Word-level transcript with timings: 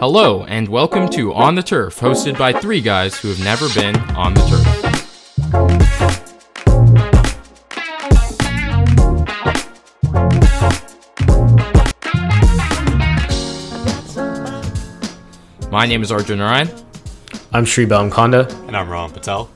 Hello, 0.00 0.44
and 0.44 0.66
welcome 0.66 1.10
to 1.10 1.34
On 1.34 1.54
the 1.54 1.62
Turf, 1.62 2.00
hosted 2.00 2.38
by 2.38 2.54
three 2.54 2.80
guys 2.80 3.20
who 3.20 3.28
have 3.28 3.44
never 3.44 3.68
been 3.74 3.94
on 4.16 4.32
the 4.32 4.40
turf. 4.48 4.64
My 15.70 15.84
name 15.84 16.00
is 16.00 16.10
Arjun 16.10 16.40
Ryan, 16.40 16.70
I'm 17.52 17.66
Sri 17.66 17.84
Konda. 17.84 18.50
And 18.68 18.74
I'm 18.74 18.88
Rohan 18.88 19.10
Patel. 19.10 19.50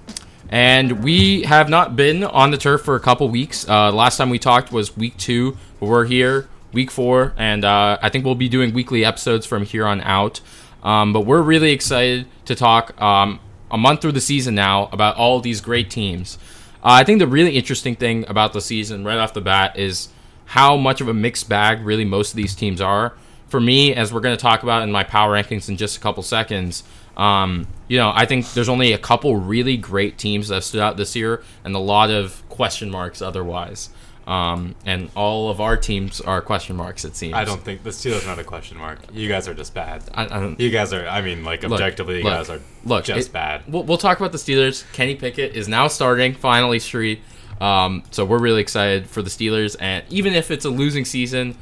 and 0.51 1.03
we 1.03 1.45
have 1.45 1.71
not 1.71 1.97
been 1.97 2.23
on 2.23 2.51
the 2.51 2.59
turf 2.59 2.83
for 2.83 2.97
a 2.97 3.01
couple 3.01 3.27
weeks. 3.31 3.67
Uh, 3.67 3.91
last 3.91 4.19
time 4.19 4.29
we 4.29 4.39
talked 4.39 4.71
was 4.71 4.95
week 4.95 5.17
two, 5.17 5.57
but 5.81 5.87
we're 5.87 6.05
here 6.05 6.51
week 6.75 6.91
four, 6.91 7.33
and 7.37 7.65
uh, 7.65 7.99
I 8.03 8.09
think 8.11 8.25
we'll 8.25 8.35
be 8.35 8.49
doing 8.49 8.75
weekly 8.75 9.05
episodes 9.05 9.47
from 9.47 9.65
here 9.65 9.87
on 9.87 10.01
out. 10.03 10.41
Um, 10.83 11.13
but 11.13 11.23
we're 11.23 11.41
really 11.41 11.73
excited 11.73 12.27
to 12.45 12.55
talk 12.55 13.01
um, 13.01 13.41
a 13.71 13.79
month 13.79 14.03
through 14.03 14.13
the 14.13 14.21
season 14.21 14.55
now 14.55 14.89
about 14.93 15.17
all 15.17 15.41
these 15.41 15.61
great 15.61 15.91
teams. 15.91 16.37
Uh, 16.83 17.01
I 17.01 17.05
think 17.05 17.19
the 17.19 17.27
really 17.27 17.57
interesting 17.57 17.97
thing 17.97 18.27
about 18.29 18.53
the 18.53 18.61
season 18.61 19.05
right 19.05 19.17
off 19.17 19.33
the 19.33 19.41
bat 19.41 19.79
is 19.79 20.09
how 20.47 20.77
much 20.77 21.01
of 21.01 21.09
a 21.09 21.15
mixed 21.15 21.49
bag 21.49 21.81
really 21.81 22.05
most 22.05 22.33
of 22.33 22.37
these 22.37 22.55
teams 22.55 22.81
are. 22.81 23.15
For 23.49 23.61
me, 23.61 23.95
as 23.95 24.13
we're 24.13 24.21
going 24.21 24.37
to 24.37 24.43
talk 24.43 24.63
about 24.63 24.83
in 24.83 24.93
my 24.93 25.05
power 25.05 25.33
rankings 25.33 25.69
in 25.69 25.77
just 25.77 25.97
a 25.97 26.01
couple 26.01 26.23
seconds, 26.23 26.83
um, 27.17 27.67
you 27.89 27.97
know, 27.97 28.13
I 28.15 28.27
think 28.27 28.53
there's 28.53 28.69
only 28.69 28.93
a 28.93 28.99
couple 28.99 29.37
really 29.37 29.77
great 29.77 30.19
teams 30.19 30.49
that 30.49 30.57
have 30.57 30.65
stood 30.65 30.81
out 30.81 30.97
this 30.97 31.15
year, 31.15 31.43
and 31.63 31.75
a 31.75 31.79
lot 31.79 32.11
of 32.11 32.47
question 32.49 32.91
marks 32.91 33.23
otherwise. 33.23 33.91
Um, 34.27 34.75
and 34.87 35.11
all 35.15 35.51
of 35.51 35.61
our 35.61 35.77
teams 35.77 36.21
are 36.23 36.41
question 36.41 36.77
marks. 36.77 37.05
It 37.05 37.15
seems. 37.15 37.35
I 37.35 37.45
don't 37.45 37.63
think 37.63 37.83
the 37.83 37.91
Steelers 37.91 38.23
are 38.25 38.27
not 38.29 38.39
a 38.39 38.45
question 38.45 38.79
mark. 38.79 39.01
You 39.13 39.29
guys 39.29 39.47
are 39.49 39.55
just 39.55 39.75
bad. 39.75 40.03
I, 40.15 40.25
I. 40.25 40.57
You 40.59 40.71
guys 40.71 40.93
are. 40.95 41.07
I 41.07 41.21
mean, 41.21 41.45
like 41.45 41.63
Look, 41.63 41.73
objectively, 41.73 42.19
you 42.19 42.25
look, 42.25 42.33
guys 42.33 42.49
are 42.51 42.61
look, 42.85 43.05
just 43.05 43.29
it- 43.29 43.33
bad. 43.33 43.63
We'll, 43.69 43.83
we'll 43.83 43.99
talk 43.99 44.19
about 44.19 44.33
the 44.33 44.39
Steelers. 44.39 44.91
Kenny 44.95 45.15
Pickett 45.15 45.55
is 45.55 45.69
now 45.69 45.89
starting 45.89 46.33
finally, 46.35 46.79
Street. 46.79 47.21
Um, 47.61 48.03
so 48.11 48.25
we're 48.25 48.39
really 48.41 48.61
excited 48.63 49.07
for 49.09 49.21
the 49.23 49.31
Steelers, 49.31 49.77
and 49.79 50.05
even 50.09 50.33
if 50.33 50.51
it's 50.51 50.65
a 50.65 50.71
losing 50.71 51.05
season, 51.05 51.57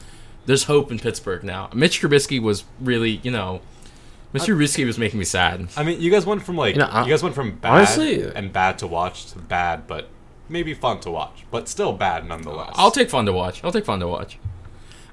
there's 0.47 0.64
hope 0.64 0.91
in 0.91 0.98
Pittsburgh 0.98 1.45
now. 1.45 1.69
Mitch 1.75 2.01
Trubisky 2.01 2.41
was 2.41 2.64
really, 2.81 3.20
you 3.23 3.31
know, 3.31 3.61
Mitch 4.33 4.45
Trubisky 4.45 4.86
was 4.86 4.98
making 4.98 5.19
me 5.19 5.25
sad. 5.25 5.69
I 5.77 5.83
mean, 5.83 6.01
you 6.01 6.11
guys 6.11 6.25
went 6.25 6.42
from 6.42 6.56
like 6.56 6.77
You 6.77 6.81
know, 6.83 7.03
you 7.05 7.11
guys 7.12 7.23
went 7.23 7.34
from 7.34 7.56
bad 7.56 7.73
honestly- 7.73 8.23
and 8.23 8.53
bad 8.53 8.79
to 8.79 8.86
watch 8.86 9.27
to 9.33 9.39
bad, 9.39 9.86
but 9.86 10.08
maybe 10.53 10.75
fun 10.75 11.00
to 11.00 11.11
watch, 11.11 11.45
but 11.50 11.69
still 11.69 11.92
bad 11.92 12.28
nonetheless. 12.28 12.72
I'll 12.75 12.91
take 12.91 13.11
fun 13.11 13.27
to 13.27 13.33
watch. 13.33 13.64
I'll 13.64 13.72
take 13.72 13.86
fun 13.86 14.00
to 14.00 14.08
watch. 14.08 14.39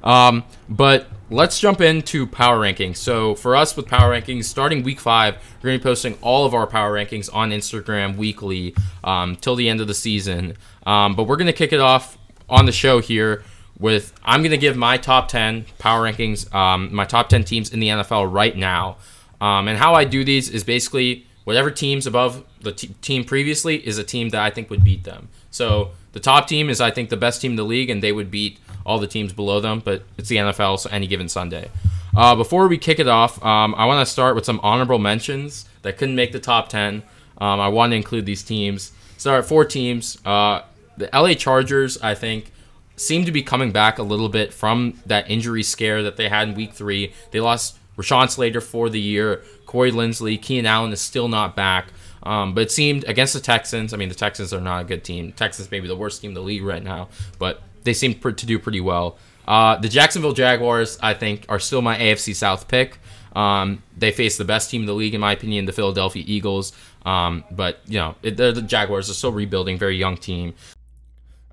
Um, 0.03 0.43
but 0.67 1.07
let's 1.29 1.59
jump 1.59 1.81
into 1.81 2.27
power 2.27 2.59
rankings. 2.59 2.97
So 2.97 3.35
for 3.35 3.55
us 3.55 3.75
with 3.75 3.87
power 3.87 4.11
rankings, 4.13 4.45
starting 4.45 4.83
week 4.83 4.99
five, 4.99 5.35
we're 5.61 5.71
to 5.73 5.79
be 5.79 5.83
posting 5.83 6.17
all 6.21 6.45
of 6.45 6.53
our 6.53 6.67
power 6.67 6.93
rankings 6.93 7.33
on 7.33 7.51
Instagram 7.51 8.15
weekly 8.15 8.75
um, 9.03 9.35
till 9.35 9.55
the 9.55 9.69
end 9.69 9.81
of 9.81 9.87
the 9.87 9.93
season. 9.93 10.55
Um, 10.85 11.15
but 11.15 11.23
we're 11.23 11.37
to 11.47 11.53
kick 11.53 11.73
it 11.73 11.79
off 11.79 12.17
on 12.49 12.65
the 12.65 12.71
show 12.71 12.99
here 12.99 13.43
with 13.79 14.13
I'm 14.23 14.43
to 14.43 14.57
give 14.57 14.75
my 14.75 14.97
top 14.97 15.27
10 15.29 15.65
power 15.77 16.09
rankings, 16.09 16.53
um, 16.53 16.93
my 16.93 17.05
top 17.05 17.29
10 17.29 17.43
teams 17.43 17.71
in 17.71 17.79
the 17.79 17.87
NFL 17.87 18.31
right 18.31 18.55
now. 18.55 18.97
Um, 19.41 19.69
and 19.69 19.77
how 19.77 19.93
I 19.95 20.03
do 20.03 20.23
these 20.25 20.49
is 20.49 20.63
basically 20.65 21.25
whatever 21.49 21.71
teams 21.71 22.05
above 22.05 22.45
the 22.61 22.71
t- 22.71 22.93
team 23.01 23.23
previously 23.23 23.77
is 23.77 23.97
a 23.97 24.03
team 24.03 24.29
that 24.29 24.39
I 24.39 24.51
think 24.51 24.69
would 24.69 24.83
beat 24.83 25.03
them. 25.03 25.29
So 25.49 25.89
the 26.11 26.19
top 26.19 26.47
team 26.47 26.69
is 26.69 26.79
I 26.79 26.91
think 26.91 27.09
the 27.09 27.17
best 27.17 27.41
team 27.41 27.53
in 27.53 27.55
the 27.55 27.63
league, 27.63 27.89
and 27.89 28.03
they 28.03 28.11
would 28.11 28.29
beat 28.29 28.59
all 28.85 28.99
the 28.99 29.07
teams 29.07 29.33
below 29.33 29.59
them. 29.59 29.81
But 29.83 30.03
it's 30.15 30.29
the 30.29 30.35
NFL, 30.35 30.77
so 30.77 30.91
any 30.91 31.07
given 31.07 31.27
Sunday. 31.27 31.71
Uh, 32.15 32.35
before 32.35 32.67
we 32.67 32.77
kick 32.77 32.99
it 32.99 33.07
off, 33.07 33.43
um, 33.43 33.73
I 33.79 33.87
want 33.87 34.05
to 34.05 34.11
start 34.11 34.35
with 34.35 34.45
some 34.45 34.59
honorable 34.61 34.99
mentions 34.99 35.67
that 35.81 35.97
couldn't 35.97 36.15
make 36.15 36.33
the 36.33 36.39
top 36.39 36.69
ten. 36.69 37.01
Um, 37.39 37.59
I 37.59 37.69
want 37.69 37.93
to 37.93 37.95
include 37.95 38.27
these 38.27 38.43
teams. 38.43 38.91
Start 39.17 39.43
four 39.43 39.65
teams. 39.65 40.19
Uh, 40.23 40.61
the 40.97 41.09
LA 41.11 41.33
Chargers, 41.33 41.99
I 41.99 42.13
think, 42.13 42.51
seem 42.95 43.25
to 43.25 43.31
be 43.31 43.41
coming 43.41 43.71
back 43.71 43.97
a 43.97 44.03
little 44.03 44.29
bit 44.29 44.53
from 44.53 45.01
that 45.07 45.31
injury 45.31 45.63
scare 45.63 46.03
that 46.03 46.15
they 46.15 46.29
had 46.29 46.49
in 46.49 46.53
week 46.53 46.73
three. 46.73 47.11
They 47.31 47.39
lost 47.39 47.79
Rashawn 47.99 48.29
Slater 48.29 48.61
for 48.61 48.89
the 48.89 48.99
year. 48.99 49.43
Corey 49.65 49.91
Linsley, 49.91 50.41
Keenan 50.41 50.65
Allen 50.65 50.93
is 50.93 51.01
still 51.01 51.27
not 51.27 51.55
back. 51.55 51.87
Um, 52.23 52.53
but 52.53 52.61
it 52.61 52.71
seemed 52.71 53.03
against 53.05 53.33
the 53.33 53.39
Texans. 53.39 53.93
I 53.93 53.97
mean, 53.97 54.09
the 54.09 54.15
Texans 54.15 54.53
are 54.53 54.61
not 54.61 54.81
a 54.81 54.85
good 54.85 55.03
team. 55.03 55.31
Texans 55.33 55.69
may 55.71 55.79
be 55.79 55.87
the 55.87 55.95
worst 55.95 56.21
team 56.21 56.31
in 56.31 56.35
the 56.35 56.41
league 56.41 56.63
right 56.63 56.83
now, 56.83 57.09
but 57.37 57.61
they 57.83 57.93
seem 57.93 58.13
to 58.15 58.31
do 58.31 58.59
pretty 58.59 58.81
well. 58.81 59.17
Uh, 59.47 59.77
the 59.77 59.89
Jacksonville 59.89 60.33
Jaguars, 60.33 60.97
I 61.01 61.13
think, 61.13 61.45
are 61.49 61.59
still 61.59 61.81
my 61.81 61.97
AFC 61.97 62.35
South 62.35 62.67
pick. 62.67 62.99
Um, 63.35 63.83
they 63.97 64.11
face 64.11 64.37
the 64.37 64.45
best 64.45 64.69
team 64.69 64.81
in 64.81 64.87
the 64.87 64.93
league, 64.93 65.13
in 65.13 65.21
my 65.21 65.33
opinion, 65.33 65.65
the 65.65 65.71
Philadelphia 65.71 66.23
Eagles. 66.25 66.73
Um, 67.05 67.43
but 67.51 67.79
you 67.85 67.99
know, 67.99 68.15
it, 68.21 68.37
the 68.37 68.61
Jaguars 68.61 69.09
are 69.09 69.13
still 69.13 69.31
rebuilding, 69.31 69.77
very 69.77 69.97
young 69.97 70.17
team. 70.17 70.53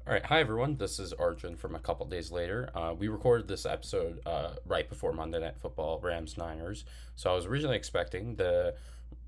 All 0.09 0.13
right, 0.13 0.25
hi 0.25 0.39
everyone. 0.39 0.77
This 0.77 1.01
is 1.01 1.13
Arjun 1.15 1.57
from 1.57 1.75
a 1.75 1.81
couple 1.81 2.07
days 2.07 2.31
later. 2.31 2.71
Uh, 2.77 2.95
we 2.97 3.09
recorded 3.09 3.49
this 3.49 3.67
episode 3.67 4.21
uh, 4.25 4.51
right 4.65 4.89
before 4.89 5.13
Monday 5.13 5.41
Night 5.41 5.57
Football, 5.61 5.99
Rams 6.01 6.39
Niners. 6.39 6.85
So 7.17 7.29
I 7.29 7.35
was 7.35 7.47
originally 7.47 7.75
expecting 7.75 8.37
the 8.37 8.77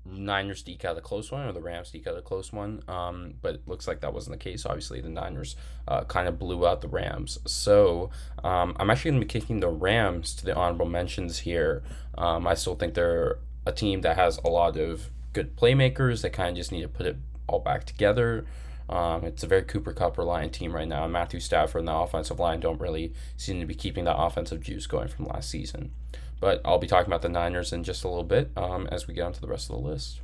Niners 0.05 0.63
to 0.63 0.71
eke 0.71 0.85
out 0.85 0.97
a 0.97 1.01
close 1.01 1.33
one 1.33 1.45
or 1.45 1.51
the 1.51 1.59
Rams 1.59 1.91
to 1.91 1.97
eke 1.97 2.07
out 2.07 2.17
a 2.17 2.21
close 2.21 2.53
one, 2.53 2.81
um, 2.87 3.33
but 3.41 3.55
it 3.55 3.67
looks 3.67 3.89
like 3.89 3.99
that 3.99 4.13
wasn't 4.13 4.39
the 4.39 4.41
case. 4.41 4.65
Obviously, 4.65 5.01
the 5.01 5.09
Niners 5.09 5.57
uh, 5.89 6.05
kind 6.05 6.29
of 6.29 6.39
blew 6.39 6.65
out 6.65 6.79
the 6.79 6.87
Rams. 6.87 7.39
So 7.45 8.09
um, 8.45 8.73
I'm 8.79 8.89
actually 8.89 9.11
going 9.11 9.21
to 9.21 9.27
be 9.27 9.39
kicking 9.39 9.59
the 9.59 9.67
Rams 9.67 10.33
to 10.35 10.45
the 10.45 10.55
honorable 10.55 10.85
mentions 10.85 11.39
here. 11.39 11.83
Um, 12.17 12.47
I 12.47 12.53
still 12.53 12.75
think 12.75 12.93
they're 12.93 13.39
a 13.65 13.73
team 13.73 13.99
that 14.03 14.15
has 14.15 14.37
a 14.45 14.47
lot 14.47 14.77
of 14.77 15.09
good 15.33 15.57
playmakers. 15.57 16.21
They 16.21 16.29
kind 16.29 16.51
of 16.51 16.55
just 16.55 16.71
need 16.71 16.83
to 16.83 16.87
put 16.87 17.05
it 17.05 17.17
all 17.47 17.59
back 17.59 17.83
together. 17.83 18.45
Um, 18.89 19.23
it's 19.23 19.43
a 19.43 19.47
very 19.47 19.61
Cooper 19.61 19.93
Kupp 19.93 20.17
reliant 20.17 20.51
team 20.51 20.73
right 20.73 20.87
now. 20.87 21.07
Matthew 21.07 21.39
Stafford 21.39 21.79
and 21.79 21.87
the 21.87 21.93
offensive 21.95 22.39
line 22.39 22.59
don't 22.59 22.81
really 22.81 23.13
seem 23.37 23.59
to 23.59 23.65
be 23.65 23.75
keeping 23.75 24.05
that 24.05 24.17
offensive 24.17 24.61
juice 24.61 24.87
going 24.87 25.07
from 25.07 25.25
last 25.25 25.49
season. 25.49 25.91
But 26.39 26.61
I'll 26.65 26.79
be 26.79 26.87
talking 26.87 27.07
about 27.07 27.21
the 27.21 27.29
Niners 27.29 27.71
in 27.71 27.83
just 27.83 28.03
a 28.03 28.07
little 28.07 28.23
bit 28.23 28.49
um, 28.57 28.87
as 28.91 29.07
we 29.07 29.13
get 29.13 29.23
onto 29.23 29.41
the 29.41 29.47
rest 29.47 29.69
of 29.69 29.75
the 29.75 29.87
list. 29.87 30.21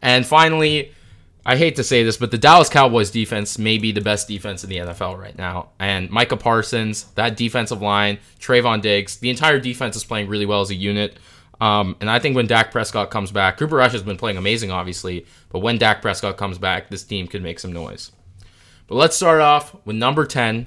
And 0.00 0.26
finally, 0.26 0.92
I 1.44 1.56
hate 1.56 1.76
to 1.76 1.84
say 1.84 2.02
this, 2.02 2.16
but 2.16 2.30
the 2.30 2.38
Dallas 2.38 2.68
Cowboys 2.68 3.10
defense 3.10 3.58
may 3.58 3.78
be 3.78 3.92
the 3.92 4.00
best 4.00 4.26
defense 4.26 4.64
in 4.64 4.70
the 4.70 4.78
NFL 4.78 5.18
right 5.18 5.36
now. 5.36 5.70
And 5.78 6.08
Micah 6.10 6.36
Parsons, 6.36 7.04
that 7.14 7.36
defensive 7.36 7.82
line, 7.82 8.18
Trevon 8.40 8.80
Diggs, 8.80 9.16
the 9.16 9.30
entire 9.30 9.60
defense 9.60 9.96
is 9.96 10.04
playing 10.04 10.28
really 10.28 10.46
well 10.46 10.60
as 10.60 10.70
a 10.70 10.74
unit. 10.74 11.16
Um, 11.62 11.94
and 12.00 12.10
I 12.10 12.18
think 12.18 12.34
when 12.34 12.48
Dak 12.48 12.72
Prescott 12.72 13.12
comes 13.12 13.30
back, 13.30 13.56
Cooper 13.56 13.76
Rush 13.76 13.92
has 13.92 14.02
been 14.02 14.16
playing 14.16 14.36
amazing, 14.36 14.72
obviously, 14.72 15.26
but 15.48 15.60
when 15.60 15.78
Dak 15.78 16.02
Prescott 16.02 16.36
comes 16.36 16.58
back, 16.58 16.90
this 16.90 17.04
team 17.04 17.28
could 17.28 17.40
make 17.40 17.60
some 17.60 17.72
noise. 17.72 18.10
But 18.88 18.96
let's 18.96 19.14
start 19.14 19.40
off 19.40 19.76
with 19.84 19.94
number 19.94 20.26
10 20.26 20.66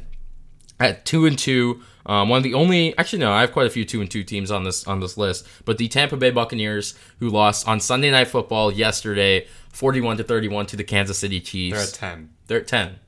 at 0.80 1.04
2 1.04 1.26
and 1.26 1.38
2. 1.38 1.82
Um, 2.06 2.30
one 2.30 2.38
of 2.38 2.44
the 2.44 2.54
only, 2.54 2.98
actually 2.98 3.20
no, 3.20 3.34
I 3.34 3.42
have 3.42 3.52
quite 3.52 3.68
a 3.68 3.70
few 3.70 3.84
two 3.84 4.00
and 4.00 4.10
two 4.10 4.24
teams 4.24 4.52
on 4.52 4.64
this 4.64 4.88
on 4.88 5.02
this 5.02 5.18
list. 5.18 5.46
But 5.66 5.78
the 5.80 5.90
Tampa 5.90 6.16
Bay 6.16 6.30
Buccaneers, 6.30 6.94
who 7.20 7.30
lost 7.30 7.68
on 7.68 7.82
Sunday 7.82 8.12
Night 8.12 8.28
Football 8.28 8.72
yesterday, 8.72 9.48
forty-one 9.72 10.16
to 10.18 10.24
thirty-one 10.24 10.68
to 10.68 10.78
the 10.78 10.84
Kansas 10.84 11.18
City 11.18 11.42
Chiefs. 11.42 11.76
They're 11.76 11.88
at 11.88 12.16
ten. 12.16 12.30
They're 12.46 12.60
at 12.60 12.68
ten. 12.68 13.00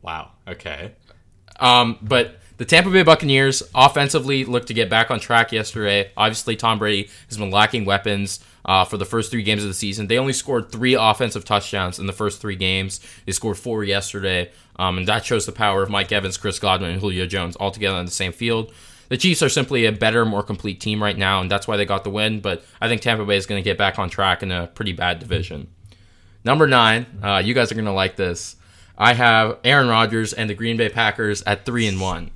Wow. 0.00 0.30
Okay. 0.46 0.92
Um, 1.58 1.98
but 2.00 2.38
the 2.58 2.64
Tampa 2.64 2.90
Bay 2.90 3.04
Buccaneers 3.04 3.62
offensively 3.74 4.44
looked 4.44 4.66
to 4.66 4.74
get 4.74 4.90
back 4.90 5.10
on 5.10 5.20
track 5.20 5.52
yesterday. 5.52 6.10
Obviously, 6.16 6.56
Tom 6.56 6.78
Brady 6.78 7.08
has 7.28 7.38
been 7.38 7.50
lacking 7.50 7.84
weapons 7.84 8.40
uh, 8.64 8.84
for 8.84 8.96
the 8.96 9.04
first 9.04 9.30
three 9.30 9.44
games 9.44 9.62
of 9.62 9.68
the 9.68 9.74
season. 9.74 10.08
They 10.08 10.18
only 10.18 10.32
scored 10.32 10.70
three 10.70 10.94
offensive 10.94 11.44
touchdowns 11.44 11.98
in 11.98 12.06
the 12.06 12.12
first 12.12 12.40
three 12.40 12.56
games. 12.56 13.00
They 13.24 13.32
scored 13.32 13.58
four 13.58 13.84
yesterday, 13.84 14.50
um, 14.76 14.98
and 14.98 15.08
that 15.08 15.24
shows 15.24 15.46
the 15.46 15.52
power 15.52 15.82
of 15.82 15.88
Mike 15.88 16.12
Evans, 16.12 16.36
Chris 16.36 16.58
Godwin, 16.58 16.90
and 16.90 17.00
Julio 17.00 17.26
Jones 17.26 17.56
all 17.56 17.70
together 17.70 17.96
on 17.96 18.04
the 18.04 18.10
same 18.10 18.32
field. 18.32 18.72
The 19.08 19.16
Chiefs 19.16 19.42
are 19.42 19.48
simply 19.48 19.86
a 19.86 19.92
better, 19.92 20.26
more 20.26 20.42
complete 20.42 20.80
team 20.80 21.02
right 21.02 21.16
now, 21.16 21.40
and 21.40 21.50
that's 21.50 21.66
why 21.66 21.76
they 21.76 21.86
got 21.86 22.04
the 22.04 22.10
win. 22.10 22.40
But 22.40 22.62
I 22.80 22.88
think 22.88 23.00
Tampa 23.00 23.24
Bay 23.24 23.36
is 23.36 23.46
going 23.46 23.62
to 23.62 23.64
get 23.64 23.78
back 23.78 23.98
on 23.98 24.10
track 24.10 24.42
in 24.42 24.50
a 24.50 24.66
pretty 24.66 24.92
bad 24.92 25.18
division. 25.20 25.68
Number 26.44 26.66
nine, 26.66 27.06
uh, 27.22 27.40
you 27.44 27.54
guys 27.54 27.72
are 27.72 27.74
going 27.74 27.84
to 27.86 27.92
like 27.92 28.16
this. 28.16 28.56
I 28.98 29.14
have 29.14 29.58
Aaron 29.64 29.88
Rodgers 29.88 30.32
and 30.32 30.50
the 30.50 30.54
Green 30.54 30.76
Bay 30.76 30.88
Packers 30.88 31.42
at 31.42 31.64
three 31.64 31.86
and 31.86 32.00
one. 32.00 32.32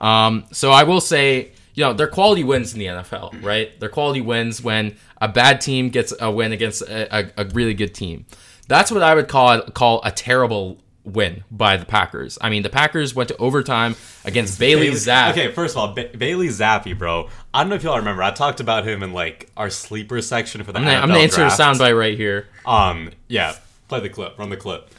Um, 0.00 0.46
so 0.52 0.70
I 0.70 0.84
will 0.84 1.00
say, 1.00 1.52
you 1.74 1.84
know, 1.84 1.92
they're 1.92 2.08
quality 2.08 2.44
wins 2.44 2.72
in 2.72 2.78
the 2.78 2.86
NFL, 2.86 3.42
right? 3.42 3.78
They're 3.78 3.88
quality 3.88 4.20
wins 4.20 4.62
when 4.62 4.96
a 5.20 5.28
bad 5.28 5.60
team 5.60 5.90
gets 5.90 6.12
a 6.20 6.30
win 6.30 6.52
against 6.52 6.82
a, 6.82 7.16
a, 7.16 7.30
a 7.38 7.44
really 7.46 7.74
good 7.74 7.94
team. 7.94 8.26
That's 8.68 8.90
what 8.90 9.02
I 9.02 9.14
would 9.14 9.28
call 9.28 9.62
call 9.62 10.00
a 10.04 10.10
terrible 10.12 10.78
win 11.04 11.44
by 11.50 11.76
the 11.76 11.84
Packers. 11.84 12.38
I 12.40 12.50
mean, 12.50 12.62
the 12.62 12.70
Packers 12.70 13.14
went 13.14 13.28
to 13.28 13.36
overtime 13.36 13.96
against 14.24 14.58
Bailey 14.58 14.90
Zappe. 14.90 15.32
Okay, 15.32 15.52
first 15.52 15.74
of 15.74 15.78
all, 15.78 15.94
ba- 15.94 16.10
Bailey 16.16 16.48
Zappe, 16.48 16.96
bro. 16.96 17.28
I 17.52 17.62
don't 17.62 17.70
know 17.70 17.76
if 17.76 17.82
y'all 17.82 17.96
remember. 17.98 18.22
I 18.22 18.30
talked 18.30 18.60
about 18.60 18.86
him 18.86 19.02
in 19.02 19.12
like 19.12 19.50
our 19.56 19.70
sleeper 19.70 20.20
section 20.22 20.62
for 20.62 20.72
the 20.72 20.78
I'm 20.78 20.84
gonna, 20.84 20.98
NFL 20.98 21.02
I'm 21.02 21.08
gonna 21.08 21.20
insert 21.20 21.52
a 21.52 21.62
soundbite 21.62 21.98
right 21.98 22.16
here. 22.16 22.48
Um, 22.66 23.10
yeah, 23.28 23.56
play 23.88 24.00
the 24.00 24.08
clip, 24.08 24.38
run 24.38 24.50
the 24.50 24.56
clip. 24.56 24.90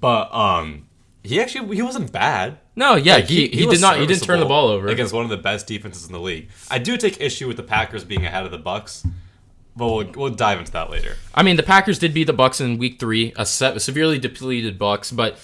But 0.00 0.32
um, 0.34 0.86
he 1.22 1.40
actually 1.40 1.74
he 1.76 1.82
wasn't 1.82 2.12
bad. 2.12 2.58
No, 2.76 2.94
yeah, 2.96 3.16
Like, 3.16 3.24
he, 3.26 3.48
he, 3.48 3.66
was 3.66 3.78
did 3.78 3.82
not 3.82 3.98
he 3.98 4.06
didn't 4.06 4.22
turn 4.22 4.40
the 4.40 4.46
ball 4.46 4.68
over. 4.68 4.88
against 4.88 5.12
one 5.12 5.24
of 5.24 5.30
the 5.30 5.36
best 5.36 5.66
defenses 5.66 6.06
in 6.06 6.12
the 6.12 6.20
league. 6.20 6.48
I 6.70 6.78
do 6.78 6.96
take 6.96 7.20
issue 7.20 7.46
with 7.46 7.56
the 7.58 7.62
Packers 7.62 8.04
being 8.04 8.24
ahead 8.24 8.44
of 8.44 8.50
the 8.50 8.58
Bucks, 8.58 9.06
but 9.76 9.86
we'll, 9.86 10.10
we'll 10.12 10.30
dive 10.30 10.58
into 10.58 10.72
that 10.72 10.88
later. 10.90 11.16
I 11.34 11.42
mean, 11.42 11.56
the 11.56 11.62
Packers 11.62 11.98
did 11.98 12.14
beat 12.14 12.24
the 12.24 12.32
Bucks 12.32 12.60
in 12.60 12.78
Week 12.78 12.98
Three, 12.98 13.32
a 13.36 13.44
se- 13.44 13.78
severely 13.80 14.18
depleted 14.18 14.78
Bucks, 14.78 15.12
but 15.12 15.38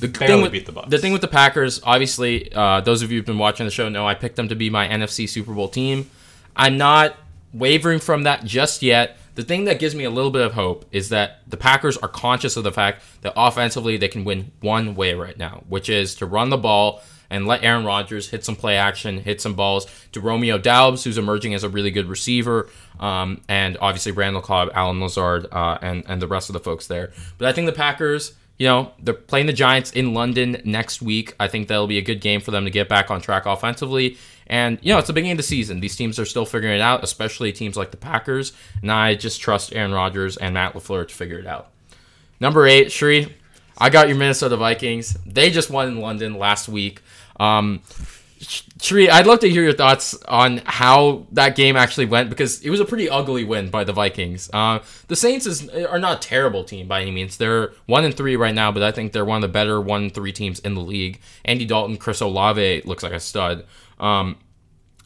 the 0.00 0.08
Barely 0.08 0.42
thing 0.44 0.52
with 0.52 0.66
the 0.66 0.72
Bucks. 0.72 0.88
the 0.88 0.98
thing 0.98 1.12
with 1.12 1.20
the 1.20 1.28
Packers, 1.28 1.80
obviously, 1.84 2.52
uh, 2.52 2.80
those 2.80 3.02
of 3.02 3.12
you 3.12 3.18
who've 3.18 3.26
been 3.26 3.38
watching 3.38 3.66
the 3.66 3.70
show 3.70 3.88
know 3.88 4.08
I 4.08 4.14
picked 4.14 4.36
them 4.36 4.48
to 4.48 4.56
be 4.56 4.68
my 4.70 4.88
NFC 4.88 5.28
Super 5.28 5.52
Bowl 5.52 5.68
team. 5.68 6.10
I'm 6.56 6.76
not 6.76 7.16
wavering 7.52 8.00
from 8.00 8.24
that 8.24 8.44
just 8.44 8.82
yet. 8.82 9.18
The 9.40 9.46
thing 9.46 9.64
that 9.64 9.78
gives 9.78 9.94
me 9.94 10.04
a 10.04 10.10
little 10.10 10.30
bit 10.30 10.42
of 10.42 10.52
hope 10.52 10.84
is 10.92 11.08
that 11.08 11.38
the 11.48 11.56
Packers 11.56 11.96
are 11.96 12.08
conscious 12.08 12.58
of 12.58 12.62
the 12.62 12.70
fact 12.70 13.02
that 13.22 13.32
offensively 13.34 13.96
they 13.96 14.08
can 14.08 14.22
win 14.22 14.52
one 14.60 14.94
way 14.94 15.14
right 15.14 15.38
now, 15.38 15.64
which 15.66 15.88
is 15.88 16.14
to 16.16 16.26
run 16.26 16.50
the 16.50 16.58
ball 16.58 17.00
and 17.30 17.46
let 17.46 17.64
Aaron 17.64 17.86
Rodgers 17.86 18.28
hit 18.28 18.44
some 18.44 18.54
play 18.54 18.76
action, 18.76 19.16
hit 19.16 19.40
some 19.40 19.54
balls 19.54 19.86
to 20.12 20.20
Romeo 20.20 20.58
Doubs, 20.58 21.04
who's 21.04 21.16
emerging 21.16 21.54
as 21.54 21.64
a 21.64 21.70
really 21.70 21.90
good 21.90 22.06
receiver, 22.06 22.68
um, 22.98 23.40
and 23.48 23.78
obviously 23.80 24.12
Randall 24.12 24.42
Cobb, 24.42 24.72
Allen 24.74 25.00
Lazard, 25.00 25.46
uh, 25.50 25.78
and 25.80 26.04
and 26.06 26.20
the 26.20 26.28
rest 26.28 26.50
of 26.50 26.52
the 26.52 26.60
folks 26.60 26.86
there. 26.86 27.10
But 27.38 27.48
I 27.48 27.52
think 27.54 27.64
the 27.64 27.72
Packers, 27.72 28.34
you 28.60 28.66
know, 28.66 28.92
they're 28.98 29.14
playing 29.14 29.46
the 29.46 29.54
Giants 29.54 29.90
in 29.92 30.12
London 30.12 30.60
next 30.66 31.00
week. 31.00 31.34
I 31.40 31.48
think 31.48 31.68
that'll 31.68 31.86
be 31.86 31.96
a 31.96 32.02
good 32.02 32.20
game 32.20 32.42
for 32.42 32.50
them 32.50 32.66
to 32.66 32.70
get 32.70 32.90
back 32.90 33.10
on 33.10 33.22
track 33.22 33.46
offensively. 33.46 34.18
And 34.48 34.78
you 34.82 34.92
know, 34.92 34.98
it's 34.98 35.06
the 35.06 35.14
beginning 35.14 35.32
of 35.32 35.36
the 35.38 35.44
season. 35.44 35.80
These 35.80 35.96
teams 35.96 36.18
are 36.18 36.26
still 36.26 36.44
figuring 36.44 36.74
it 36.74 36.82
out, 36.82 37.02
especially 37.02 37.52
teams 37.52 37.78
like 37.78 37.90
the 37.90 37.96
Packers. 37.96 38.52
And 38.82 38.92
I 38.92 39.14
just 39.14 39.40
trust 39.40 39.74
Aaron 39.74 39.92
Rodgers 39.92 40.36
and 40.36 40.52
Matt 40.52 40.74
LaFleur 40.74 41.08
to 41.08 41.14
figure 41.14 41.38
it 41.38 41.46
out. 41.46 41.70
Number 42.38 42.66
eight, 42.66 42.92
Sri, 42.92 43.34
I 43.78 43.88
got 43.88 44.08
your 44.08 44.18
Minnesota 44.18 44.58
Vikings. 44.58 45.16
They 45.24 45.48
just 45.48 45.70
won 45.70 45.88
in 45.88 46.00
London 46.00 46.34
last 46.34 46.68
week. 46.68 47.00
Um, 47.38 47.80
Sri, 48.40 49.10
I'd 49.10 49.26
love 49.26 49.40
to 49.40 49.50
hear 49.50 49.62
your 49.62 49.74
thoughts 49.74 50.14
on 50.26 50.62
how 50.64 51.26
that 51.32 51.56
game 51.56 51.76
actually 51.76 52.06
went 52.06 52.30
because 52.30 52.62
it 52.62 52.70
was 52.70 52.80
a 52.80 52.86
pretty 52.86 53.08
ugly 53.08 53.44
win 53.44 53.68
by 53.68 53.84
the 53.84 53.92
Vikings. 53.92 54.48
Uh, 54.52 54.78
the 55.08 55.16
Saints 55.16 55.44
is, 55.44 55.68
are 55.68 55.98
not 55.98 56.24
a 56.24 56.28
terrible 56.28 56.64
team 56.64 56.88
by 56.88 57.02
any 57.02 57.10
means. 57.10 57.36
They're 57.36 57.72
one 57.84 58.04
and 58.04 58.16
three 58.16 58.36
right 58.36 58.54
now, 58.54 58.72
but 58.72 58.82
I 58.82 58.92
think 58.92 59.12
they're 59.12 59.26
one 59.26 59.36
of 59.36 59.42
the 59.42 59.52
better 59.52 59.78
one 59.78 60.08
three 60.08 60.32
teams 60.32 60.58
in 60.60 60.74
the 60.74 60.80
league. 60.80 61.20
Andy 61.44 61.66
Dalton, 61.66 61.98
Chris 61.98 62.22
Olave 62.22 62.82
looks 62.86 63.02
like 63.02 63.12
a 63.12 63.20
stud. 63.20 63.66
Um, 63.98 64.38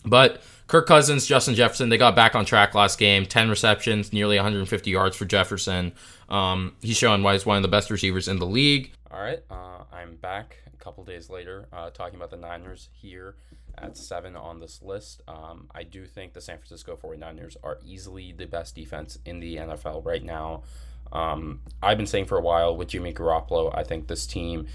but 0.04 0.40
Kirk 0.69 0.86
Cousins, 0.86 1.26
Justin 1.26 1.56
Jefferson, 1.56 1.88
they 1.88 1.98
got 1.98 2.14
back 2.14 2.36
on 2.36 2.44
track 2.44 2.72
last 2.75 3.00
game. 3.00 3.26
10 3.26 3.50
receptions, 3.50 4.12
nearly 4.12 4.36
150 4.36 4.90
yards 4.90 5.16
for 5.16 5.25
Jefferson. 5.25 5.92
Um, 6.28 6.76
he's 6.82 6.96
showing 6.96 7.25
why 7.25 7.32
he's 7.32 7.44
one 7.44 7.56
of 7.56 7.62
the 7.62 7.69
best 7.69 7.90
receivers 7.90 8.28
in 8.28 8.38
the 8.38 8.46
league. 8.46 8.92
All 9.10 9.20
right, 9.20 9.42
uh, 9.50 9.82
I'm 9.92 10.14
back 10.16 10.58
couple 10.84 11.02
days 11.02 11.31
later 11.31 11.66
uh, 11.72 11.88
talking 11.90 12.16
about 12.16 12.31
the 12.31 12.36
Niners 12.36 12.90
here 12.92 13.36
at 13.78 13.96
seven 13.96 14.36
on 14.36 14.60
this 14.60 14.82
list. 14.82 15.22
Um, 15.26 15.69
I 15.75 15.82
do 15.82 16.06
think 16.06 16.34
the 16.34 16.40
San 16.40 16.58
Francisco 16.58 16.96
49ers 17.02 17.56
are 17.64 17.78
easily 17.84 18.32
the 18.32 18.46
best 18.46 18.75
defense 18.75 19.19
in 19.25 19.40
the 19.40 19.56
NFL 19.56 20.04
right 20.04 20.22
now. 20.22 20.62
Um, 21.10 21.60
I've 21.82 21.96
been 21.96 22.06
saying 22.06 22.26
for 22.26 22.36
a 22.36 22.42
while 22.42 22.76
with 22.76 22.88
Jimmy 22.88 23.12
Garoppolo, 23.12 23.76
I 23.76 23.82
think 23.82 24.08
this 24.08 24.26
team 24.26 24.66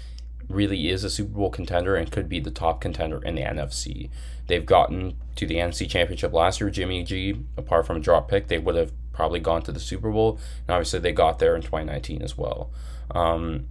really 0.48 0.88
is 0.88 1.04
a 1.04 1.10
Super 1.10 1.38
Bowl 1.38 1.50
contender 1.50 1.94
and 1.94 2.10
could 2.10 2.28
be 2.28 2.40
the 2.40 2.50
top 2.50 2.80
contender 2.80 3.22
in 3.22 3.36
the 3.36 3.42
NFC. 3.42 4.10
They've 4.48 4.66
gotten 4.66 5.16
to 5.36 5.46
the 5.46 5.56
NFC 5.56 5.88
Championship 5.88 6.32
last 6.32 6.60
year. 6.60 6.70
Jimmy 6.70 7.04
G, 7.04 7.40
apart 7.56 7.86
from 7.86 7.98
a 7.98 8.00
drop 8.00 8.28
pick, 8.28 8.48
they 8.48 8.58
would 8.58 8.74
have 8.74 8.92
probably 9.12 9.38
gone 9.38 9.62
to 9.62 9.72
the 9.72 9.78
Super 9.78 10.10
Bowl. 10.10 10.40
And 10.66 10.74
obviously, 10.74 10.98
they 10.98 11.12
got 11.12 11.38
there 11.38 11.54
in 11.54 11.62
2019 11.62 12.22
as 12.22 12.36
well. 12.36 12.70
Um, 13.12 13.66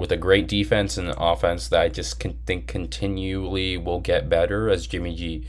with 0.00 0.10
a 0.10 0.16
great 0.16 0.48
defense 0.48 0.96
and 0.96 1.12
offense 1.18 1.68
that 1.68 1.80
I 1.82 1.88
just 1.90 2.18
can 2.18 2.38
think 2.46 2.66
continually 2.66 3.76
will 3.76 4.00
get 4.00 4.30
better 4.30 4.70
as 4.70 4.86
Jimmy 4.86 5.14
G 5.14 5.46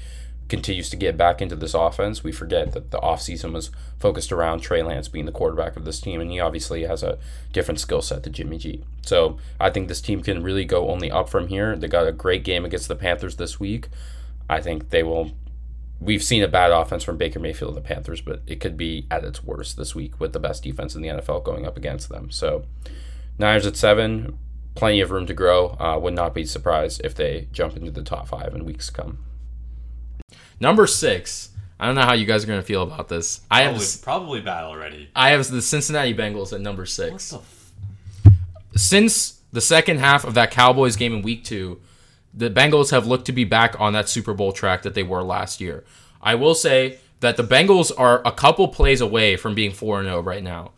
continues 0.49 0.89
to 0.89 0.97
get 0.97 1.15
back 1.15 1.41
into 1.41 1.55
this 1.55 1.73
offense. 1.73 2.21
We 2.21 2.33
forget 2.33 2.73
that 2.73 2.91
the 2.91 2.99
offseason 2.99 3.53
was 3.53 3.71
focused 3.97 4.29
around 4.29 4.59
Trey 4.59 4.83
Lance 4.83 5.07
being 5.07 5.25
the 5.25 5.31
quarterback 5.31 5.77
of 5.77 5.85
this 5.85 6.01
team, 6.01 6.19
and 6.19 6.29
he 6.29 6.41
obviously 6.41 6.83
has 6.83 7.01
a 7.01 7.17
different 7.53 7.79
skill 7.79 8.01
set 8.01 8.23
to 8.23 8.29
Jimmy 8.29 8.57
G. 8.57 8.83
So 9.03 9.37
I 9.57 9.69
think 9.69 9.87
this 9.87 10.01
team 10.01 10.21
can 10.21 10.43
really 10.43 10.65
go 10.65 10.89
only 10.89 11.09
up 11.09 11.29
from 11.29 11.47
here. 11.47 11.77
They 11.77 11.87
got 11.87 12.05
a 12.05 12.11
great 12.11 12.43
game 12.43 12.65
against 12.65 12.89
the 12.89 12.95
Panthers 12.97 13.37
this 13.37 13.57
week. 13.57 13.87
I 14.49 14.59
think 14.59 14.89
they 14.89 15.01
will. 15.01 15.31
We've 16.01 16.23
seen 16.23 16.43
a 16.43 16.49
bad 16.49 16.71
offense 16.71 17.05
from 17.05 17.15
Baker 17.15 17.39
Mayfield 17.39 17.77
and 17.77 17.85
the 17.85 17.87
Panthers, 17.87 18.19
but 18.19 18.41
it 18.45 18.59
could 18.59 18.75
be 18.75 19.07
at 19.09 19.23
its 19.23 19.45
worst 19.45 19.77
this 19.77 19.95
week 19.95 20.19
with 20.19 20.33
the 20.33 20.39
best 20.41 20.61
defense 20.61 20.93
in 20.93 21.01
the 21.01 21.07
NFL 21.07 21.45
going 21.45 21.65
up 21.65 21.77
against 21.77 22.09
them. 22.09 22.29
So 22.31 22.65
Niners 23.37 23.65
at 23.65 23.75
seven, 23.75 24.37
plenty 24.75 25.01
of 25.01 25.11
room 25.11 25.25
to 25.25 25.33
grow. 25.33 25.75
Uh, 25.79 25.97
would 26.01 26.13
not 26.13 26.33
be 26.33 26.45
surprised 26.45 27.01
if 27.03 27.15
they 27.15 27.47
jump 27.51 27.75
into 27.75 27.91
the 27.91 28.03
top 28.03 28.27
five 28.27 28.53
in 28.53 28.65
weeks 28.65 28.87
to 28.87 28.93
come. 28.93 29.17
Number 30.59 30.87
six. 30.87 31.49
I 31.79 31.87
don't 31.87 31.95
know 31.95 32.03
how 32.03 32.13
you 32.13 32.25
guys 32.25 32.43
are 32.43 32.47
going 32.47 32.59
to 32.59 32.65
feel 32.65 32.83
about 32.83 33.07
this. 33.09 33.41
I 33.49 33.63
have 33.63 33.71
Probably, 33.71 33.87
probably 34.03 34.41
bad 34.41 34.63
already. 34.65 35.09
I 35.15 35.31
have 35.31 35.49
the 35.49 35.63
Cincinnati 35.63 36.13
Bengals 36.13 36.53
at 36.53 36.61
number 36.61 36.85
six. 36.85 37.31
What 37.31 37.41
the 38.23 38.31
f- 38.31 38.31
Since 38.75 39.41
the 39.51 39.61
second 39.61 39.97
half 39.99 40.23
of 40.23 40.35
that 40.35 40.51
Cowboys 40.51 40.95
game 40.95 41.13
in 41.13 41.23
week 41.23 41.43
two, 41.43 41.81
the 42.35 42.51
Bengals 42.51 42.91
have 42.91 43.07
looked 43.07 43.25
to 43.25 43.31
be 43.31 43.45
back 43.45 43.75
on 43.79 43.93
that 43.93 44.07
Super 44.07 44.35
Bowl 44.35 44.51
track 44.51 44.83
that 44.83 44.93
they 44.93 45.01
were 45.01 45.23
last 45.23 45.59
year. 45.59 45.83
I 46.21 46.35
will 46.35 46.53
say 46.53 46.99
that 47.19 47.35
the 47.35 47.43
Bengals 47.43 47.91
are 47.97 48.21
a 48.25 48.31
couple 48.31 48.67
plays 48.67 49.01
away 49.01 49.35
from 49.35 49.55
being 49.55 49.71
4 49.71 50.03
0 50.03 50.21
right 50.21 50.43
now. 50.43 50.73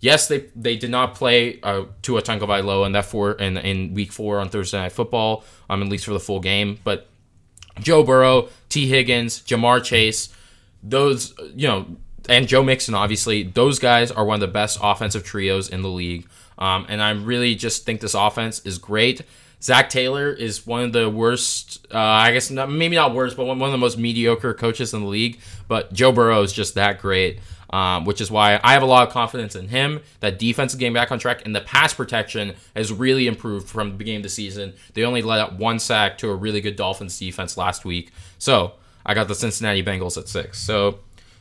Yes, 0.00 0.28
they 0.28 0.46
they 0.56 0.76
did 0.76 0.90
not 0.90 1.14
play 1.14 1.60
uh, 1.62 1.84
Tua 2.02 2.22
Tagovailoa 2.22 2.86
in 2.86 2.92
that 2.92 3.04
four 3.04 3.32
in, 3.32 3.56
in 3.58 3.94
week 3.94 4.12
four 4.12 4.38
on 4.38 4.48
Thursday 4.48 4.78
Night 4.78 4.92
Football, 4.92 5.44
um, 5.68 5.82
at 5.82 5.88
least 5.88 6.06
for 6.06 6.12
the 6.12 6.20
full 6.20 6.40
game. 6.40 6.78
But 6.84 7.06
Joe 7.78 8.02
Burrow, 8.02 8.48
Tee 8.68 8.88
Higgins, 8.88 9.42
Ja'Marr 9.42 9.84
Chase, 9.84 10.30
those 10.82 11.34
you 11.54 11.68
know, 11.68 11.86
and 12.28 12.48
Joe 12.48 12.62
Mixon, 12.62 12.94
obviously, 12.94 13.42
those 13.42 13.78
guys 13.78 14.10
are 14.10 14.24
one 14.24 14.36
of 14.36 14.40
the 14.40 14.48
best 14.48 14.78
offensive 14.82 15.24
trios 15.24 15.68
in 15.68 15.82
the 15.82 15.88
league. 15.88 16.26
Um, 16.58 16.86
and 16.88 17.02
I 17.02 17.10
really 17.10 17.54
just 17.54 17.84
think 17.84 18.00
this 18.00 18.14
offense 18.14 18.60
is 18.60 18.78
great. 18.78 19.22
Zac 19.62 19.90
Taylor 19.90 20.32
is 20.32 20.66
one 20.66 20.84
of 20.84 20.92
the 20.92 21.08
worst, 21.10 21.86
uh, 21.92 21.98
I 21.98 22.32
guess 22.32 22.50
not, 22.50 22.70
maybe 22.70 22.96
not 22.96 23.14
worst, 23.14 23.36
but 23.36 23.44
one, 23.44 23.58
one 23.58 23.68
of 23.68 23.72
the 23.72 23.78
most 23.78 23.98
mediocre 23.98 24.54
coaches 24.54 24.94
in 24.94 25.02
the 25.02 25.06
league. 25.06 25.38
But 25.68 25.92
Joe 25.92 26.12
Burrow 26.12 26.42
is 26.42 26.52
just 26.52 26.74
that 26.74 27.00
great, 27.00 27.40
um, 27.70 28.04
which 28.04 28.20
is 28.20 28.30
why 28.30 28.60
I 28.62 28.72
have 28.72 28.82
a 28.82 28.86
lot 28.86 29.06
of 29.06 29.12
confidence 29.12 29.54
in 29.56 29.68
him. 29.68 30.00
That 30.20 30.38
defense 30.38 30.72
is 30.72 30.78
getting 30.78 30.92
back 30.94 31.10
on 31.12 31.18
track, 31.18 31.42
and 31.44 31.54
the 31.54 31.60
pass 31.60 31.94
protection 31.94 32.54
has 32.74 32.92
really 32.92 33.26
improved 33.26 33.68
from 33.68 33.90
the 33.90 33.96
beginning 33.96 34.18
of 34.20 34.22
the 34.24 34.28
season. 34.28 34.74
They 34.94 35.04
only 35.04 35.22
let 35.22 35.40
up 35.40 35.52
one 35.54 35.78
sack 35.78 36.18
to 36.18 36.30
a 36.30 36.34
really 36.34 36.60
good 36.60 36.76
Dolphins 36.76 37.18
defense 37.18 37.56
last 37.56 37.84
week. 37.84 38.10
So 38.38 38.72
I 39.06 39.14
got 39.14 39.28
the 39.28 39.34
Cincinnati 39.34 39.82
Bengals 39.82 40.18
at 40.18 40.28
six. 40.28 40.58
So 40.58 40.98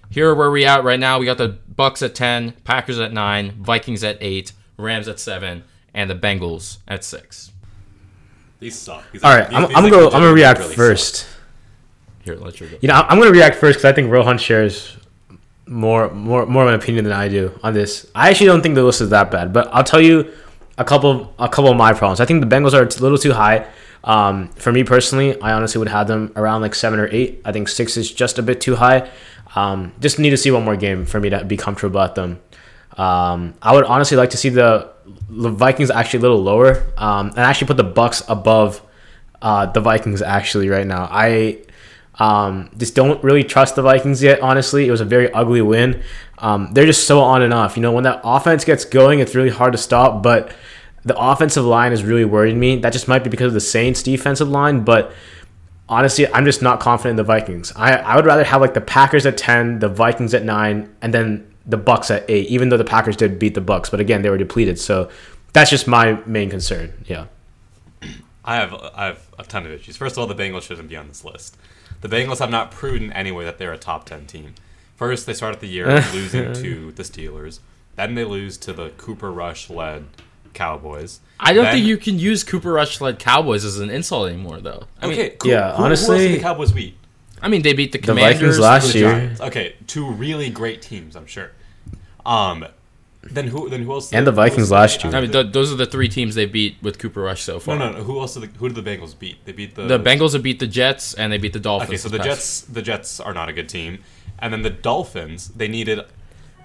here 0.10 0.34
where 0.36 0.52
we 0.52 0.66
at 0.66 0.84
right 0.84 1.00
now. 1.00 1.20
We 1.20 1.26
got 1.26 1.38
the 1.38 1.58
Bucks 1.76 2.02
at 2.02 2.16
ten, 2.16 2.54
Packers 2.64 3.00
at 3.00 3.12
nine, 3.14 3.52
Vikings 3.62 4.04
at 4.04 4.18
eight, 4.22 4.52
Rams 4.78 5.08
at 5.08 5.20
seven, 5.20 5.64
and 5.94 6.10
the 6.10 6.16
Bengals 6.16 6.78
at 6.88 7.04
six. 7.04 7.52
These 8.60 8.76
suck. 8.78 9.04
These 9.12 9.24
All 9.24 9.36
right, 9.36 9.48
these- 9.50 9.56
I'm, 9.58 9.68
these 9.68 9.78
I'm 9.78 9.84
like 9.84 9.92
gonna 9.94 10.04
go. 10.04 10.16
I'm 10.16 10.22
gonna 10.22 10.34
react 10.34 10.60
really 10.60 10.76
first. 10.76 11.16
suck. 11.16 11.28
Here, 12.26 12.36
let's 12.36 12.60
go. 12.60 12.68
You 12.82 12.88
know, 12.90 12.94
I'm 13.08 13.18
gonna 13.18 13.32
react 13.32 13.56
first 13.56 13.78
because 13.80 13.86
I 13.86 13.94
think 13.94 14.12
Rohan 14.12 14.38
shares 14.38 14.98
more 15.70 16.10
more 16.10 16.46
more 16.46 16.64
of 16.64 16.70
an 16.70 16.76
opinion 16.76 17.06
than 17.06 17.14
I 17.14 17.30
do 17.30 17.58
on 17.64 17.74
this. 17.74 18.10
I 18.16 18.30
actually 18.30 18.48
don't 18.48 18.62
think 18.62 18.76
the 18.76 18.84
list 18.84 19.02
is 19.02 19.10
that 19.10 19.30
bad, 19.32 19.54
but 19.54 19.70
I'll 19.72 19.84
tell 19.84 20.02
you 20.02 20.32
a 20.78 20.84
couple 20.84 21.34
a 21.38 21.48
couple 21.48 21.70
of 21.70 21.78
my 21.78 21.94
problems. 21.94 22.20
I 22.20 22.26
think 22.26 22.42
the 22.42 22.48
Bengals 22.48 22.74
are 22.74 22.82
a 22.82 23.02
little 23.02 23.18
too 23.18 23.34
high. 23.34 23.68
Um, 24.04 24.48
for 24.50 24.72
me 24.72 24.84
personally, 24.84 25.40
I 25.42 25.52
honestly 25.52 25.78
would 25.80 25.90
have 25.90 26.08
them 26.08 26.32
around 26.36 26.62
like 26.62 26.74
seven 26.74 27.00
or 27.00 27.08
eight. 27.12 27.42
I 27.46 27.52
think 27.52 27.68
six 27.68 27.98
is 27.98 28.12
just 28.12 28.40
a 28.40 28.42
bit 28.42 28.62
too 28.62 28.76
high. 28.76 29.10
Um, 29.56 29.94
just 30.00 30.20
need 30.20 30.30
to 30.32 30.38
see 30.38 30.52
one 30.52 30.64
more 30.64 30.76
game 30.76 31.06
for 31.06 31.20
me 31.20 31.30
to 31.30 31.44
be 31.44 31.58
comfortable 31.58 32.00
at 32.00 32.16
them. 32.16 32.40
Um, 32.98 33.54
I 33.62 33.74
would 33.74 33.86
honestly 33.86 34.18
like 34.18 34.32
to 34.32 34.38
see 34.38 34.50
the, 34.50 34.92
the 35.30 35.50
Vikings 35.50 35.92
actually 35.92 36.20
a 36.20 36.22
little 36.22 36.42
lower, 36.42 36.86
um, 36.98 37.30
and 37.30 37.40
actually 37.40 37.68
put 37.68 37.78
the 37.78 37.84
Bucks 37.84 38.24
above 38.28 38.82
uh, 39.42 39.66
the 39.68 39.82
Vikings 39.82 40.22
actually 40.22 40.70
right 40.70 40.88
now. 40.88 41.08
I 41.12 41.60
um, 42.20 42.70
just 42.78 42.96
don't 42.96 43.24
really 43.24 43.44
trust 43.44 43.76
the 43.76 43.82
Vikings 43.82 44.22
yet. 44.22 44.42
Honestly, 44.42 44.88
it 44.88 44.92
was 44.92 45.02
a 45.02 45.06
very 45.06 45.32
ugly 45.32 45.62
win. 45.62 46.04
Um, 46.38 46.70
they're 46.74 46.86
just 46.86 47.08
so 47.08 47.22
on 47.22 47.42
and 47.42 47.54
off. 47.54 47.78
You 47.78 47.82
know, 47.82 47.92
when 47.92 48.04
that 48.04 48.22
offense 48.24 48.66
gets 48.66 48.86
going, 48.86 49.20
it's 49.20 49.36
really 49.36 49.50
hard 49.50 49.72
to 49.72 49.78
stop. 49.78 50.22
But 50.22 50.54
the 51.04 51.18
offensive 51.18 51.64
line 51.64 51.94
is 51.94 52.04
really 52.04 52.26
worrying 52.26 52.60
me. 52.60 52.78
That 52.78 52.94
just 52.94 53.08
might 53.08 53.24
be 53.24 53.30
because 53.30 53.48
of 53.48 53.54
the 53.54 53.62
Saints' 53.62 54.04
defensive 54.04 54.50
line, 54.50 54.84
but 54.84 55.14
honestly, 55.88 56.28
I'm 56.32 56.46
just 56.46 56.62
not 56.62 56.80
confident 56.80 57.12
in 57.12 57.16
the 57.18 57.24
Vikings. 57.24 57.74
I, 57.76 57.94
I 57.96 58.16
would 58.16 58.26
rather 58.26 58.44
have 58.44 58.62
like 58.62 58.74
the 58.74 58.82
Packers 58.82 59.26
at 59.26 59.38
ten, 59.38 59.80
the 59.80 59.90
Vikings 59.90 60.34
at 60.34 60.44
nine, 60.44 60.94
and 61.02 61.14
then 61.14 61.52
the 61.66 61.78
Bucks 61.78 62.12
at 62.12 62.30
eight. 62.30 62.48
Even 62.48 62.70
though 62.70 62.78
the 62.78 62.84
Packers 62.84 63.16
did 63.16 63.40
beat 63.40 63.56
the 63.56 63.62
Bucks, 63.62 63.90
but 63.90 64.00
again, 64.00 64.22
they 64.22 64.30
were 64.30 64.38
depleted. 64.38 64.80
So 64.80 65.10
that's 65.54 65.70
just 65.70 65.88
my 65.88 66.22
main 66.26 66.50
concern. 66.50 66.94
Yeah. 67.06 67.26
I 68.46 68.56
have 68.56 68.74
I 68.96 69.06
have 69.06 69.28
a 69.38 69.44
ton 69.44 69.66
of 69.66 69.72
issues. 69.72 69.98
First 69.98 70.18
of 70.18 70.20
all, 70.20 70.28
the 70.28 70.36
Bengals 70.36 70.64
shouldn't 70.64 70.90
be 70.90 70.96
on 70.96 71.08
this 71.08 71.26
list. 71.26 71.58
The 72.02 72.08
Bengals 72.08 72.40
have 72.40 72.50
not 72.50 72.72
proven 72.72 73.12
anyway 73.14 73.46
that 73.46 73.58
they're 73.58 73.74
a 73.74 73.78
top 73.78 74.06
ten 74.06 74.26
team. 74.26 74.56
First, 74.96 75.26
they 75.26 75.34
started 75.34 75.60
the 75.62 75.68
year 75.68 75.86
losing 76.14 76.54
to 76.54 76.92
the 76.92 77.04
Steelers. 77.04 77.60
Then 77.96 78.16
they 78.16 78.24
lose 78.24 78.58
to 78.60 78.74
the 78.74 78.90
Cooper 78.92 79.32
Rush 79.32 79.70
led 79.70 80.06
Cowboys. 80.54 81.20
I 81.40 81.54
don't 81.54 81.66
Then- 81.66 81.76
think 81.76 81.86
you 81.88 81.98
can 81.98 82.18
use 82.20 82.44
Cooper 82.44 82.72
Rush 82.74 83.00
led 83.02 83.20
Cowboys 83.20 83.64
as 83.66 83.80
an 83.80 83.90
insult 83.90 84.30
anymore, 84.30 84.60
though. 84.60 84.86
I 85.02 85.08
mean, 85.08 85.20
Okay, 85.20 85.38
yeah, 85.46 85.72
Who, 85.72 85.84
who 85.84 85.90
else 85.90 86.04
honestly- 86.08 86.28
did 86.30 86.38
the 86.40 86.42
Cowboys 86.44 86.72
beat? 86.72 86.96
I 87.42 87.48
mean, 87.48 87.62
they 87.62 87.72
beat 87.74 87.92
the 87.94 87.98
The 88.00 88.08
Commanders. 88.08 88.40
Vikings 88.40 88.60
last 88.60 88.92
The 88.94 89.00
year. 89.00 89.12
Giants. 89.12 89.42
Okay, 89.42 89.76
two 89.88 90.10
really 90.12 90.50
great 90.50 90.82
teams, 90.82 91.16
I'm 91.16 91.26
sure. 91.26 91.52
Um, 92.26 92.66
then 93.22 93.48
who? 93.48 93.70
Then 93.70 93.84
who 93.84 93.92
else? 93.94 94.14
And 94.14 94.26
the 94.26 94.32
Vikings 94.32 94.72
last 94.72 95.04
year. 95.04 95.14
I 95.14 95.22
mean, 95.22 95.32
th- 95.32 95.52
those 95.52 95.72
are 95.72 95.76
the 95.76 95.86
three 95.86 96.08
teams 96.08 96.36
they 96.36 96.46
beat 96.46 96.78
with 96.82 97.00
Cooper 97.00 97.22
Rush 97.22 97.42
so 97.44 97.60
far. 97.60 97.78
no, 97.78 97.92
no. 97.92 98.04
Who 98.04 98.20
else? 98.20 98.34
Did 98.36 98.44
the, 98.54 98.58
who 98.60 98.70
did 98.70 98.84
the 98.84 98.90
Bengals 98.90 99.18
beat? 99.18 99.44
They 99.46 99.52
beat 99.52 99.76
the 99.76 99.84
The 99.84 100.00
Bengals 100.00 100.34
have 100.34 100.44
beat 100.44 100.60
the 100.60 100.68
Jets 100.68 101.14
and 101.14 101.32
they 101.32 101.38
beat 101.38 101.54
the 101.54 101.60
Dolphins. 101.60 101.90
Okay, 101.90 101.98
so 101.98 102.10
the 102.10 102.18
past- 102.18 102.28
Jets, 102.28 102.62
the 102.62 102.82
Jets 102.82 103.20
are 103.20 103.34
not 103.34 103.50
a 103.50 103.54
good 103.54 103.68
team, 103.70 104.00
and 104.40 104.54
then 104.54 104.62
the 104.62 104.70
Dolphins, 104.70 105.50
they 105.50 105.68
needed 105.68 106.00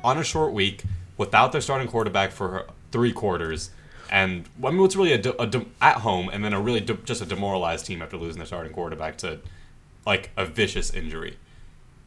on 0.05 0.17
a 0.19 0.25
short 0.25 0.53
week 0.53 0.85
without 1.17 1.51
their 1.53 1.61
starting 1.61 1.89
quarterback 1.89 2.31
for 2.31 2.67
three 2.93 3.13
quarters, 3.13 3.71
and 4.11 4.45
I 4.63 4.71
mean, 4.71 4.85
it's 4.85 4.95
really 4.97 5.13
a, 5.13 5.19
de- 5.19 5.43
a 5.43 5.47
de- 5.47 5.67
at 5.81 5.97
home, 5.99 6.29
and 6.33 6.45
then 6.45 6.53
a 6.53 6.61
really 6.61 6.81
de- 6.81 6.95
just 7.05 7.21
a 7.23 7.27
demoralized 7.27 7.87
team 7.87 8.01
after 8.03 8.17
losing 8.17 8.39
their 8.39 8.47
starting 8.47 8.73
quarterback 8.73 9.17
to 9.19 9.41
like 10.07 10.31
a 10.37 10.45
vicious 10.45 10.93
injury. 10.93 11.37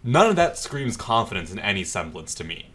None 0.03 0.29
of 0.29 0.35
that 0.37 0.57
screams 0.57 0.95
confidence 0.95 1.51
in 1.51 1.59
any 1.59 1.83
semblance 1.83 2.33
to 2.35 2.43
me. 2.43 2.67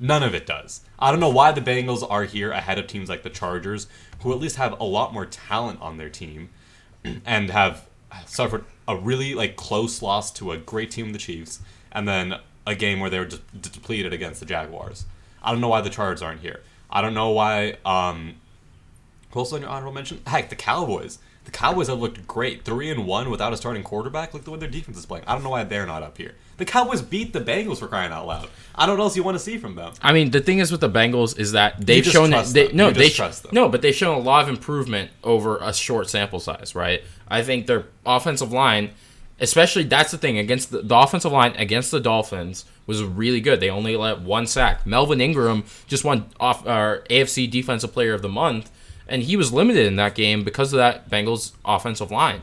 None 0.00 0.22
of 0.22 0.34
it 0.34 0.46
does. 0.46 0.80
I 0.98 1.10
don't 1.10 1.20
know 1.20 1.28
why 1.28 1.52
the 1.52 1.60
Bengals 1.60 2.04
are 2.08 2.24
here 2.24 2.50
ahead 2.50 2.78
of 2.78 2.86
teams 2.86 3.10
like 3.10 3.22
the 3.22 3.30
Chargers, 3.30 3.86
who 4.22 4.32
at 4.32 4.38
least 4.38 4.56
have 4.56 4.78
a 4.80 4.84
lot 4.84 5.12
more 5.12 5.26
talent 5.26 5.80
on 5.82 5.98
their 5.98 6.08
team 6.08 6.48
and 7.26 7.50
have 7.50 7.86
suffered 8.24 8.64
a 8.88 8.96
really 8.96 9.34
like 9.34 9.56
close 9.56 10.00
loss 10.00 10.30
to 10.32 10.52
a 10.52 10.56
great 10.56 10.90
team, 10.90 11.12
the 11.12 11.18
Chiefs, 11.18 11.60
and 11.92 12.08
then 12.08 12.36
a 12.66 12.74
game 12.74 12.98
where 12.98 13.10
they 13.10 13.18
were 13.18 13.26
de- 13.26 13.38
depleted 13.60 14.12
against 14.12 14.40
the 14.40 14.46
Jaguars. 14.46 15.04
I 15.42 15.52
don't 15.52 15.60
know 15.60 15.68
why 15.68 15.82
the 15.82 15.90
Chargers 15.90 16.22
aren't 16.22 16.40
here. 16.40 16.60
I 16.90 17.02
don't 17.02 17.14
know 17.14 17.30
why. 17.30 17.76
Um, 17.84 18.36
who 19.30 19.40
else 19.40 19.52
on 19.52 19.60
your 19.60 19.70
honorable 19.70 19.92
mention? 19.92 20.20
Heck, 20.26 20.48
the 20.48 20.56
Cowboys. 20.56 21.18
The 21.44 21.50
Cowboys 21.50 21.88
have 21.88 22.00
looked 22.00 22.26
great, 22.26 22.64
three 22.64 22.90
and 22.90 23.06
one 23.06 23.30
without 23.30 23.52
a 23.52 23.56
starting 23.56 23.82
quarterback. 23.82 24.34
Look 24.34 24.44
the 24.44 24.50
way 24.50 24.58
their 24.58 24.68
defense 24.68 24.98
is 24.98 25.06
playing. 25.06 25.24
I 25.26 25.34
don't 25.34 25.44
know 25.44 25.50
why 25.50 25.64
they're 25.64 25.86
not 25.86 26.02
up 26.02 26.18
here. 26.18 26.34
The 26.60 26.66
Cowboys 26.66 27.00
beat 27.00 27.32
the 27.32 27.40
Bengals 27.40 27.78
for 27.78 27.88
crying 27.88 28.12
out 28.12 28.26
loud. 28.26 28.50
I 28.74 28.84
don't 28.84 28.98
know 28.98 29.04
what 29.04 29.06
else 29.06 29.16
you 29.16 29.22
want 29.22 29.34
to 29.34 29.42
see 29.42 29.56
from 29.56 29.76
them. 29.76 29.94
I 30.02 30.12
mean, 30.12 30.30
the 30.30 30.40
thing 30.40 30.58
is 30.58 30.70
with 30.70 30.82
the 30.82 30.90
Bengals 30.90 31.38
is 31.38 31.52
that 31.52 31.86
they've 31.86 32.04
shown 32.04 32.28
trust 32.28 32.52
they, 32.52 32.66
them. 32.66 32.76
no, 32.76 32.90
they 32.90 33.08
trust 33.08 33.44
them. 33.44 33.52
no, 33.54 33.70
but 33.70 33.80
they've 33.80 33.94
shown 33.94 34.14
a 34.14 34.20
lot 34.20 34.42
of 34.42 34.50
improvement 34.50 35.10
over 35.24 35.56
a 35.56 35.72
short 35.72 36.10
sample 36.10 36.38
size, 36.38 36.74
right? 36.74 37.02
I 37.28 37.40
think 37.40 37.66
their 37.66 37.86
offensive 38.04 38.52
line, 38.52 38.90
especially 39.40 39.84
that's 39.84 40.10
the 40.10 40.18
thing 40.18 40.36
against 40.36 40.70
the, 40.70 40.82
the 40.82 40.94
offensive 40.94 41.32
line 41.32 41.52
against 41.56 41.92
the 41.92 41.98
Dolphins 41.98 42.66
was 42.86 43.02
really 43.02 43.40
good. 43.40 43.60
They 43.60 43.70
only 43.70 43.96
let 43.96 44.20
one 44.20 44.46
sack. 44.46 44.86
Melvin 44.86 45.22
Ingram 45.22 45.64
just 45.86 46.04
won 46.04 46.26
off 46.38 46.66
our 46.66 47.04
AFC 47.08 47.50
Defensive 47.50 47.94
Player 47.94 48.12
of 48.12 48.20
the 48.20 48.28
Month, 48.28 48.70
and 49.08 49.22
he 49.22 49.34
was 49.34 49.50
limited 49.50 49.86
in 49.86 49.96
that 49.96 50.14
game 50.14 50.44
because 50.44 50.74
of 50.74 50.76
that 50.76 51.08
Bengals 51.08 51.52
offensive 51.64 52.10
line. 52.10 52.42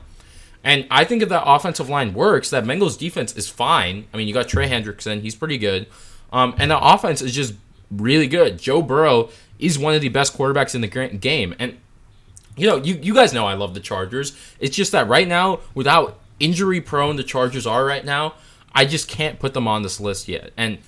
And 0.68 0.86
I 0.92 1.06
think 1.06 1.24
if 1.24 1.30
that 1.30 1.44
offensive 1.46 1.88
line 1.88 2.14
works, 2.14 2.50
that 2.50 2.66
Bengals 2.66 3.00
defense 3.00 3.34
is 3.38 3.48
fine. 3.48 4.06
I 4.14 4.18
mean, 4.18 4.28
you 4.28 4.34
got 4.34 4.50
Trey 4.50 4.68
Hendrickson; 4.68 5.22
he's 5.22 5.34
pretty 5.34 5.58
good, 5.58 5.88
um, 6.34 6.54
and 6.58 6.70
the 6.70 6.78
offense 6.78 7.22
is 7.22 7.34
just 7.34 7.54
really 7.90 8.28
good. 8.28 8.60
Joe 8.60 8.82
Burrow 8.82 9.30
is 9.60 9.80
one 9.80 9.94
of 9.94 10.02
the 10.02 10.10
best 10.10 10.38
quarterbacks 10.38 10.76
in 10.76 10.82
the 10.82 10.88
game, 10.90 11.56
and 11.58 11.78
you 12.58 12.68
know, 12.68 12.76
you 12.76 13.00
you 13.02 13.14
guys 13.14 13.32
know 13.32 13.48
I 13.48 13.54
love 13.54 13.76
the 13.76 13.80
Chargers. 13.80 14.36
It's 14.60 14.76
just 14.76 14.92
that 14.92 15.08
right 15.08 15.26
now, 15.26 15.62
without 15.74 16.20
injury 16.38 16.82
prone 16.82 17.16
the 17.16 17.24
Chargers 17.24 17.66
are 17.66 17.86
right 17.86 18.04
now, 18.04 18.34
I 18.76 18.84
just 18.84 19.08
can't 19.08 19.40
put 19.40 19.54
them 19.54 19.70
on 19.70 19.84
this 19.84 20.02
list 20.02 20.28
yet. 20.28 20.52
And 20.58 20.80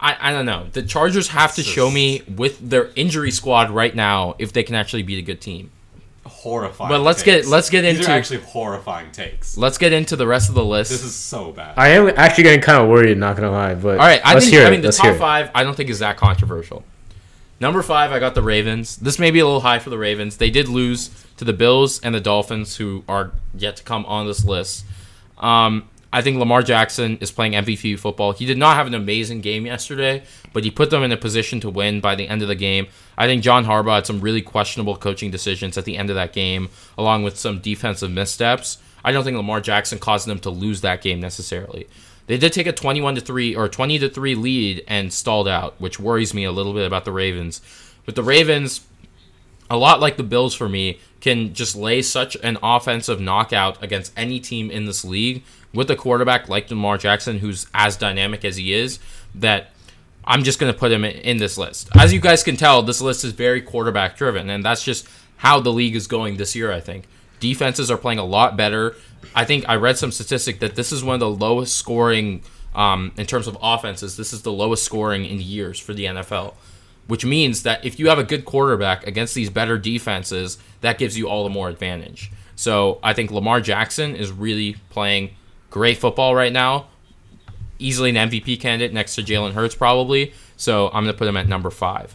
I, 0.00 0.16
I 0.18 0.32
don't 0.32 0.46
know. 0.46 0.68
The 0.72 0.84
Chargers 0.84 1.28
have 1.28 1.54
to 1.56 1.62
show 1.62 1.90
me 1.90 2.22
with 2.34 2.70
their 2.70 2.90
injury 2.96 3.30
squad 3.30 3.68
right 3.68 3.94
now 3.94 4.36
if 4.38 4.54
they 4.54 4.62
can 4.62 4.74
actually 4.74 5.02
beat 5.02 5.18
a 5.18 5.22
good 5.22 5.42
team. 5.42 5.70
Horrifying. 6.42 6.88
But 6.88 7.02
let's 7.02 7.22
takes. 7.22 7.46
get- 7.46 7.50
let's 7.50 7.70
get 7.70 7.82
These 7.82 8.00
into- 8.00 8.10
are 8.10 8.14
actually 8.16 8.40
horrifying 8.40 9.12
takes. 9.12 9.56
Let's 9.56 9.78
get 9.78 9.92
into 9.92 10.16
the 10.16 10.26
rest 10.26 10.48
of 10.48 10.56
the 10.56 10.64
list. 10.64 10.90
This 10.90 11.04
is 11.04 11.14
so 11.14 11.52
bad. 11.52 11.74
I 11.76 11.88
am 11.90 12.12
actually 12.16 12.42
getting 12.44 12.60
kind 12.60 12.82
of 12.82 12.88
worried, 12.88 13.16
not 13.16 13.36
gonna 13.36 13.50
lie. 13.52 13.74
But 13.74 13.92
All 14.00 14.06
right, 14.06 14.20
I 14.24 14.34
let's 14.34 14.46
think 14.46 14.56
hear 14.56 14.66
I 14.66 14.70
mean 14.70 14.80
the 14.80 14.88
let's 14.88 14.98
top 14.98 15.16
five. 15.18 15.50
I 15.54 15.62
don't 15.62 15.76
think 15.76 15.88
is 15.88 16.00
that 16.00 16.16
controversial. 16.16 16.82
Number 17.60 17.80
five, 17.80 18.10
I 18.10 18.18
got 18.18 18.34
the 18.34 18.42
Ravens. 18.42 18.96
This 18.96 19.20
may 19.20 19.30
be 19.30 19.38
a 19.38 19.44
little 19.44 19.60
high 19.60 19.78
for 19.78 19.90
the 19.90 19.98
Ravens. 19.98 20.38
They 20.38 20.50
did 20.50 20.66
lose 20.68 21.10
to 21.36 21.44
the 21.44 21.52
Bills 21.52 22.00
and 22.02 22.12
the 22.12 22.20
Dolphins, 22.20 22.76
who 22.78 23.04
are 23.08 23.30
yet 23.56 23.76
to 23.76 23.84
come 23.84 24.04
on 24.06 24.26
this 24.26 24.44
list. 24.44 24.84
Um, 25.38 25.84
I 26.12 26.20
think 26.20 26.38
Lamar 26.38 26.62
Jackson 26.62 27.16
is 27.18 27.30
playing 27.30 27.52
MVP 27.52 27.98
football. 27.98 28.32
He 28.32 28.44
did 28.44 28.58
not 28.58 28.76
have 28.76 28.86
an 28.86 28.94
amazing 28.94 29.40
game 29.40 29.64
yesterday, 29.64 30.22
but 30.52 30.62
he 30.62 30.70
put 30.70 30.90
them 30.90 31.02
in 31.02 31.10
a 31.10 31.16
position 31.16 31.58
to 31.60 31.70
win 31.70 32.00
by 32.00 32.14
the 32.14 32.28
end 32.28 32.42
of 32.42 32.48
the 32.48 32.54
game. 32.54 32.88
I 33.16 33.26
think 33.26 33.42
John 33.42 33.64
Harbaugh 33.64 33.94
had 33.94 34.06
some 34.06 34.20
really 34.20 34.42
questionable 34.42 34.96
coaching 34.96 35.30
decisions 35.30 35.78
at 35.78 35.86
the 35.86 35.96
end 35.96 36.10
of 36.10 36.16
that 36.16 36.34
game, 36.34 36.68
along 36.98 37.22
with 37.22 37.38
some 37.38 37.60
defensive 37.60 38.10
missteps. 38.10 38.76
I 39.02 39.10
don't 39.10 39.24
think 39.24 39.38
Lamar 39.38 39.62
Jackson 39.62 39.98
caused 39.98 40.26
them 40.26 40.38
to 40.40 40.50
lose 40.50 40.82
that 40.82 41.00
game 41.00 41.18
necessarily. 41.18 41.88
They 42.26 42.36
did 42.36 42.52
take 42.52 42.66
a 42.66 42.72
21 42.72 43.14
to 43.14 43.20
3 43.22 43.56
or 43.56 43.68
20 43.68 43.98
to 44.00 44.08
3 44.08 44.34
lead 44.34 44.84
and 44.86 45.12
stalled 45.12 45.48
out, 45.48 45.80
which 45.80 45.98
worries 45.98 46.34
me 46.34 46.44
a 46.44 46.52
little 46.52 46.74
bit 46.74 46.86
about 46.86 47.04
the 47.06 47.12
Ravens. 47.12 47.62
But 48.04 48.16
the 48.16 48.22
Ravens 48.22 48.82
a 49.72 49.76
lot 49.78 50.00
like 50.00 50.18
the 50.18 50.22
Bills 50.22 50.54
for 50.54 50.68
me, 50.68 51.00
can 51.22 51.54
just 51.54 51.74
lay 51.74 52.02
such 52.02 52.36
an 52.42 52.58
offensive 52.62 53.20
knockout 53.20 53.82
against 53.82 54.12
any 54.18 54.38
team 54.38 54.70
in 54.70 54.84
this 54.84 55.02
league 55.02 55.42
with 55.74 55.90
a 55.90 55.96
quarterback 55.96 56.48
like 56.48 56.70
Lamar 56.70 56.98
Jackson, 56.98 57.38
who's 57.38 57.66
as 57.74 57.96
dynamic 57.96 58.44
as 58.44 58.56
he 58.56 58.72
is, 58.72 58.98
that 59.34 59.70
I'm 60.24 60.44
just 60.44 60.58
going 60.58 60.72
to 60.72 60.78
put 60.78 60.92
him 60.92 61.04
in 61.04 61.38
this 61.38 61.58
list. 61.58 61.88
As 61.98 62.12
you 62.12 62.20
guys 62.20 62.42
can 62.42 62.56
tell, 62.56 62.82
this 62.82 63.00
list 63.00 63.24
is 63.24 63.32
very 63.32 63.60
quarterback 63.60 64.16
driven, 64.16 64.50
and 64.50 64.64
that's 64.64 64.84
just 64.84 65.08
how 65.38 65.60
the 65.60 65.72
league 65.72 65.96
is 65.96 66.06
going 66.06 66.36
this 66.36 66.54
year, 66.54 66.70
I 66.70 66.80
think. 66.80 67.04
Defenses 67.40 67.90
are 67.90 67.96
playing 67.96 68.18
a 68.18 68.24
lot 68.24 68.56
better. 68.56 68.94
I 69.34 69.44
think 69.44 69.68
I 69.68 69.76
read 69.76 69.98
some 69.98 70.12
statistic 70.12 70.60
that 70.60 70.76
this 70.76 70.92
is 70.92 71.02
one 71.02 71.14
of 71.14 71.20
the 71.20 71.30
lowest 71.30 71.74
scoring 71.76 72.42
um, 72.74 73.12
in 73.16 73.26
terms 73.26 73.48
of 73.48 73.58
offenses. 73.60 74.16
This 74.16 74.32
is 74.32 74.42
the 74.42 74.52
lowest 74.52 74.84
scoring 74.84 75.24
in 75.24 75.40
years 75.40 75.78
for 75.80 75.94
the 75.94 76.04
NFL 76.04 76.54
which 77.06 77.24
means 77.24 77.62
that 77.62 77.84
if 77.84 77.98
you 77.98 78.08
have 78.08 78.18
a 78.18 78.24
good 78.24 78.44
quarterback 78.44 79.06
against 79.06 79.34
these 79.34 79.50
better 79.50 79.78
defenses, 79.78 80.58
that 80.80 80.98
gives 80.98 81.18
you 81.18 81.28
all 81.28 81.44
the 81.44 81.50
more 81.50 81.68
advantage. 81.68 82.30
So 82.56 82.98
I 83.02 83.12
think 83.12 83.30
Lamar 83.30 83.60
Jackson 83.60 84.14
is 84.14 84.30
really 84.30 84.76
playing 84.90 85.34
great 85.72 85.98
football 85.98 86.36
right 86.36 86.52
now. 86.52 86.86
Easily 87.80 88.10
an 88.10 88.30
MVP 88.30 88.60
candidate 88.60 88.92
next 88.92 89.16
to 89.16 89.22
Jalen 89.22 89.54
Hurts, 89.54 89.74
probably. 89.74 90.32
So 90.56 90.86
I'm 90.86 91.02
going 91.02 91.14
to 91.14 91.18
put 91.18 91.26
him 91.26 91.36
at 91.36 91.48
number 91.48 91.70
five. 91.70 92.14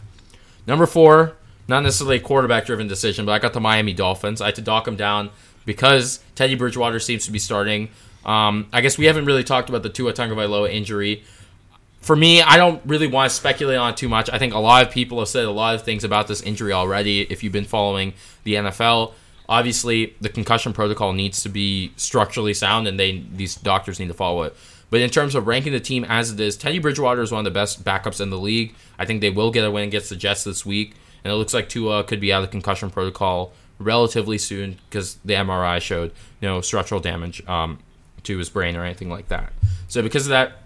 Number 0.66 0.86
four, 0.86 1.34
not 1.68 1.82
necessarily 1.82 2.16
a 2.16 2.20
quarterback 2.20 2.64
driven 2.64 2.88
decision, 2.88 3.26
but 3.26 3.32
I 3.32 3.38
got 3.38 3.52
the 3.52 3.60
Miami 3.60 3.92
Dolphins. 3.92 4.40
I 4.40 4.46
had 4.46 4.54
to 4.54 4.62
dock 4.62 4.86
them 4.86 4.96
down 4.96 5.28
because 5.66 6.20
Teddy 6.34 6.54
Bridgewater 6.54 6.98
seems 6.98 7.26
to 7.26 7.32
be 7.32 7.38
starting. 7.38 7.90
Um, 8.24 8.68
I 8.72 8.80
guess 8.80 8.96
we 8.96 9.04
haven't 9.04 9.26
really 9.26 9.44
talked 9.44 9.68
about 9.68 9.82
the 9.82 9.90
Tua 9.90 10.14
Tagovailoa 10.14 10.72
injury 10.72 11.24
for 12.00 12.16
me, 12.16 12.42
I 12.42 12.56
don't 12.56 12.80
really 12.86 13.06
want 13.06 13.30
to 13.30 13.36
speculate 13.36 13.76
on 13.76 13.90
it 13.90 13.96
too 13.96 14.08
much. 14.08 14.30
I 14.30 14.38
think 14.38 14.54
a 14.54 14.58
lot 14.58 14.86
of 14.86 14.92
people 14.92 15.18
have 15.18 15.28
said 15.28 15.44
a 15.44 15.50
lot 15.50 15.74
of 15.74 15.82
things 15.82 16.04
about 16.04 16.28
this 16.28 16.40
injury 16.42 16.72
already. 16.72 17.22
If 17.22 17.42
you've 17.42 17.52
been 17.52 17.64
following 17.64 18.14
the 18.44 18.54
NFL, 18.54 19.12
obviously 19.48 20.14
the 20.20 20.28
concussion 20.28 20.72
protocol 20.72 21.12
needs 21.12 21.42
to 21.42 21.48
be 21.48 21.92
structurally 21.96 22.54
sound, 22.54 22.86
and 22.86 22.98
they 22.98 23.24
these 23.32 23.54
doctors 23.56 23.98
need 23.98 24.08
to 24.08 24.14
follow 24.14 24.42
it. 24.42 24.54
But 24.90 25.00
in 25.00 25.10
terms 25.10 25.34
of 25.34 25.46
ranking 25.46 25.72
the 25.72 25.80
team 25.80 26.04
as 26.04 26.30
it 26.30 26.40
is, 26.40 26.56
Teddy 26.56 26.78
Bridgewater 26.78 27.20
is 27.22 27.30
one 27.30 27.40
of 27.40 27.44
the 27.44 27.50
best 27.50 27.84
backups 27.84 28.20
in 28.20 28.30
the 28.30 28.38
league. 28.38 28.74
I 28.98 29.04
think 29.04 29.20
they 29.20 29.30
will 29.30 29.50
get 29.50 29.64
a 29.64 29.70
win 29.70 29.88
against 29.88 30.08
the 30.08 30.16
Jets 30.16 30.44
this 30.44 30.64
week, 30.64 30.94
and 31.24 31.32
it 31.32 31.36
looks 31.36 31.52
like 31.52 31.68
Tua 31.68 32.04
could 32.04 32.20
be 32.20 32.32
out 32.32 32.42
of 32.42 32.50
concussion 32.50 32.90
protocol 32.90 33.52
relatively 33.78 34.38
soon 34.38 34.78
because 34.88 35.16
the 35.24 35.34
MRI 35.34 35.80
showed 35.80 36.12
no 36.42 36.60
structural 36.60 37.00
damage 37.00 37.46
um, 37.46 37.78
to 38.24 38.38
his 38.38 38.48
brain 38.48 38.76
or 38.76 38.84
anything 38.84 39.10
like 39.10 39.28
that. 39.28 39.52
So 39.88 40.02
because 40.02 40.26
of 40.26 40.30
that, 40.30 40.58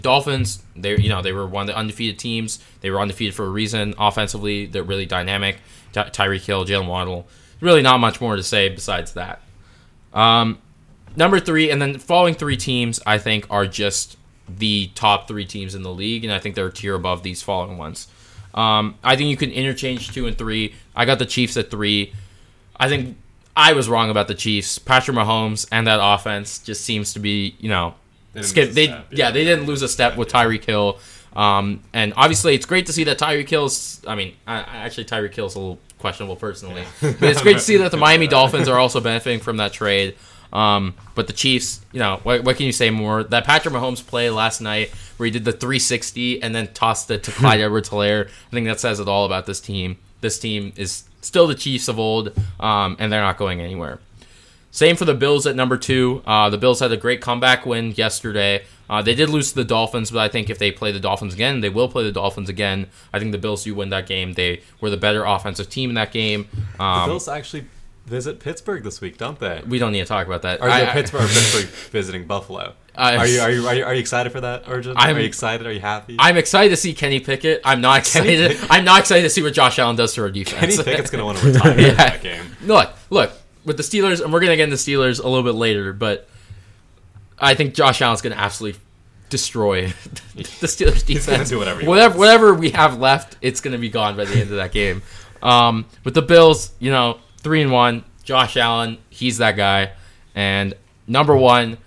Dolphins, 0.00 0.62
they 0.74 0.96
you 0.96 1.08
know 1.08 1.20
they 1.20 1.32
were 1.32 1.46
one 1.46 1.62
of 1.62 1.66
the 1.66 1.76
undefeated 1.76 2.18
teams. 2.18 2.64
They 2.80 2.90
were 2.90 3.00
undefeated 3.00 3.34
for 3.34 3.44
a 3.44 3.50
reason. 3.50 3.94
Offensively, 3.98 4.66
they're 4.66 4.82
really 4.82 5.06
dynamic. 5.06 5.58
Ty- 5.92 6.10
Tyreek 6.10 6.44
Hill, 6.46 6.64
Jaylen 6.64 6.86
Waddle. 6.86 7.26
Really, 7.60 7.82
not 7.82 7.98
much 8.00 8.20
more 8.20 8.36
to 8.36 8.42
say 8.42 8.68
besides 8.68 9.12
that. 9.14 9.42
Um, 10.12 10.58
number 11.16 11.38
three, 11.40 11.70
and 11.70 11.80
then 11.80 11.92
the 11.92 11.98
following 11.98 12.34
three 12.34 12.56
teams, 12.56 13.00
I 13.06 13.18
think, 13.18 13.46
are 13.50 13.66
just 13.66 14.16
the 14.48 14.90
top 14.94 15.28
three 15.28 15.44
teams 15.44 15.74
in 15.74 15.82
the 15.82 15.92
league, 15.92 16.24
and 16.24 16.32
I 16.32 16.38
think 16.38 16.54
they're 16.54 16.66
a 16.66 16.72
tier 16.72 16.94
above 16.94 17.22
these 17.22 17.42
following 17.42 17.78
ones. 17.78 18.08
Um, 18.54 18.96
I 19.04 19.16
think 19.16 19.30
you 19.30 19.36
can 19.36 19.50
interchange 19.50 20.12
two 20.12 20.26
and 20.26 20.36
three. 20.36 20.74
I 20.96 21.04
got 21.04 21.18
the 21.18 21.26
Chiefs 21.26 21.56
at 21.56 21.70
three. 21.70 22.12
I 22.76 22.88
think 22.88 23.16
I 23.56 23.74
was 23.74 23.88
wrong 23.88 24.10
about 24.10 24.26
the 24.26 24.34
Chiefs. 24.34 24.78
Patrick 24.78 25.16
Mahomes 25.16 25.68
and 25.70 25.86
that 25.86 26.00
offense 26.02 26.58
just 26.58 26.84
seems 26.84 27.12
to 27.12 27.20
be, 27.20 27.54
you 27.60 27.68
know, 27.68 27.94
They 28.32 28.42
skip. 28.42 28.70
They 28.70 28.86
step, 28.86 29.06
yeah. 29.10 29.26
yeah. 29.26 29.30
they 29.30 29.44
didn't 29.44 29.66
lose 29.66 29.82
a 29.82 29.88
step 29.88 30.16
with 30.16 30.28
Tyreek 30.28 30.64
Hill. 30.64 30.98
Um, 31.36 31.82
and 31.92 32.12
obviously, 32.16 32.54
it's 32.54 32.66
great 32.66 32.86
to 32.86 32.92
see 32.92 33.04
that 33.04 33.18
Tyreek 33.18 33.48
Hill's. 33.48 34.00
I 34.06 34.16
mean, 34.16 34.34
I, 34.46 34.56
I 34.56 34.76
actually 34.78 35.04
Tyreek 35.04 35.34
Hill's 35.34 35.54
a 35.54 35.60
little 35.60 35.78
questionable 36.00 36.36
personally, 36.36 36.84
but 37.00 37.22
it's 37.22 37.42
great 37.42 37.54
to 37.54 37.60
see 37.60 37.76
that 37.76 37.90
the 37.90 37.96
Miami 38.08 38.26
Dolphins 38.26 38.68
are 38.68 38.78
also 38.78 39.00
benefiting 39.00 39.40
from 39.40 39.58
that 39.58 39.72
trade. 39.72 40.16
Um, 40.52 40.94
but 41.14 41.26
the 41.26 41.32
Chiefs, 41.32 41.80
you 41.92 42.00
know, 42.00 42.18
what, 42.22 42.42
what 42.44 42.56
can 42.56 42.66
you 42.66 42.72
say 42.72 42.90
more? 42.90 43.22
That 43.22 43.44
Patrick 43.44 43.72
Mahomes 43.72 44.04
play 44.04 44.30
last 44.30 44.60
night, 44.60 44.90
where 45.16 45.26
he 45.26 45.30
did 45.30 45.44
the 45.44 45.52
360 45.52 46.42
and 46.42 46.54
then 46.54 46.72
tossed 46.72 47.10
it 47.10 47.22
to 47.24 47.30
Clyde 47.32 47.60
Edwards-Helaire. 47.60 48.26
I 48.26 48.50
think 48.50 48.66
that 48.66 48.80
says 48.80 48.98
it 49.00 49.08
all 49.08 49.24
about 49.26 49.46
this 49.46 49.60
team. 49.60 49.98
this 50.20 50.38
team 50.38 50.72
is 50.76 51.04
still 51.20 51.46
the 51.46 51.54
Chiefs 51.54 51.88
of 51.88 51.98
old, 51.98 52.36
um, 52.58 52.96
and 52.98 53.12
they're 53.12 53.20
not 53.20 53.36
going 53.36 53.60
anywhere. 53.60 54.00
Same 54.72 54.96
for 54.96 55.04
the 55.04 55.14
Bills 55.14 55.46
at 55.46 55.56
number 55.56 55.76
two. 55.76 56.22
Uh, 56.26 56.48
the 56.48 56.58
Bills 56.58 56.80
had 56.80 56.92
a 56.92 56.96
great 56.96 57.20
comeback 57.20 57.66
win 57.66 57.92
yesterday. 57.92 58.64
Uh, 58.90 59.00
they 59.00 59.14
did 59.14 59.28
lose 59.30 59.50
to 59.50 59.54
the 59.54 59.64
Dolphins, 59.64 60.10
but 60.10 60.18
I 60.18 60.26
think 60.28 60.50
if 60.50 60.58
they 60.58 60.72
play 60.72 60.90
the 60.90 60.98
Dolphins 61.00 61.32
again, 61.32 61.60
they 61.60 61.68
will 61.70 61.88
play 61.88 62.02
the 62.02 62.10
Dolphins 62.12 62.48
again. 62.48 62.88
I 63.12 63.20
think 63.20 63.30
the 63.32 63.38
Bills 63.38 63.62
do 63.64 63.74
win 63.74 63.90
that 63.90 64.06
game. 64.06 64.32
They 64.34 64.62
were 64.80 64.90
the 64.90 64.96
better 64.96 65.24
offensive 65.24 65.70
team 65.70 65.90
in 65.90 65.94
that 65.94 66.10
game. 66.12 66.48
Um, 66.80 67.02
the 67.02 67.12
Bills 67.12 67.28
actually 67.28 67.66
visit 68.06 68.40
Pittsburgh 68.40 68.82
this 68.82 69.00
week, 69.00 69.16
don't 69.16 69.38
they? 69.38 69.62
we 69.68 69.78
don't 69.78 69.92
need 69.92 70.00
to 70.00 70.06
talk 70.06 70.26
about 70.26 70.42
that. 70.42 70.60
Or 70.60 70.66
is 70.66 70.74
I- 70.74 70.80
it 70.80 70.88
I- 70.88 70.92
Pittsburgh 70.92 71.22
or 71.22 71.26
Pittsburgh 71.28 71.66
visiting 71.92 72.26
Buffalo? 72.26 72.74
I- 72.96 73.16
are, 73.18 73.26
you, 73.28 73.40
are 73.40 73.50
you 73.52 73.68
are 73.68 73.74
you 73.76 73.84
are 73.84 73.94
you 73.94 74.00
excited 74.00 74.32
for 74.32 74.40
that, 74.40 74.66
Arjun? 74.68 74.96
I'm- 74.96 75.14
are 75.16 75.20
you 75.20 75.26
excited? 75.26 75.64
Are 75.68 75.72
you 75.72 75.78
happy? 75.80 76.16
I'm 76.18 76.36
excited 76.36 76.70
to 76.70 76.76
see 76.76 76.92
Kenny 76.92 77.20
Pickett. 77.20 77.60
I'm 77.64 77.80
not 77.80 77.98
excited. 78.00 78.58
I'm 78.70 78.84
not 78.84 78.98
excited 79.00 79.22
to 79.22 79.30
see 79.30 79.42
what 79.42 79.54
Josh 79.54 79.78
Allen 79.78 79.94
does 79.94 80.12
to 80.14 80.22
our 80.22 80.30
defense. 80.30 80.76
Kenny. 80.78 80.82
Pickett's 80.90 81.10
gonna 81.10 81.24
want 81.24 81.38
to 81.38 81.46
retire 81.52 81.72
in 81.72 81.78
Yeah. 81.78 81.92
that 81.94 82.22
game. 82.22 82.44
look, 82.64 82.90
look 83.10 83.30
with 83.64 83.76
the 83.76 83.84
Steelers, 83.84 84.20
and 84.20 84.32
we're 84.32 84.40
gonna 84.40 84.56
get 84.56 84.64
into 84.64 84.76
the 84.76 84.82
Steelers 84.92 85.22
a 85.22 85.28
little 85.28 85.44
bit 85.44 85.54
later, 85.54 85.92
but 85.92 86.28
I 87.40 87.54
think 87.54 87.74
Josh 87.74 88.02
Allen's 88.02 88.20
gonna 88.22 88.34
absolutely 88.36 88.80
destroy 89.28 89.86
the 90.34 90.66
Steelers 90.66 91.04
defense. 91.06 91.26
gonna 91.26 91.44
do 91.46 91.58
whatever 91.58 91.80
he 91.80 91.86
whatever, 91.86 92.08
wants. 92.10 92.18
whatever 92.18 92.54
we 92.54 92.70
have 92.70 92.98
left, 92.98 93.36
it's 93.40 93.60
gonna 93.60 93.78
be 93.78 93.88
gone 93.88 94.16
by 94.16 94.24
the 94.24 94.34
end 94.34 94.50
of 94.50 94.56
that 94.56 94.72
game. 94.72 95.02
Um, 95.42 95.86
with 96.04 96.14
the 96.14 96.22
Bills, 96.22 96.72
you 96.78 96.90
know, 96.90 97.18
three 97.38 97.62
and 97.62 97.72
one. 97.72 98.04
Josh 98.22 98.56
Allen, 98.56 98.98
he's 99.08 99.38
that 99.38 99.56
guy, 99.56 99.92
and 100.34 100.74
number 101.06 101.36
one. 101.36 101.78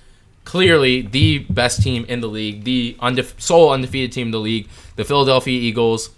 Clearly, 0.46 1.04
the 1.04 1.40
best 1.40 1.82
team 1.82 2.04
in 2.10 2.20
the 2.20 2.28
league, 2.28 2.66
the 2.66 2.98
undefe- 3.02 3.40
sole 3.40 3.70
undefeated 3.72 4.12
team 4.12 4.28
in 4.28 4.32
the 4.32 4.40
league, 4.42 4.68
the 4.98 5.06
Philadelphia 5.06 5.58
Eagles. 5.58 6.10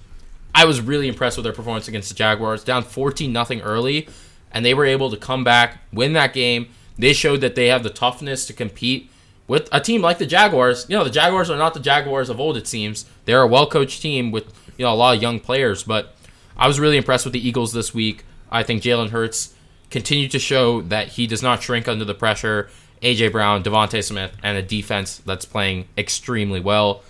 I 0.53 0.65
was 0.65 0.81
really 0.81 1.07
impressed 1.07 1.37
with 1.37 1.43
their 1.43 1.53
performance 1.53 1.87
against 1.87 2.09
the 2.09 2.15
Jaguars, 2.15 2.63
down 2.63 2.81
14 2.83 3.31
nothing 3.31 3.61
early, 3.61 4.07
and 4.51 4.65
they 4.65 4.73
were 4.73 4.85
able 4.85 5.11
to 5.11 5.17
come 5.17 5.43
back, 5.43 5.77
win 5.93 6.13
that 6.13 6.33
game. 6.33 6.69
They 6.97 7.13
showed 7.13 7.41
that 7.41 7.53
they 7.53 7.67
have 7.67 7.83
the 7.83 7.91
toughness 7.91 8.47
to 8.47 8.53
compete 8.53 9.11
with 9.47 9.69
a 9.71 9.79
team 9.79 10.01
like 10.01 10.17
the 10.17 10.25
Jaguars. 10.25 10.85
You 10.89 10.97
know, 10.97 11.03
the 11.03 11.09
Jaguars 11.09 11.49
are 11.49 11.57
not 11.57 11.73
the 11.73 11.79
Jaguars 11.79 12.29
of 12.29 12.39
old, 12.39 12.57
it 12.57 12.67
seems. 12.67 13.05
They're 13.25 13.41
a 13.41 13.47
well 13.47 13.67
coached 13.67 14.01
team 14.01 14.31
with, 14.31 14.53
you 14.77 14.85
know, 14.85 14.93
a 14.93 14.95
lot 14.95 15.15
of 15.15 15.21
young 15.21 15.39
players, 15.39 15.83
but 15.83 16.15
I 16.57 16.67
was 16.67 16.79
really 16.79 16.97
impressed 16.97 17.25
with 17.25 17.33
the 17.33 17.47
Eagles 17.47 17.73
this 17.73 17.93
week. 17.93 18.23
I 18.51 18.63
think 18.63 18.81
Jalen 18.81 19.09
Hurts 19.09 19.53
continued 19.89 20.31
to 20.31 20.39
show 20.39 20.81
that 20.81 21.09
he 21.09 21.27
does 21.27 21.43
not 21.43 21.61
shrink 21.61 21.87
under 21.87 22.05
the 22.05 22.13
pressure. 22.13 22.69
AJ 23.01 23.31
Brown, 23.31 23.63
DeVonta 23.63 24.03
Smith, 24.03 24.35
and 24.41 24.57
a 24.57 24.61
defense 24.61 25.17
that's 25.19 25.45
playing 25.45 25.87
extremely 25.97 26.59
well. 26.59 27.03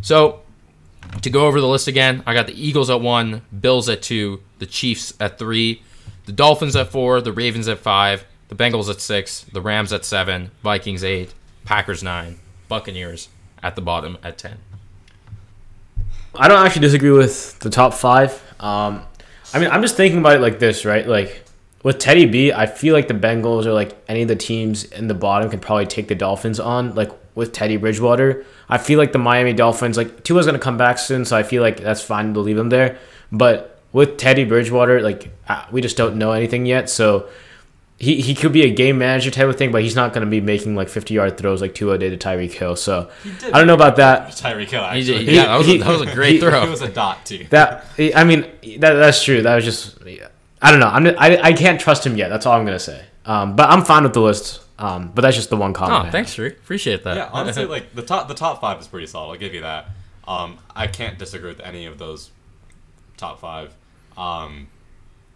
So 0.00 0.42
to 1.22 1.30
go 1.30 1.46
over 1.46 1.60
the 1.60 1.68
list 1.68 1.88
again, 1.88 2.22
I 2.26 2.34
got 2.34 2.46
the 2.46 2.54
Eagles 2.54 2.90
at 2.90 3.00
one, 3.00 3.42
Bills 3.58 3.88
at 3.88 4.02
two, 4.02 4.40
the 4.58 4.66
Chiefs 4.66 5.14
at 5.18 5.38
three, 5.38 5.82
the 6.26 6.32
Dolphins 6.32 6.76
at 6.76 6.88
four, 6.88 7.20
the 7.20 7.32
Ravens 7.32 7.68
at 7.68 7.78
five, 7.78 8.24
the 8.48 8.54
Bengals 8.54 8.90
at 8.90 9.00
six, 9.00 9.42
the 9.52 9.60
Rams 9.60 9.92
at 9.92 10.04
seven, 10.04 10.50
Vikings 10.62 11.02
eight, 11.02 11.34
Packers 11.70 12.02
nine, 12.02 12.40
Buccaneers 12.66 13.28
at 13.62 13.76
the 13.76 13.80
bottom 13.80 14.18
at 14.24 14.36
ten. 14.36 14.58
I 16.34 16.48
don't 16.48 16.66
actually 16.66 16.80
disagree 16.80 17.12
with 17.12 17.60
the 17.60 17.70
top 17.70 17.94
five. 17.94 18.42
Um, 18.58 19.04
I 19.54 19.60
mean, 19.60 19.70
I'm 19.70 19.80
just 19.80 19.96
thinking 19.96 20.18
about 20.18 20.34
it 20.34 20.40
like 20.40 20.58
this, 20.58 20.84
right? 20.84 21.06
Like 21.06 21.44
with 21.84 22.00
Teddy 22.00 22.26
B, 22.26 22.52
I 22.52 22.66
feel 22.66 22.92
like 22.92 23.06
the 23.06 23.14
Bengals 23.14 23.66
or 23.66 23.72
like 23.72 23.96
any 24.08 24.22
of 24.22 24.26
the 24.26 24.34
teams 24.34 24.82
in 24.82 25.06
the 25.06 25.14
bottom 25.14 25.48
can 25.48 25.60
probably 25.60 25.86
take 25.86 26.08
the 26.08 26.16
Dolphins 26.16 26.58
on. 26.58 26.96
Like 26.96 27.12
with 27.36 27.52
Teddy 27.52 27.76
Bridgewater, 27.76 28.44
I 28.68 28.78
feel 28.78 28.98
like 28.98 29.12
the 29.12 29.20
Miami 29.20 29.52
Dolphins, 29.52 29.96
like 29.96 30.24
Tua's 30.24 30.46
gonna 30.46 30.58
come 30.58 30.76
back 30.76 30.98
soon, 30.98 31.24
so 31.24 31.36
I 31.36 31.44
feel 31.44 31.62
like 31.62 31.78
that's 31.78 32.02
fine 32.02 32.34
to 32.34 32.40
leave 32.40 32.58
him 32.58 32.70
there. 32.70 32.98
But 33.30 33.80
with 33.92 34.16
Teddy 34.16 34.44
Bridgewater, 34.44 35.02
like 35.02 35.30
uh, 35.48 35.66
we 35.70 35.80
just 35.80 35.96
don't 35.96 36.16
know 36.16 36.32
anything 36.32 36.66
yet, 36.66 36.90
so. 36.90 37.28
He, 38.02 38.22
he 38.22 38.34
could 38.34 38.52
be 38.52 38.62
a 38.62 38.70
game 38.70 38.96
manager 38.96 39.30
type 39.30 39.46
of 39.46 39.56
thing, 39.58 39.70
but 39.72 39.82
he's 39.82 39.94
not 39.94 40.14
going 40.14 40.24
to 40.24 40.30
be 40.30 40.40
making 40.40 40.74
like 40.74 40.88
50 40.88 41.12
yard 41.12 41.36
throws 41.36 41.60
like 41.60 41.74
two 41.74 41.84
Tua 41.84 41.98
did 41.98 42.18
to 42.18 42.28
Tyreek 42.28 42.50
Hill. 42.52 42.74
So 42.74 43.10
I 43.52 43.58
don't 43.58 43.66
know 43.66 43.74
about 43.74 43.96
that. 43.96 44.30
Tyreek 44.30 44.68
Hill 44.70 44.80
He 44.88 45.00
actually. 45.00 45.24
did- 45.26 45.34
yeah, 45.34 45.44
that 45.46 45.56
was, 45.58 45.68
a, 45.68 45.76
that 45.78 45.88
was 45.88 46.00
a 46.00 46.14
great 46.14 46.32
he- 46.32 46.40
throw. 46.40 46.62
It 46.62 46.70
was 46.70 46.80
a 46.80 46.88
dot 46.88 47.26
too. 47.26 47.46
That 47.50 47.84
I 48.16 48.24
mean, 48.24 48.40
that 48.78 48.94
that's 48.94 49.22
true. 49.22 49.42
That 49.42 49.54
was 49.54 49.66
just 49.66 49.98
I 50.62 50.70
don't 50.70 50.80
know. 50.80 50.88
I'm 50.88 51.06
I, 51.06 51.40
I 51.42 51.52
can't 51.52 51.78
trust 51.78 52.06
him 52.06 52.16
yet. 52.16 52.30
That's 52.30 52.46
all 52.46 52.58
I'm 52.58 52.64
gonna 52.64 52.78
say. 52.78 53.04
Um, 53.26 53.54
but 53.54 53.68
I'm 53.68 53.84
fine 53.84 54.02
with 54.04 54.14
the 54.14 54.22
list. 54.22 54.62
Um, 54.78 55.12
but 55.14 55.20
that's 55.20 55.36
just 55.36 55.50
the 55.50 55.58
one 55.58 55.74
comment. 55.74 56.06
Oh, 56.08 56.10
thanks, 56.10 56.32
Sri. 56.32 56.48
Appreciate 56.48 57.04
that. 57.04 57.16
Yeah, 57.16 57.28
honestly, 57.32 57.64
like 57.76 57.94
the 57.94 58.02
top 58.02 58.28
the 58.28 58.34
top 58.34 58.62
five 58.62 58.80
is 58.80 58.88
pretty 58.88 59.06
solid. 59.08 59.34
I'll 59.34 59.38
give 59.38 59.52
you 59.52 59.60
that. 59.60 59.90
Um, 60.26 60.58
I 60.74 60.86
can't 60.86 61.18
disagree 61.18 61.50
with 61.50 61.60
any 61.60 61.84
of 61.84 61.98
those 61.98 62.30
top 63.18 63.40
five. 63.40 63.74
Um, 64.16 64.68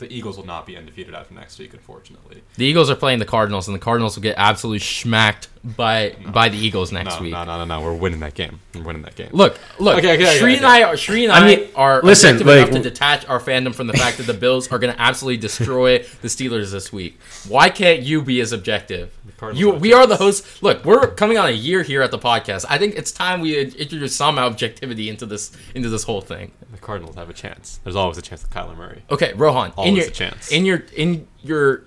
the 0.09 0.15
Eagles 0.15 0.37
will 0.37 0.47
not 0.47 0.67
be 0.67 0.77
undefeated 0.77 1.15
after 1.15 1.35
next 1.35 1.59
week, 1.59 1.73
unfortunately. 1.73 2.43
the 2.57 2.65
Eagles 2.65 2.91
are 2.91 2.95
playing 2.95 3.19
the 3.19 3.25
Cardinals, 3.25 3.69
and 3.69 3.75
the 3.75 3.79
Cardinals 3.81 4.17
will 4.17 4.23
get 4.23 4.35
absolutely 4.39 4.79
smacked 4.81 5.49
by 5.65 6.15
by 6.27 6.49
the 6.51 6.59
Eagles 6.59 6.93
next 6.93 7.17
No, 7.17 7.23
week. 7.23 7.33
no, 7.33 7.45
no, 7.45 7.59
no, 7.59 7.65
no. 7.65 7.81
We're 7.85 7.95
winning 7.95 8.21
that 8.21 8.35
game. 8.35 8.61
We're 8.75 8.83
winning 8.83 9.03
that 9.03 9.15
game. 9.17 9.31
Look, 9.33 9.59
look. 9.79 9.97
Okay, 9.99 10.15
okay, 10.15 10.23
okay, 10.27 10.39
Sri 10.39 10.57
and. 10.57 10.67
I, 10.67 10.83
are, 10.83 10.97
Sri 10.97 11.25
and 11.25 11.33
I 11.33 11.41
I, 11.41 11.57
mean, 11.57 11.69
are 11.75 12.03
listen, 12.03 12.33
objective 12.37 12.47
like- 12.47 12.69
enough 12.71 12.83
to 12.83 12.91
detach 12.91 13.29
our 13.29 13.41
fandom 13.41 13.75
from 13.75 13.87
the 13.87 13.95
fact 13.95 14.19
that 14.19 14.27
the 14.27 14.35
Bills 14.35 14.71
are 14.71 14.79
going 14.79 14.93
to 14.95 15.01
absolutely 15.01 15.39
destroy 15.39 15.99
the 15.99 16.29
Steelers 16.29 16.71
this 16.71 16.93
week. 16.93 17.19
Why 17.49 17.71
can't 17.71 18.01
you 18.03 18.21
be 18.23 18.41
as 18.41 18.53
objective? 18.53 19.11
Cardinals 19.45 19.61
You, 19.61 19.81
we 19.81 19.93
are 19.93 20.07
the 20.07 20.17
hosts. 20.17 20.63
Look, 20.63 20.85
we're 20.85 21.07
coming 21.09 21.37
on 21.39 21.47
a 21.47 21.53
year 21.53 21.83
here 21.83 22.03
at 22.03 22.11
the 22.11 22.19
podcast. 22.19 22.65
I 22.69 22.79
think 22.79 22.95
it's 22.97 23.13
time 23.13 23.41
we 23.41 23.59
introduce 23.61 24.17
some 24.17 24.39
objectivity 24.39 25.09
into 25.09 25.27
this 25.27 25.53
into 25.75 25.89
this 25.89 26.05
whole 26.05 26.21
thing. 26.21 26.53
The 26.73 26.79
Cardinals 26.79 27.17
have 27.17 27.29
a 27.29 27.35
chance. 27.35 27.81
There's 27.85 27.97
always 27.97 28.17
a 28.19 28.23
chance 28.23 28.43
with 28.43 28.51
Kyler 28.51 28.77
Murray. 28.77 29.03
Okay, 29.11 29.33
Rohan, 29.35 29.69
in 29.69 29.73
Always 29.77 29.97
your 29.97 30.07
a 30.07 30.11
chance. 30.11 30.51
in 30.51 30.65
your 30.65 30.85
in 30.97 31.27
your 31.43 31.85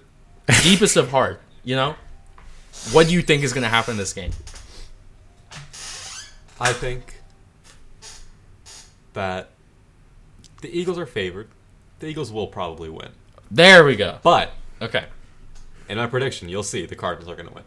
deepest 0.64 0.96
of 0.98 1.10
heart, 1.10 1.42
you 1.64 1.76
know, 1.76 1.96
what 2.92 3.08
do 3.08 3.14
you 3.14 3.22
think 3.22 3.44
is 3.44 3.54
going 3.54 3.64
to 3.64 3.70
happen 3.70 3.92
in 3.94 3.98
this 3.98 4.14
game? 4.14 4.32
I 6.60 6.74
think 6.74 7.22
that 9.14 9.50
the 10.62 10.70
Eagles 10.70 10.98
are 10.98 11.06
favored. 11.06 11.50
The 12.00 12.08
Eagles 12.08 12.32
will 12.32 12.48
probably 12.48 12.90
win. 12.90 13.10
There 13.50 13.84
we 13.84 13.96
go. 13.96 14.20
But 14.24 14.52
Okay. 14.82 15.06
In 15.90 15.98
my 15.98 16.08
prediction, 16.08 16.50
you'll 16.50 16.64
see 16.64 16.86
the 16.86 16.96
Cardinals 16.96 17.30
are 17.32 17.36
going 17.36 17.48
to 17.50 17.54
win. 17.54 17.64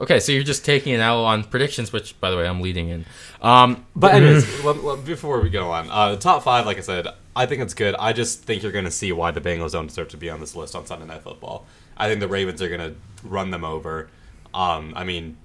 Okay, 0.00 0.20
so 0.20 0.32
you're 0.32 0.42
just 0.42 0.64
taking 0.64 0.94
an 0.94 1.00
L 1.00 1.24
on 1.24 1.44
predictions, 1.44 1.92
which, 1.92 2.18
by 2.18 2.30
the 2.30 2.36
way, 2.36 2.46
I'm 2.48 2.60
leading 2.60 2.88
in. 2.88 3.04
Um, 3.40 3.84
But 3.94 4.14
anyways, 4.14 4.44
before 5.04 5.40
we 5.40 5.50
go 5.50 5.70
on, 5.70 5.90
uh, 5.90 6.12
the 6.12 6.16
top 6.16 6.42
five, 6.42 6.64
like 6.66 6.78
I 6.78 6.80
said, 6.80 7.06
I 7.36 7.46
think 7.46 7.60
it's 7.60 7.74
good. 7.74 7.94
I 7.98 8.12
just 8.12 8.42
think 8.42 8.62
you're 8.62 8.72
going 8.72 8.86
to 8.86 8.90
see 8.90 9.12
why 9.12 9.30
the 9.30 9.40
Bengals 9.40 9.72
don't 9.72 9.86
deserve 9.86 10.08
to 10.08 10.16
be 10.16 10.30
on 10.30 10.40
this 10.40 10.56
list 10.56 10.74
on 10.74 10.86
Sunday 10.86 11.06
Night 11.06 11.22
Football. 11.22 11.66
I 11.96 12.08
think 12.08 12.20
the 12.20 12.28
Ravens 12.28 12.60
are 12.62 12.68
going 12.68 12.80
to 12.80 12.94
run 13.22 13.50
them 13.50 13.64
over. 13.64 14.08
Um, 14.54 14.92
I 14.96 15.04
mean, 15.04 15.36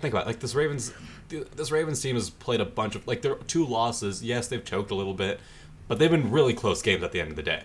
think 0.00 0.14
about 0.14 0.24
it. 0.24 0.28
like 0.28 0.40
this 0.40 0.54
Ravens. 0.54 0.92
This 1.28 1.70
Ravens 1.70 2.00
team 2.00 2.14
has 2.16 2.30
played 2.30 2.60
a 2.60 2.64
bunch 2.64 2.94
of 2.94 3.06
like 3.06 3.20
their 3.22 3.34
two 3.34 3.66
losses. 3.66 4.22
Yes, 4.22 4.48
they've 4.48 4.64
choked 4.64 4.90
a 4.90 4.94
little 4.94 5.12
bit, 5.12 5.40
but 5.86 5.98
they've 5.98 6.10
been 6.10 6.30
really 6.30 6.54
close 6.54 6.80
games 6.80 7.02
at 7.02 7.12
the 7.12 7.20
end 7.20 7.30
of 7.30 7.36
the 7.36 7.42
day. 7.42 7.64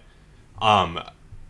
Um, 0.61 0.99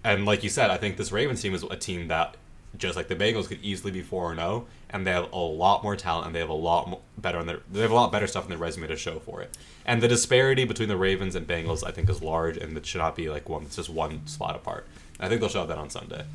and 0.03 0.25
like 0.25 0.43
you 0.43 0.49
said, 0.49 0.69
I 0.69 0.77
think 0.77 0.97
this 0.97 1.11
Ravens 1.11 1.41
team 1.41 1.53
is 1.53 1.63
a 1.63 1.75
team 1.75 2.07
that, 2.09 2.35
just 2.77 2.95
like 2.95 3.07
the 3.07 3.15
Bengals, 3.15 3.47
could 3.47 3.61
easily 3.61 3.91
be 3.91 4.01
four 4.01 4.31
and 4.31 4.39
zero, 4.39 4.65
and 4.89 5.05
they 5.07 5.11
have 5.11 5.31
a 5.31 5.37
lot 5.37 5.83
more 5.83 5.95
talent, 5.95 6.27
and 6.27 6.35
they 6.35 6.39
have 6.39 6.49
a 6.49 6.53
lot 6.53 6.89
mo- 6.89 7.01
better 7.17 7.37
on 7.37 7.45
their 7.45 7.59
they 7.71 7.81
have 7.81 7.91
a 7.91 7.95
lot 7.95 8.11
better 8.11 8.27
stuff 8.27 8.43
in 8.43 8.49
their 8.49 8.57
resume 8.57 8.87
to 8.87 8.95
show 8.97 9.19
for 9.19 9.41
it. 9.41 9.57
And 9.85 10.01
the 10.01 10.07
disparity 10.07 10.65
between 10.65 10.89
the 10.89 10.97
Ravens 10.97 11.35
and 11.35 11.47
Bengals, 11.47 11.83
I 11.85 11.91
think, 11.91 12.09
is 12.09 12.21
large, 12.21 12.57
and 12.57 12.77
it 12.77 12.85
should 12.85 12.99
not 12.99 13.15
be 13.15 13.29
like 13.29 13.47
one. 13.49 13.63
It's 13.63 13.75
just 13.75 13.89
one 13.89 14.25
spot 14.27 14.55
apart. 14.55 14.87
I 15.19 15.29
think 15.29 15.39
they'll 15.41 15.49
show 15.49 15.65
that 15.65 15.77
on 15.77 15.89
Sunday. 15.89 16.25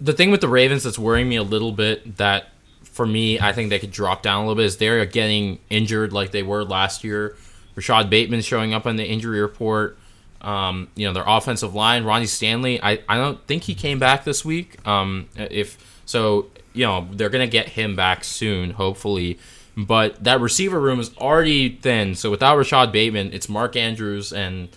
the 0.00 0.12
thing 0.12 0.30
with 0.30 0.40
the 0.40 0.48
Ravens 0.48 0.82
that's 0.82 0.98
worrying 0.98 1.28
me 1.28 1.36
a 1.36 1.42
little 1.42 1.72
bit 1.72 2.16
that 2.16 2.48
for 2.82 3.06
me 3.06 3.38
I 3.38 3.52
think 3.52 3.68
they 3.70 3.78
could 3.78 3.90
drop 3.90 4.22
down 4.22 4.38
a 4.44 4.48
little 4.48 4.54
bit 4.56 4.64
is 4.64 4.78
they're 4.78 5.04
getting 5.04 5.58
injured 5.68 6.12
like 6.12 6.30
they 6.30 6.42
were 6.42 6.64
last 6.64 7.04
year. 7.04 7.36
Rashod 7.74 8.08
Bateman 8.08 8.40
showing 8.40 8.72
up 8.72 8.86
on 8.86 8.96
the 8.96 9.04
injury 9.04 9.40
report. 9.40 9.98
Um, 10.42 10.88
you 10.94 11.06
know 11.06 11.12
their 11.12 11.24
offensive 11.26 11.74
line, 11.74 12.04
Ronnie 12.04 12.26
Stanley. 12.26 12.80
I, 12.82 13.00
I 13.08 13.16
don't 13.16 13.44
think 13.46 13.64
he 13.64 13.74
came 13.74 13.98
back 13.98 14.24
this 14.24 14.44
week. 14.44 14.86
Um, 14.86 15.28
if 15.36 15.76
so, 16.04 16.46
you 16.72 16.86
know 16.86 17.08
they're 17.10 17.30
gonna 17.30 17.46
get 17.46 17.70
him 17.70 17.96
back 17.96 18.24
soon, 18.24 18.70
hopefully. 18.72 19.38
But 19.76 20.24
that 20.24 20.40
receiver 20.40 20.80
room 20.80 21.00
is 21.00 21.14
already 21.18 21.68
thin. 21.68 22.14
So 22.14 22.30
without 22.30 22.56
Rashod 22.56 22.92
Bateman, 22.92 23.34
it's 23.34 23.48
Mark 23.48 23.76
Andrews 23.76 24.32
and 24.32 24.68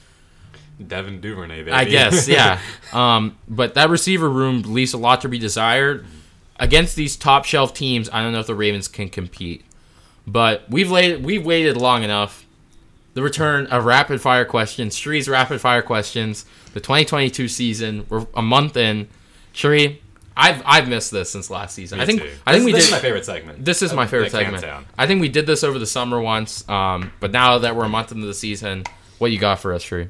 Devin 0.86 1.22
Duvernay, 1.22 1.60
baby. 1.60 1.72
I 1.72 1.86
guess, 1.86 2.28
yeah. 2.28 2.60
Um, 2.92 3.38
but 3.48 3.76
that 3.76 3.90
receiver 3.90 4.30
room 4.30 4.62
leaves 4.64 4.94
a 4.94 4.98
lot 4.98 5.22
to 5.22 5.30
be 5.30 5.40
desired. 5.40 6.06
Against 6.60 6.98
these 6.98 7.16
top 7.16 7.46
shelf 7.46 7.74
teams, 7.74 8.10
I 8.12 8.22
don't 8.22 8.34
know 8.34 8.42
if 8.42 8.48
the 8.48 8.56
Ravens 8.56 8.90
can 8.90 9.10
compete. 9.10 9.64
But 10.28 10.70
we've 10.70 10.92
laid, 10.92 11.24
we've 11.24 11.46
waited 11.46 11.78
long 11.78 12.04
enough. 12.04 12.46
The 13.20 13.24
return 13.24 13.66
of 13.68 13.84
rapid 13.84 14.22
fire 14.22 14.46
questions, 14.46 14.96
Sri's 14.96 15.28
rapid 15.28 15.60
fire 15.60 15.82
questions, 15.82 16.46
the 16.74 16.80
2022 16.80 17.50
season. 17.50 18.06
We're 18.08 18.26
a 18.34 18.42
month 18.42 18.78
in. 18.78 19.10
Sri, 19.52 20.02
I've 20.38 20.64
I've 20.66 20.88
missed 20.88 21.12
this 21.12 21.30
since 21.30 21.50
last 21.50 21.76
season. 21.76 21.98
Me 21.98 22.04
I 22.04 22.06
think 22.06 22.22
too. 22.22 22.30
I 22.48 22.54
think 22.54 22.60
This- 22.62 22.66
we 22.66 22.72
this 22.72 22.86
did. 22.86 22.88
is 22.88 22.92
my 22.94 23.00
favorite 23.00 23.26
segment. 23.26 23.66
This 23.66 23.82
is 23.82 23.92
my 23.92 24.08
favorite 24.08 24.32
segment. 24.32 24.64
down. 24.64 24.86
I 24.98 25.06
think 25.06 25.20
we 25.20 25.28
did 25.28 25.46
this 25.48 25.66
over 25.66 25.78
the 25.78 25.86
summer 25.86 26.22
once. 26.22 26.64
Um, 26.70 27.12
but 27.20 27.34
now 27.34 27.58
that 27.58 27.76
we're 27.76 27.84
a 27.84 27.90
month 27.90 28.14
into 28.14 28.26
the 28.26 28.34
season, 28.34 28.86
what 29.18 29.32
you 29.32 29.38
got 29.38 29.60
for 29.60 29.74
us, 29.74 29.84
Sri? 29.84 30.08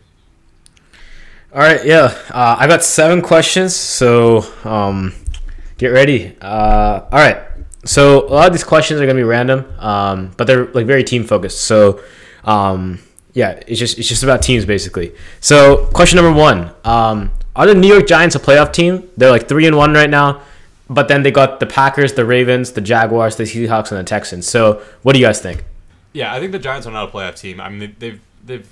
All 1.51 1.61
right, 1.61 1.83
yeah. 1.83 2.15
Uh, 2.29 2.57
I 2.59 2.67
got 2.67 2.83
seven 2.83 3.23
questions, 3.23 3.75
so 3.75 4.45
um, 4.65 5.15
get 5.79 5.87
ready. 5.87 6.35
Uh, 6.39 7.05
all 7.11 7.17
right. 7.17 7.41
So 7.85 8.27
a 8.27 8.29
lot 8.29 8.45
of 8.45 8.53
these 8.53 8.63
questions 8.63 9.01
are 9.01 9.05
gonna 9.07 9.17
be 9.17 9.23
random, 9.23 9.65
um, 9.79 10.29
but 10.37 10.45
they're 10.45 10.65
like 10.67 10.85
very 10.85 11.03
team 11.03 11.23
focused. 11.23 11.61
So 11.61 12.01
um, 12.43 12.99
yeah, 13.33 13.59
it's 13.67 13.79
just 13.79 13.97
it's 13.99 14.07
just 14.07 14.23
about 14.23 14.41
teams 14.41 14.65
basically. 14.65 15.13
So 15.39 15.87
question 15.93 16.17
number 16.17 16.37
one: 16.39 16.71
um, 16.83 17.31
Are 17.55 17.67
the 17.67 17.75
New 17.75 17.87
York 17.87 18.07
Giants 18.07 18.35
a 18.35 18.39
playoff 18.39 18.73
team? 18.73 19.09
They're 19.17 19.31
like 19.31 19.47
three 19.47 19.65
and 19.67 19.77
one 19.77 19.93
right 19.93 20.09
now, 20.09 20.41
but 20.89 21.07
then 21.07 21.23
they 21.23 21.31
got 21.31 21.59
the 21.59 21.65
Packers, 21.67 22.13
the 22.13 22.25
Ravens, 22.25 22.71
the 22.73 22.81
Jaguars, 22.81 23.35
the 23.35 23.43
Seahawks, 23.43 23.91
and 23.91 23.99
the 23.99 24.03
Texans. 24.03 24.47
So 24.47 24.81
what 25.03 25.13
do 25.13 25.19
you 25.19 25.25
guys 25.25 25.41
think? 25.41 25.63
Yeah, 26.13 26.33
I 26.33 26.39
think 26.39 26.51
the 26.51 26.59
Giants 26.59 26.87
are 26.87 26.91
not 26.91 27.09
a 27.09 27.11
playoff 27.11 27.39
team. 27.39 27.61
I 27.61 27.69
mean, 27.69 27.79
they- 27.79 27.95
they've 28.09 28.21
they've. 28.45 28.67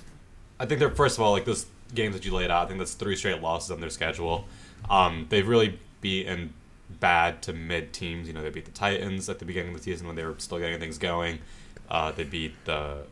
I 0.60 0.66
think 0.66 0.80
they're 0.80 0.90
first 0.90 1.18
of 1.18 1.24
all 1.24 1.32
like 1.34 1.46
those 1.46 1.68
games 1.94 2.16
that 2.16 2.26
you 2.26 2.34
laid 2.34 2.50
out. 2.50 2.66
I 2.66 2.68
think 2.68 2.80
that's 2.80 2.96
three 2.96 3.16
straight 3.16 3.42
losses 3.42 3.70
on 3.72 3.80
their 3.80 3.92
schedule. 3.92 4.46
Um, 4.90 5.28
they've 5.30 5.48
really 5.48 5.80
beaten 6.02 6.54
bad 7.00 7.42
to 7.44 7.54
mid 7.54 7.94
teams. 7.94 8.28
You 8.28 8.34
know, 8.34 8.42
they 8.42 8.50
beat 8.50 8.66
the 8.66 8.72
Titans 8.72 9.30
at 9.30 9.38
the 9.40 9.46
beginning 9.46 9.74
of 9.74 9.78
the 9.78 9.84
season 9.84 10.08
when 10.08 10.16
they 10.16 10.24
were 10.26 10.34
still 10.40 10.58
getting 10.58 10.80
things 10.80 10.98
going. 10.98 11.40
Uh, 11.92 12.12
they 12.12 12.24
beat 12.24 12.54
the 12.66 13.04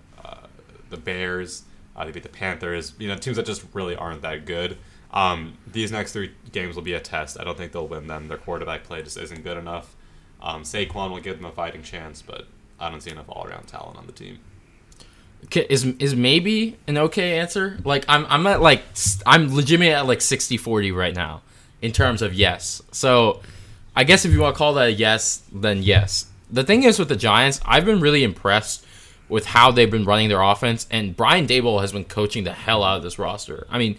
the 0.89 0.98
Bears. 0.98 1.63
Uh, 1.95 2.06
they 2.06 2.12
beat 2.12 2.24
the 2.24 2.30
Panthers. 2.30 2.93
You 3.00 3.08
know, 3.08 3.15
teams 3.17 3.38
that 3.38 3.45
just 3.45 3.65
really 3.74 3.95
aren't 3.95 4.21
that 4.24 4.45
good. 4.45 4.78
Um, 5.12 5.58
these 5.71 5.91
next 5.91 6.12
three 6.13 6.32
games 6.52 6.76
will 6.76 6.84
be 6.84 6.93
a 6.93 7.00
test. 7.00 7.39
I 7.39 7.43
don't 7.45 7.58
think 7.58 7.71
they'll 7.71 7.88
win 7.88 8.08
them. 8.08 8.28
Their 8.28 8.38
quarterback 8.38 8.84
play 8.84 9.02
just 9.02 9.17
isn't 9.17 9.43
good 9.43 9.58
enough. 9.58 9.95
Um, 10.41 10.63
Saquon 10.63 11.12
will 11.12 11.21
give 11.21 11.38
them 11.38 11.45
a 11.45 11.52
fighting 11.52 11.84
chance, 11.84 12.21
but 12.21 12.48
I 12.80 12.89
don't 12.89 13.02
see 13.02 13.12
enough 13.12 13.30
all 13.30 13.48
around 13.48 13.67
talent 13.67 13.98
on 13.98 14.08
the 14.08 14.12
team. 14.12 14.39
K- 15.50 15.67
Is 15.69 15.86
is 15.86 16.15
maybe 16.15 16.78
an 16.88 16.98
okay 16.98 17.38
answer? 17.39 17.78
Like 17.86 18.04
I'm 18.10 18.26
I'm 18.30 18.45
at 18.48 18.62
like 18.62 18.84
I'm 19.26 19.54
legitimately 19.56 19.93
at 19.93 20.06
like 20.08 20.19
60-40 20.19 20.93
right 20.95 21.15
now 21.15 21.41
in 21.82 21.91
terms 21.91 22.21
of 22.21 22.34
yes. 22.34 22.82
So 22.91 23.41
I 23.95 24.04
guess 24.04 24.26
if 24.26 24.32
you 24.34 24.41
want 24.41 24.56
to 24.56 24.58
call 24.58 24.74
that 24.74 24.88
a 24.88 24.91
yes, 24.91 25.43
then 25.52 25.84
yes. 25.84 26.26
The 26.52 26.63
thing 26.63 26.84
is 26.84 27.00
with 27.00 27.10
the 27.10 27.15
Giants, 27.15 27.62
I've 27.65 27.86
been 27.86 28.00
really 28.02 28.24
impressed 28.24 28.86
with 29.30 29.46
how 29.46 29.72
they've 29.72 29.90
been 29.90 30.06
running 30.06 30.30
their 30.30 30.42
offense, 30.42 30.88
and 30.92 31.16
Brian 31.16 31.48
Daboll 31.48 31.82
has 31.82 31.92
been 31.92 32.06
coaching 32.06 32.44
the 32.44 32.54
hell 32.54 32.84
out 32.84 32.98
of 32.98 33.04
this 33.04 33.18
roster. 33.18 33.66
I 33.70 33.78
mean, 33.78 33.98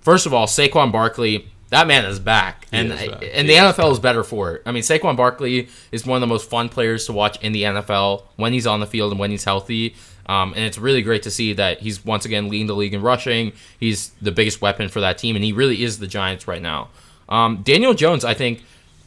first 0.00 0.26
of 0.26 0.34
all, 0.34 0.46
Saquon 0.46 0.90
Barkley, 0.90 1.48
that 1.70 1.86
man 1.86 2.04
is 2.04 2.18
back, 2.18 2.66
and 2.72 2.92
is 2.92 2.98
back. 3.08 3.22
and 3.22 3.48
He 3.48 3.54
the 3.54 3.64
is 3.66 3.76
NFL 3.76 3.92
is 3.92 3.98
better 3.98 4.24
for 4.24 4.54
it. 4.54 4.62
I 4.66 4.72
mean, 4.72 4.82
Saquon 4.82 5.16
Barkley 5.16 5.68
is 5.92 6.06
one 6.06 6.16
of 6.16 6.20
the 6.20 6.26
most 6.26 6.48
fun 6.50 6.68
players 6.68 7.06
to 7.06 7.12
watch 7.12 7.40
in 7.42 7.52
the 7.52 7.62
NFL 7.62 8.24
when 8.36 8.52
he's 8.52 8.66
on 8.66 8.80
the 8.80 8.86
field 8.86 9.12
and 9.12 9.20
when 9.20 9.30
he's 9.30 9.44
healthy. 9.44 9.94
Um, 10.26 10.54
and 10.54 10.64
it's 10.64 10.78
really 10.78 11.02
great 11.02 11.22
to 11.24 11.30
see 11.30 11.52
that 11.52 11.80
he's 11.80 12.04
once 12.04 12.24
again 12.24 12.48
leading 12.48 12.66
the 12.66 12.74
league 12.74 12.94
in 12.94 13.02
rushing. 13.02 13.52
He's 13.78 14.08
the 14.22 14.32
biggest 14.32 14.62
weapon 14.62 14.88
for 14.88 15.00
that 15.00 15.18
team, 15.18 15.36
and 15.36 15.44
he 15.44 15.52
really 15.52 15.82
is 15.82 15.98
the 15.98 16.06
Giants 16.06 16.48
right 16.48 16.62
now. 16.62 16.88
Um, 17.28 17.62
Daniel 17.62 17.94
Jones, 17.94 18.24
I 18.24 18.34
think 18.34 18.62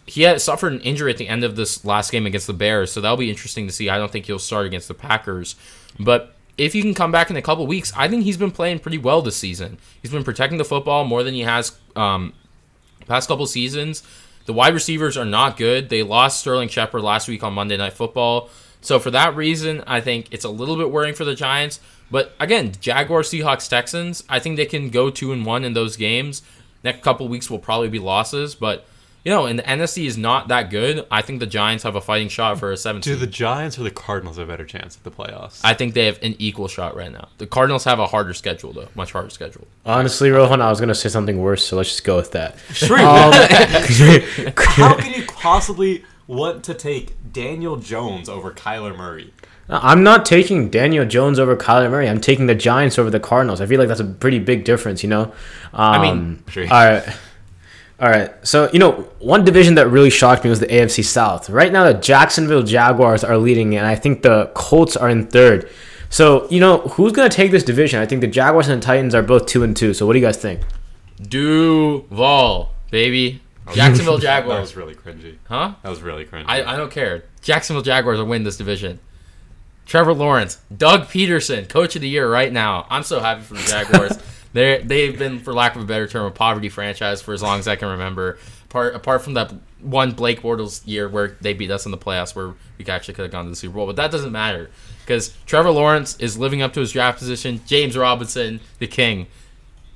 he 0.08 0.24
had 0.24 0.42
suffered 0.42 0.74
an 0.74 0.80
injury 0.82 1.12
at 1.12 1.18
the 1.18 1.28
end 1.28 1.44
of 1.44 1.56
this 1.56 1.86
last 1.86 2.12
game 2.12 2.26
against 2.26 2.48
the 2.48 2.54
Bears, 2.54 2.92
so 2.92 3.02
that'll 3.02 3.18
be 3.18 3.30
interesting 3.30 3.68
to 3.68 3.74
see. 3.74 3.90
I 3.90 3.98
don't 3.98 4.12
think 4.12 4.26
he'll 4.26 4.40
start 4.40 4.66
against 4.66 4.88
the 4.88 4.94
Packers, 4.94 5.56
but 6.00 6.34
if 6.58 6.74
he 6.74 6.82
can 6.82 6.94
come 6.94 7.12
back 7.12 7.30
in 7.30 7.36
a 7.36 7.42
couple 7.42 7.68
weeks, 7.68 7.94
I 7.96 8.08
think 8.08 8.24
he's 8.24 8.38
been 8.38 8.52
playing 8.52 8.80
pretty 8.80 8.98
well 8.98 9.22
this 9.22 9.38
season. 9.38 9.78
He's 10.02 10.12
been 10.12 10.24
protecting 10.24 10.58
the 10.58 10.66
football 10.66 11.04
more 11.04 11.24
than 11.24 11.34
he 11.34 11.42
has 11.42 11.78
um, 11.96 12.34
past 13.06 13.28
couple 13.28 13.46
seasons. 13.46 14.02
The 14.46 14.54
wide 14.54 14.74
receivers 14.74 15.18
are 15.18 15.26
not 15.26 15.58
good. 15.58 15.90
They 15.90 16.04
lost 16.04 16.40
Sterling 16.40 16.70
Shepard 16.70 17.04
last 17.04 17.28
week 17.28 17.44
on 17.44 17.54
Monday 17.54 17.78
Night 17.78 17.94
Football. 17.94 18.50
So 18.82 18.98
for 18.98 19.12
that 19.12 19.36
reason, 19.36 19.84
I 19.86 20.00
think 20.00 20.30
it's 20.32 20.46
a 20.46 20.50
little 20.50 20.78
bit 20.78 20.90
worrying 20.90 21.16
for 21.16 21.26
the 21.26 21.36
Giants. 21.36 21.80
But 22.10 22.34
again, 22.40 22.72
Jaguars, 22.80 23.30
Seahawks, 23.30 23.70
Texans, 23.70 24.24
I 24.30 24.40
think 24.40 24.56
they 24.56 24.66
can 24.66 24.90
go 24.90 25.10
two 25.10 25.34
and 25.34 25.46
one 25.46 25.66
in 25.66 25.74
those 25.74 25.98
games. 25.98 26.42
Next 26.84 27.04
couple 27.04 27.28
weeks 27.28 27.50
will 27.50 27.60
probably 27.60 27.90
be 27.90 28.00
losses, 28.00 28.56
but 28.56 28.86
you 29.28 29.34
know, 29.34 29.46
and 29.46 29.60
the 29.60 29.64
NFC 29.64 30.06
is 30.06 30.18
not 30.18 30.48
that 30.48 30.70
good. 30.70 31.06
I 31.12 31.22
think 31.22 31.42
the 31.42 31.46
Giants 31.46 31.84
have 31.84 31.98
a 31.98 32.00
fighting 32.00 32.30
shot 32.30 32.60
for 32.60 32.72
a 32.72 32.78
17. 32.78 33.12
Do 33.14 33.20
the 33.20 33.28
Giants 33.28 33.78
or 33.78 33.84
the 33.84 33.92
Cardinals 33.92 34.38
have 34.38 34.48
a 34.48 34.50
better 34.54 34.64
chance 34.64 34.96
at 34.96 35.04
the 35.04 35.12
playoffs? 35.12 35.60
I 35.66 35.74
think 35.74 35.96
they 35.96 36.06
have 36.06 36.18
an 36.24 36.36
equal 36.40 36.70
shot 36.70 36.96
right 36.96 37.12
now. 37.12 37.28
The 37.38 37.46
Cardinals 37.46 37.84
have 37.84 38.00
a 38.00 38.08
harder 38.08 38.34
schedule 38.34 38.72
though, 38.72 38.88
much 38.96 39.12
harder 39.12 39.30
schedule. 39.30 39.68
Honestly, 39.86 40.32
Rohan, 40.32 40.62
I 40.62 40.70
was 40.70 40.80
gonna 40.80 40.96
say 40.96 41.10
something 41.10 41.40
worse, 41.42 41.66
so 41.66 41.76
let's 41.76 41.90
just 41.90 42.06
go 42.06 42.16
with 42.16 42.32
that. 42.32 42.56
Sure. 42.72 42.98
Um, 42.98 43.34
How 44.56 44.96
can 44.96 45.14
you 45.14 45.28
possibly 45.28 46.06
want 46.28 46.64
to 46.64 46.74
take 46.74 47.34
Daniel 47.34 47.76
Jones 47.76 48.30
over 48.30 48.52
Kyler 48.52 48.96
Murray? 48.96 49.34
I'm 49.68 50.04
not 50.04 50.26
taking 50.26 50.70
Daniel 50.70 51.06
Jones 51.06 51.38
over 51.38 51.58
Kyler 51.58 51.92
Murray. 51.92 52.08
I'm 52.08 52.22
taking 52.22 52.46
the 52.48 52.56
Giants 52.56 52.98
over 52.98 53.10
the 53.10 53.20
Cardinals. 53.20 53.60
I 53.60 53.66
feel 53.66 53.78
like 53.78 53.90
that's 53.90 54.00
a 54.00 54.06
pretty 54.06 54.40
big 54.40 54.64
difference, 54.64 55.04
you 55.04 55.10
know. 55.10 55.34
Um, 55.74 56.02
mean, 56.02 56.44
Sure. 56.48 56.64
all 56.64 56.70
right, 56.70 57.18
all 58.00 58.10
right. 58.10 58.32
So 58.48 58.70
you 58.72 58.80
know, 58.80 59.10
one 59.20 59.44
division 59.44 59.76
that 59.76 59.88
really 59.90 60.10
shocked 60.10 60.44
me 60.44 60.50
was 60.50 60.60
the 60.60 60.68
AFC 60.68 61.04
South. 61.04 61.50
Right 61.50 61.72
now, 61.72 61.84
the 61.84 61.96
Jacksonville 61.96 62.64
Jaguars 62.64 63.24
are 63.24 63.38
leading, 63.38 63.76
and 63.76 63.88
I 63.88 63.96
think 63.96 64.22
the 64.22 64.52
Colts 64.54 64.96
are 64.96 65.10
in 65.10 65.28
third. 65.28 65.70
So 66.10 66.48
you 66.50 66.60
know, 66.60 66.80
who's 66.80 67.12
gonna 67.12 67.30
take 67.30 67.52
this 67.52 67.64
division? 67.64 68.00
I 68.00 68.06
think 68.06 68.22
the 68.22 68.28
Jaguars 68.28 68.68
and 68.68 68.82
the 68.82 68.86
Titans 68.86 69.16
are 69.16 69.24
both 69.24 69.48
two 69.48 69.64
and 69.64 69.76
two. 69.76 69.94
So 69.94 70.06
what 70.06 70.14
do 70.14 70.20
you 70.20 70.26
guys 70.26 70.38
think? 70.38 70.62
Duval, 71.22 72.72
baby. 72.92 73.42
Jacksonville 73.74 74.18
Jaguars. 74.20 74.58
That 74.58 74.62
was 74.62 74.76
really 74.76 74.96
cringy. 74.96 75.38
Huh? 75.48 75.74
That 75.82 75.90
was 75.90 76.02
really 76.02 76.26
cringy. 76.26 76.46
I, 76.48 76.74
I 76.74 76.78
don't 76.78 76.92
care. 76.92 77.26
Jacksonville 77.42 77.84
Jaguars 77.84 78.20
will 78.20 78.26
win 78.26 78.44
this 78.44 78.58
division. 78.58 79.00
Trevor 79.86 80.14
Lawrence, 80.14 80.62
Doug 80.76 81.04
Pederson, 81.04 81.68
coach 81.68 81.96
of 81.96 82.02
the 82.02 82.10
year 82.10 82.30
right 82.30 82.52
now. 82.52 82.86
I'm 82.90 83.04
so 83.04 83.20
happy 83.22 83.42
for 83.42 83.56
the 83.56 83.64
Jaguars. 83.64 84.18
They 84.58 84.82
they've 84.84 85.18
been, 85.18 85.40
for 85.40 85.54
lack 85.54 85.76
of 85.76 85.84
a 85.84 85.86
better 85.86 86.08
term, 86.08 86.26
a 86.26 86.32
poverty 86.32 86.70
franchise 86.70 87.22
for 87.22 87.34
as 87.34 87.44
long 87.44 87.60
as 87.60 87.68
I 87.68 87.76
can 87.76 87.90
remember. 87.90 88.40
Apart 88.66 88.96
apart 88.96 89.22
from 89.22 89.36
that 89.36 89.54
one 89.82 90.12
Blake 90.12 90.42
Bortles 90.42 90.82
year 90.86 91.08
where 91.08 91.38
they 91.40 91.54
beat 91.54 91.70
us 91.70 91.86
in 91.86 91.92
the 91.92 91.98
playoffs, 91.98 92.36
where 92.36 92.56
we 92.80 92.86
actually 92.88 93.14
could 93.14 93.22
have 93.22 93.32
gone 93.32 93.46
to 93.46 93.52
the 93.52 93.56
Super 93.56 93.76
Bowl, 93.76 93.86
but 93.86 93.96
that 93.98 94.10
doesn't 94.10 94.32
matter 94.32 94.72
because 95.02 95.36
Trevor 95.46 95.70
Lawrence 95.70 96.18
is 96.18 96.40
living 96.40 96.64
up 96.64 96.74
to 96.74 96.80
his 96.80 96.92
draft 96.92 97.20
position. 97.20 97.62
James 97.68 97.96
Robinson, 97.96 98.60
the 98.80 98.88
king, 98.88 99.28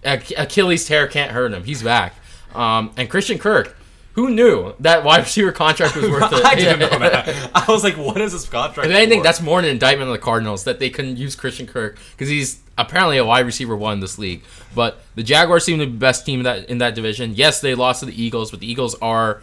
Ach- 0.03 0.31
Achilles 0.37 0.85
tear 0.85 1.07
can't 1.07 1.31
hurt 1.31 1.53
him. 1.53 1.63
He's 1.63 1.81
back. 1.81 2.13
Um, 2.53 2.91
and 2.97 3.09
Christian 3.09 3.39
Kirk, 3.39 3.75
who 4.13 4.29
knew 4.29 4.73
that 4.79 5.03
wide 5.03 5.19
receiver 5.19 5.51
contract 5.63 5.95
was 5.95 6.09
worth 6.09 6.31
it? 6.33 6.45
I 6.45 6.55
didn't 6.55 6.79
know 6.79 6.89
that. 6.99 7.51
I 7.55 7.65
was 7.71 7.83
like, 7.83 7.95
what 7.97 8.19
is 8.19 8.33
this 8.33 8.47
contract? 8.47 8.89
If 8.89 8.95
anything, 8.95 9.19
for? 9.19 9.23
that's 9.23 9.41
more 9.41 9.59
an 9.59 9.65
indictment 9.65 10.07
on 10.09 10.13
the 10.13 10.19
Cardinals 10.19 10.63
that 10.65 10.79
they 10.79 10.89
couldn't 10.89 11.17
use 11.17 11.35
Christian 11.35 11.67
Kirk 11.67 11.97
because 12.11 12.29
he's 12.29 12.59
apparently 12.77 13.17
a 13.17 13.25
wide 13.25 13.45
receiver 13.45 13.75
one 13.75 13.93
in 13.93 13.99
this 13.99 14.17
league. 14.17 14.43
But 14.75 15.01
the 15.15 15.23
Jaguars 15.23 15.63
seem 15.63 15.79
to 15.79 15.85
be 15.85 15.91
the 15.91 15.97
best 15.97 16.25
team 16.25 16.41
in 16.41 16.43
that 16.43 16.69
in 16.69 16.79
that 16.79 16.95
division. 16.95 17.35
Yes, 17.35 17.61
they 17.61 17.75
lost 17.75 18.01
to 18.01 18.05
the 18.05 18.21
Eagles, 18.21 18.51
but 18.51 18.59
the 18.59 18.69
Eagles 18.69 18.95
are, 18.95 19.41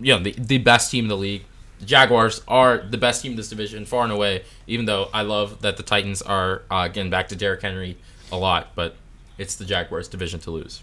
you 0.00 0.14
know, 0.14 0.22
the, 0.22 0.32
the 0.32 0.58
best 0.58 0.90
team 0.90 1.04
in 1.04 1.08
the 1.08 1.16
league. 1.16 1.44
The 1.80 1.86
Jaguars 1.86 2.42
are 2.46 2.78
the 2.78 2.98
best 2.98 3.22
team 3.22 3.32
in 3.32 3.36
this 3.36 3.48
division, 3.48 3.84
far 3.84 4.04
and 4.04 4.12
away. 4.12 4.44
Even 4.66 4.86
though 4.86 5.08
I 5.12 5.22
love 5.22 5.62
that 5.62 5.76
the 5.76 5.82
Titans 5.82 6.22
are 6.22 6.62
uh, 6.70 6.88
getting 6.88 7.10
back 7.10 7.28
to 7.28 7.36
Derrick 7.36 7.62
Henry 7.62 7.98
a 8.30 8.36
lot, 8.36 8.68
but 8.74 8.96
it's 9.38 9.56
the 9.56 9.64
Jaguars' 9.64 10.08
division 10.08 10.40
to 10.40 10.50
lose. 10.50 10.82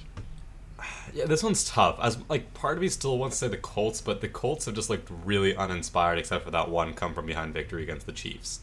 Yeah, 1.13 1.25
this 1.25 1.43
one's 1.43 1.63
tough. 1.63 1.97
As 2.01 2.17
like 2.29 2.53
part 2.53 2.77
of 2.77 2.81
me 2.81 2.89
still 2.89 3.17
wants 3.17 3.39
to 3.39 3.45
say 3.45 3.49
the 3.49 3.57
Colts, 3.57 4.01
but 4.01 4.21
the 4.21 4.27
Colts 4.27 4.65
have 4.65 4.75
just 4.75 4.89
looked 4.89 5.09
really 5.25 5.55
uninspired, 5.55 6.17
except 6.17 6.45
for 6.45 6.51
that 6.51 6.69
one 6.69 6.93
come 6.93 7.13
from 7.13 7.25
behind 7.25 7.53
victory 7.53 7.83
against 7.83 8.05
the 8.05 8.11
Chiefs. 8.11 8.59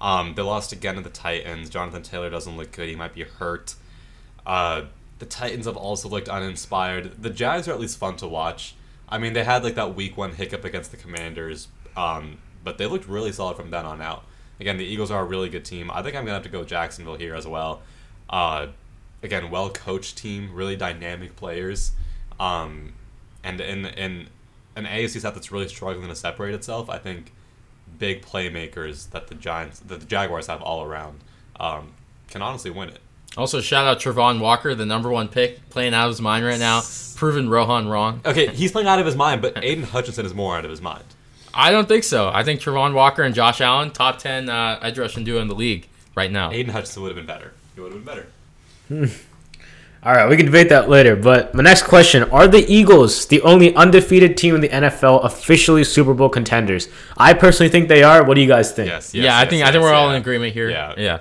Um, 0.00 0.34
they 0.34 0.42
lost 0.42 0.72
again 0.72 0.96
to 0.96 1.00
the 1.00 1.10
Titans. 1.10 1.70
Jonathan 1.70 2.02
Taylor 2.02 2.28
doesn't 2.28 2.56
look 2.56 2.72
good. 2.72 2.88
He 2.88 2.96
might 2.96 3.14
be 3.14 3.22
hurt. 3.22 3.74
Uh, 4.44 4.82
the 5.20 5.26
Titans 5.26 5.66
have 5.66 5.76
also 5.76 6.08
looked 6.08 6.28
uninspired. 6.28 7.22
The 7.22 7.30
Jags 7.30 7.68
are 7.68 7.72
at 7.72 7.80
least 7.80 7.98
fun 7.98 8.16
to 8.16 8.26
watch. 8.26 8.74
I 9.08 9.18
mean, 9.18 9.34
they 9.34 9.44
had 9.44 9.62
like 9.62 9.76
that 9.76 9.94
week 9.94 10.16
one 10.16 10.32
hiccup 10.32 10.64
against 10.64 10.90
the 10.90 10.96
Commanders, 10.96 11.68
um, 11.96 12.38
but 12.64 12.78
they 12.78 12.86
looked 12.86 13.06
really 13.06 13.30
solid 13.30 13.56
from 13.56 13.70
then 13.70 13.84
on 13.84 14.00
out. 14.00 14.24
Again, 14.58 14.78
the 14.78 14.84
Eagles 14.84 15.10
are 15.10 15.22
a 15.22 15.24
really 15.24 15.48
good 15.48 15.64
team. 15.64 15.90
I 15.90 16.02
think 16.02 16.16
I'm 16.16 16.24
gonna 16.24 16.34
have 16.34 16.42
to 16.44 16.48
go 16.48 16.64
Jacksonville 16.64 17.16
here 17.16 17.34
as 17.34 17.46
well. 17.46 17.82
Uh, 18.28 18.68
again, 19.22 19.50
well 19.50 19.70
coached 19.70 20.18
team, 20.18 20.50
really 20.52 20.76
dynamic 20.76 21.36
players, 21.36 21.92
um, 22.40 22.92
and 23.42 23.60
in 23.60 23.86
in 23.86 24.28
an 24.76 24.84
AFC 24.86 25.20
South 25.20 25.34
that's 25.34 25.52
really 25.52 25.68
struggling 25.68 26.08
to 26.08 26.14
separate 26.16 26.54
itself. 26.54 26.88
I 26.88 26.98
think 26.98 27.32
big 27.98 28.22
playmakers 28.24 29.10
that 29.10 29.28
the 29.28 29.34
Giants, 29.34 29.80
that 29.80 30.00
the 30.00 30.06
Jaguars 30.06 30.46
have 30.46 30.62
all 30.62 30.82
around, 30.82 31.20
um, 31.60 31.92
can 32.28 32.42
honestly 32.42 32.70
win 32.70 32.88
it. 32.88 33.00
Also, 33.36 33.60
shout 33.60 33.86
out 33.86 33.98
Travon 33.98 34.40
Walker, 34.40 34.74
the 34.74 34.84
number 34.84 35.10
one 35.10 35.28
pick, 35.28 35.68
playing 35.70 35.94
out 35.94 36.04
of 36.04 36.10
his 36.10 36.20
mind 36.20 36.44
right 36.44 36.58
now, 36.58 36.82
proving 37.16 37.48
Rohan 37.48 37.88
wrong. 37.88 38.20
Okay, 38.26 38.48
he's 38.48 38.72
playing 38.72 38.88
out 38.88 38.98
of 38.98 39.06
his 39.06 39.16
mind, 39.16 39.40
but 39.40 39.56
Aidan 39.64 39.84
Hutchinson 39.84 40.26
is 40.26 40.34
more 40.34 40.56
out 40.56 40.64
of 40.64 40.70
his 40.70 40.82
mind. 40.82 41.04
I 41.54 41.70
don't 41.70 41.88
think 41.88 42.04
so. 42.04 42.28
I 42.28 42.44
think 42.44 42.60
Travon 42.60 42.94
Walker 42.94 43.22
and 43.22 43.34
Josh 43.34 43.60
Allen, 43.60 43.90
top 43.90 44.18
10 44.18 44.48
uh, 44.48 44.78
edge 44.82 44.98
rushing 44.98 45.24
duo 45.24 45.40
in 45.40 45.48
the 45.48 45.54
league 45.54 45.88
right 46.14 46.30
now. 46.30 46.50
Aidan 46.50 46.72
Hutchinson 46.72 47.02
would 47.02 47.08
have 47.10 47.16
been 47.16 47.26
better. 47.26 47.52
He 47.74 47.80
would 47.80 47.92
have 47.92 48.04
been 48.04 48.14
better. 48.14 48.26
All 50.04 50.12
right, 50.12 50.28
we 50.28 50.36
can 50.36 50.46
debate 50.46 50.68
that 50.70 50.88
later. 50.88 51.14
But 51.14 51.54
my 51.54 51.62
next 51.62 51.84
question: 51.84 52.24
Are 52.30 52.48
the 52.48 52.64
Eagles 52.66 53.26
the 53.26 53.40
only 53.42 53.72
undefeated 53.76 54.36
team 54.36 54.56
in 54.56 54.60
the 54.60 54.68
NFL 54.68 55.24
officially 55.24 55.84
Super 55.84 56.12
Bowl 56.12 56.28
contenders? 56.28 56.88
I 57.16 57.34
personally 57.34 57.70
think 57.70 57.88
they 57.88 58.02
are. 58.02 58.24
What 58.24 58.34
do 58.34 58.40
you 58.40 58.48
guys 58.48 58.72
think? 58.72 58.88
Yes. 58.88 59.14
yeah, 59.14 59.24
yes, 59.24 59.32
I 59.32 59.42
yes, 59.42 59.50
think 59.50 59.64
I 59.64 59.70
think 59.70 59.82
we're 59.82 59.92
all 59.92 60.08
yeah. 60.08 60.16
in 60.16 60.20
agreement 60.20 60.54
here. 60.54 60.70
Yeah. 60.70 60.94
yeah. 60.98 61.20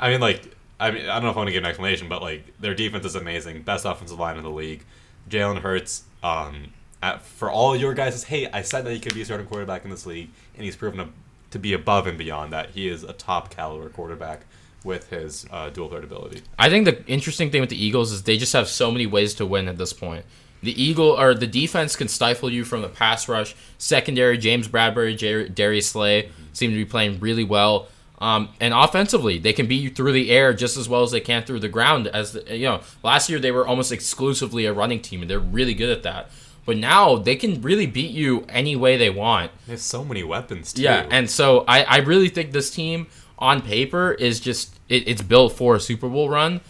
I 0.00 0.10
mean, 0.10 0.20
like, 0.20 0.56
I 0.80 0.90
mean, 0.90 1.08
I 1.08 1.14
don't 1.14 1.24
know 1.24 1.30
if 1.30 1.36
I 1.36 1.38
want 1.38 1.48
to 1.48 1.52
give 1.52 1.62
an 1.62 1.68
explanation, 1.68 2.08
but 2.08 2.20
like 2.20 2.52
their 2.58 2.74
defense 2.74 3.04
is 3.04 3.14
amazing, 3.14 3.62
best 3.62 3.84
offensive 3.84 4.18
line 4.18 4.36
in 4.36 4.42
the 4.42 4.50
league. 4.50 4.84
Jalen 5.28 5.60
Hurts, 5.60 6.02
um, 6.24 6.72
at, 7.02 7.22
for 7.22 7.48
all 7.48 7.76
your 7.76 7.94
guys, 7.94 8.24
hey, 8.24 8.50
I 8.50 8.62
said 8.62 8.84
that 8.86 8.92
he 8.92 8.98
could 8.98 9.14
be 9.14 9.22
a 9.22 9.24
starting 9.24 9.46
quarterback 9.46 9.84
in 9.84 9.90
this 9.90 10.04
league, 10.04 10.30
and 10.56 10.64
he's 10.64 10.74
proven 10.74 10.98
to, 10.98 11.12
to 11.52 11.58
be 11.60 11.74
above 11.74 12.08
and 12.08 12.18
beyond 12.18 12.52
that. 12.52 12.70
He 12.70 12.88
is 12.88 13.04
a 13.04 13.12
top 13.12 13.50
caliber 13.50 13.88
quarterback 13.88 14.46
with 14.84 15.10
his 15.10 15.46
uh, 15.50 15.70
dual 15.70 15.88
threat 15.88 16.04
ability. 16.04 16.42
I 16.58 16.68
think 16.68 16.84
the 16.84 17.04
interesting 17.06 17.50
thing 17.50 17.60
with 17.60 17.70
the 17.70 17.82
Eagles 17.82 18.12
is 18.12 18.22
they 18.22 18.38
just 18.38 18.52
have 18.52 18.68
so 18.68 18.90
many 18.90 19.06
ways 19.06 19.34
to 19.34 19.46
win 19.46 19.68
at 19.68 19.78
this 19.78 19.92
point. 19.92 20.24
The 20.62 20.82
Eagle 20.82 21.18
or 21.18 21.34
the 21.34 21.46
defense 21.46 21.96
can 21.96 22.08
stifle 22.08 22.50
you 22.50 22.64
from 22.64 22.82
the 22.82 22.88
pass 22.88 23.28
rush. 23.28 23.54
Secondary, 23.78 24.36
James 24.36 24.68
Bradberry, 24.68 25.16
Jer- 25.16 25.48
Darius 25.48 25.88
Slay 25.88 26.30
seem 26.52 26.70
to 26.70 26.76
be 26.76 26.84
playing 26.84 27.20
really 27.20 27.44
well. 27.44 27.88
Um, 28.18 28.50
and 28.60 28.74
offensively, 28.74 29.38
they 29.38 29.54
can 29.54 29.66
beat 29.66 29.82
you 29.82 29.88
through 29.88 30.12
the 30.12 30.30
air 30.30 30.52
just 30.52 30.76
as 30.76 30.88
well 30.88 31.02
as 31.02 31.10
they 31.10 31.20
can 31.20 31.42
through 31.42 31.60
the 31.60 31.68
ground. 31.68 32.06
As 32.08 32.32
the, 32.32 32.56
you 32.56 32.66
know, 32.66 32.82
last 33.02 33.30
year 33.30 33.38
they 33.38 33.50
were 33.50 33.66
almost 33.66 33.92
exclusively 33.92 34.66
a 34.66 34.72
running 34.74 35.00
team, 35.00 35.22
and 35.22 35.30
they're 35.30 35.38
really 35.38 35.72
good 35.72 35.88
at 35.88 36.02
that. 36.02 36.30
But 36.66 36.76
now 36.76 37.16
they 37.16 37.36
can 37.36 37.62
really 37.62 37.86
beat 37.86 38.10
you 38.10 38.44
any 38.50 38.76
way 38.76 38.98
they 38.98 39.08
want. 39.08 39.50
They 39.66 39.72
have 39.72 39.80
so 39.80 40.04
many 40.04 40.22
weapons 40.22 40.74
too. 40.74 40.82
Yeah, 40.82 41.06
and 41.10 41.30
so 41.30 41.64
I, 41.66 41.82
I 41.84 41.96
really 41.98 42.28
think 42.28 42.52
this 42.52 42.70
team 42.70 43.06
on 43.40 43.62
paper 43.62 44.12
is 44.12 44.40
just 44.40 44.78
it, 44.88 45.08
it's 45.08 45.22
built 45.22 45.52
for 45.52 45.76
a 45.76 45.80
Super 45.80 46.08
Bowl 46.08 46.28
run. 46.28 46.60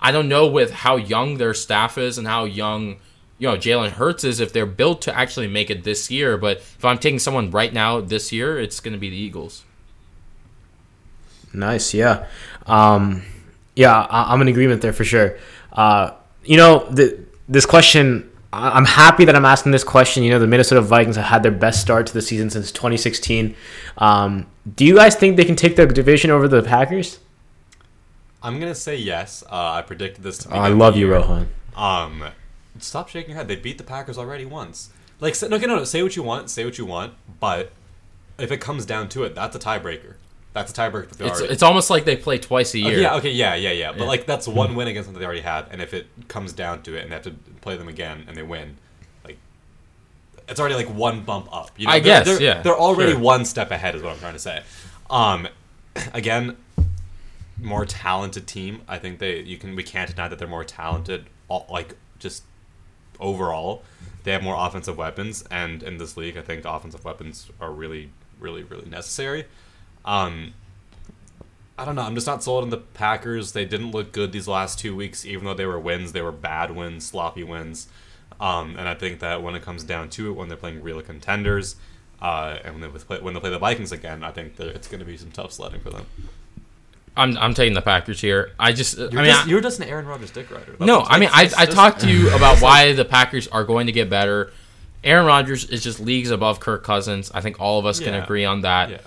I 0.00 0.12
don't 0.12 0.28
know 0.28 0.46
with 0.46 0.70
how 0.70 0.96
young 0.96 1.38
their 1.38 1.54
staff 1.54 1.98
is 1.98 2.18
and 2.18 2.26
how 2.26 2.44
young 2.44 2.96
you 3.38 3.48
know 3.48 3.56
Jalen 3.56 3.90
Hurts 3.90 4.22
is 4.24 4.40
if 4.40 4.52
they're 4.52 4.66
built 4.66 5.02
to 5.02 5.16
actually 5.16 5.48
make 5.48 5.70
it 5.70 5.82
this 5.84 6.10
year. 6.10 6.36
But 6.36 6.58
if 6.58 6.84
I'm 6.84 6.98
taking 6.98 7.18
someone 7.18 7.50
right 7.50 7.72
now 7.72 8.00
this 8.00 8.32
year, 8.32 8.58
it's 8.58 8.80
going 8.80 8.92
to 8.92 8.98
be 8.98 9.10
the 9.10 9.16
Eagles. 9.16 9.64
Nice, 11.52 11.94
yeah, 11.94 12.26
um, 12.66 13.22
yeah. 13.76 13.92
I, 13.94 14.32
I'm 14.32 14.42
in 14.42 14.48
agreement 14.48 14.82
there 14.82 14.92
for 14.92 15.04
sure. 15.04 15.38
Uh, 15.72 16.10
you 16.44 16.56
know, 16.56 16.86
the, 16.90 17.18
this 17.48 17.64
question. 17.66 18.30
I- 18.54 18.70
I'm 18.76 18.84
happy 18.84 19.24
that 19.24 19.34
I'm 19.34 19.44
asking 19.44 19.72
this 19.72 19.84
question. 19.84 20.22
You 20.22 20.30
know, 20.30 20.38
the 20.38 20.46
Minnesota 20.46 20.80
Vikings 20.80 21.16
have 21.16 21.24
had 21.26 21.42
their 21.42 21.52
best 21.52 21.80
start 21.80 22.06
to 22.06 22.14
the 22.14 22.22
season 22.22 22.50
since 22.50 22.70
2016. 22.72 23.54
Um, 23.98 24.46
do 24.76 24.84
you 24.84 24.94
guys 24.94 25.14
think 25.16 25.36
they 25.36 25.44
can 25.44 25.56
take 25.56 25.76
the 25.76 25.86
division 25.86 26.30
over 26.30 26.46
the 26.48 26.62
Packers? 26.62 27.18
I'm 28.42 28.60
gonna 28.60 28.74
say 28.74 28.96
yes. 28.96 29.42
Uh, 29.50 29.72
I 29.72 29.82
predicted 29.82 30.22
this 30.22 30.38
to 30.38 30.48
be. 30.48 30.54
Oh, 30.54 30.58
I 30.58 30.68
love 30.68 30.96
you, 30.96 31.10
Rohan. 31.10 31.48
Um, 31.76 32.24
stop 32.78 33.08
shaking 33.08 33.30
your 33.30 33.38
head. 33.38 33.48
They 33.48 33.56
beat 33.56 33.78
the 33.78 33.84
Packers 33.84 34.18
already 34.18 34.44
once. 34.44 34.90
Like, 35.20 35.34
say, 35.34 35.48
no, 35.48 35.56
no, 35.56 35.66
no. 35.66 35.84
Say 35.84 36.02
what 36.02 36.14
you 36.16 36.22
want. 36.22 36.50
Say 36.50 36.64
what 36.64 36.76
you 36.76 36.84
want. 36.84 37.14
But 37.40 37.72
if 38.38 38.52
it 38.52 38.58
comes 38.58 38.84
down 38.84 39.08
to 39.10 39.24
it, 39.24 39.34
that's 39.34 39.56
a 39.56 39.58
tiebreaker. 39.58 40.14
That's 40.54 40.70
a 40.70 40.74
tiebreaker. 40.74 41.10
It's, 41.10 41.20
already- 41.20 41.52
it's 41.52 41.62
almost 41.62 41.90
like 41.90 42.04
they 42.04 42.16
play 42.16 42.38
twice 42.38 42.74
a 42.74 42.78
Okay, 42.78 42.88
year. 42.90 43.00
yeah, 43.00 43.16
okay, 43.16 43.30
yeah, 43.30 43.54
yeah, 43.56 43.72
yeah. 43.72 43.90
But 43.92 44.02
Yeah. 44.02 44.04
like 44.06 44.24
that's 44.26 44.46
one 44.48 44.74
win 44.76 44.86
against 44.88 45.08
them 45.08 45.14
that 45.14 45.18
they 45.20 45.26
already 45.26 45.40
have, 45.42 45.68
and 45.72 45.82
if 45.82 45.92
it 45.92 46.06
comes 46.28 46.52
down 46.52 46.82
to 46.84 46.96
it, 46.96 47.02
and 47.02 47.10
they 47.10 47.14
have 47.16 47.24
to 47.24 47.32
play 47.60 47.76
them 47.76 47.88
again, 47.88 48.24
and 48.28 48.36
they 48.36 48.42
win, 48.42 48.76
like 49.24 49.36
it's 50.48 50.60
already 50.60 50.76
like 50.76 50.88
one 50.88 51.22
bump 51.24 51.48
up. 51.52 51.72
You 51.76 51.86
know, 51.86 51.92
I 51.92 51.98
They're- 52.00 52.24
guess, 52.24 52.26
they're, 52.26 52.40
yeah, 52.42 52.62
They're 52.62 52.78
already 52.78 53.12
sure. 53.12 53.20
one 53.20 53.44
step 53.44 53.70
ahead, 53.72 53.96
is 53.96 54.02
what 54.02 54.12
I'm 54.12 54.18
trying 54.20 54.34
to 54.34 54.38
say. 54.38 54.62
Um, 55.10 55.48
again, 56.14 56.56
more 57.60 57.84
talented 57.84 58.46
team. 58.46 58.82
I 58.86 58.98
think 58.98 59.18
they 59.18 59.40
you 59.40 59.56
can 59.58 59.74
we 59.74 59.82
can't 59.82 60.08
deny 60.08 60.28
that 60.28 60.38
they're 60.38 60.46
more 60.48 60.64
talented. 60.64 61.26
All, 61.48 61.66
like 61.68 61.96
just 62.20 62.44
overall, 63.18 63.82
they 64.22 64.30
have 64.32 64.42
more 64.44 64.56
offensive 64.56 64.96
weapons, 64.96 65.42
and 65.50 65.82
in 65.82 65.98
this 65.98 66.16
league, 66.16 66.36
I 66.36 66.42
think 66.42 66.64
offensive 66.64 67.04
weapons 67.04 67.50
are 67.60 67.72
really, 67.72 68.10
really, 68.38 68.62
really 68.62 68.88
necessary. 68.88 69.46
Um, 70.04 70.54
I 71.78 71.84
don't 71.84 71.96
know. 71.96 72.02
I'm 72.02 72.14
just 72.14 72.26
not 72.26 72.42
sold 72.42 72.62
on 72.62 72.70
the 72.70 72.78
Packers. 72.78 73.52
They 73.52 73.64
didn't 73.64 73.90
look 73.90 74.12
good 74.12 74.32
these 74.32 74.46
last 74.46 74.78
two 74.78 74.94
weeks, 74.94 75.26
even 75.26 75.44
though 75.44 75.54
they 75.54 75.66
were 75.66 75.78
wins. 75.78 76.12
They 76.12 76.22
were 76.22 76.32
bad 76.32 76.70
wins, 76.70 77.04
sloppy 77.06 77.42
wins. 77.42 77.88
Um, 78.40 78.76
and 78.78 78.88
I 78.88 78.94
think 78.94 79.20
that 79.20 79.42
when 79.42 79.54
it 79.54 79.62
comes 79.62 79.82
down 79.82 80.08
to 80.10 80.30
it, 80.30 80.32
when 80.34 80.48
they're 80.48 80.56
playing 80.56 80.82
real 80.82 81.00
contenders, 81.02 81.76
uh, 82.20 82.58
and 82.64 82.80
when 82.80 82.92
they 82.92 82.98
play, 82.98 83.20
when 83.20 83.34
they 83.34 83.40
play 83.40 83.50
the 83.50 83.58
Vikings 83.58 83.92
again, 83.92 84.22
I 84.22 84.30
think 84.30 84.56
that 84.56 84.68
it's 84.68 84.88
going 84.88 85.00
to 85.00 85.04
be 85.04 85.16
some 85.16 85.30
tough 85.30 85.52
sledding 85.52 85.80
for 85.80 85.90
them. 85.90 86.06
I'm, 87.16 87.36
I'm 87.38 87.54
taking 87.54 87.74
the 87.74 87.82
Packers 87.82 88.20
here. 88.20 88.52
I 88.58 88.72
just 88.72 88.98
You're, 88.98 89.10
I 89.10 89.14
mean 89.14 89.24
just, 89.26 89.46
I- 89.46 89.50
you're 89.50 89.60
just 89.60 89.80
an 89.80 89.88
Aaron 89.88 90.06
Rodgers 90.06 90.30
dick 90.30 90.50
rider. 90.50 90.72
That's 90.72 90.80
No, 90.80 91.00
I 91.00 91.18
mean, 91.18 91.28
I, 91.32 91.50
I 91.56 91.66
talked 91.66 92.00
to 92.00 92.10
you 92.10 92.30
about 92.34 92.60
why 92.60 92.92
the 92.92 93.04
Packers 93.04 93.46
are 93.48 93.64
going 93.64 93.86
to 93.86 93.92
get 93.92 94.10
better. 94.10 94.52
Aaron 95.04 95.26
Rodgers 95.26 95.68
is 95.68 95.82
just 95.82 96.00
leagues 96.00 96.30
above 96.30 96.60
Kirk 96.60 96.82
Cousins. 96.82 97.30
I 97.32 97.40
think 97.40 97.60
all 97.60 97.78
of 97.78 97.86
us 97.86 98.00
can 98.00 98.14
agree 98.14 98.44
on 98.44 98.62
that. 98.62 98.90
Yeah. 98.90 98.98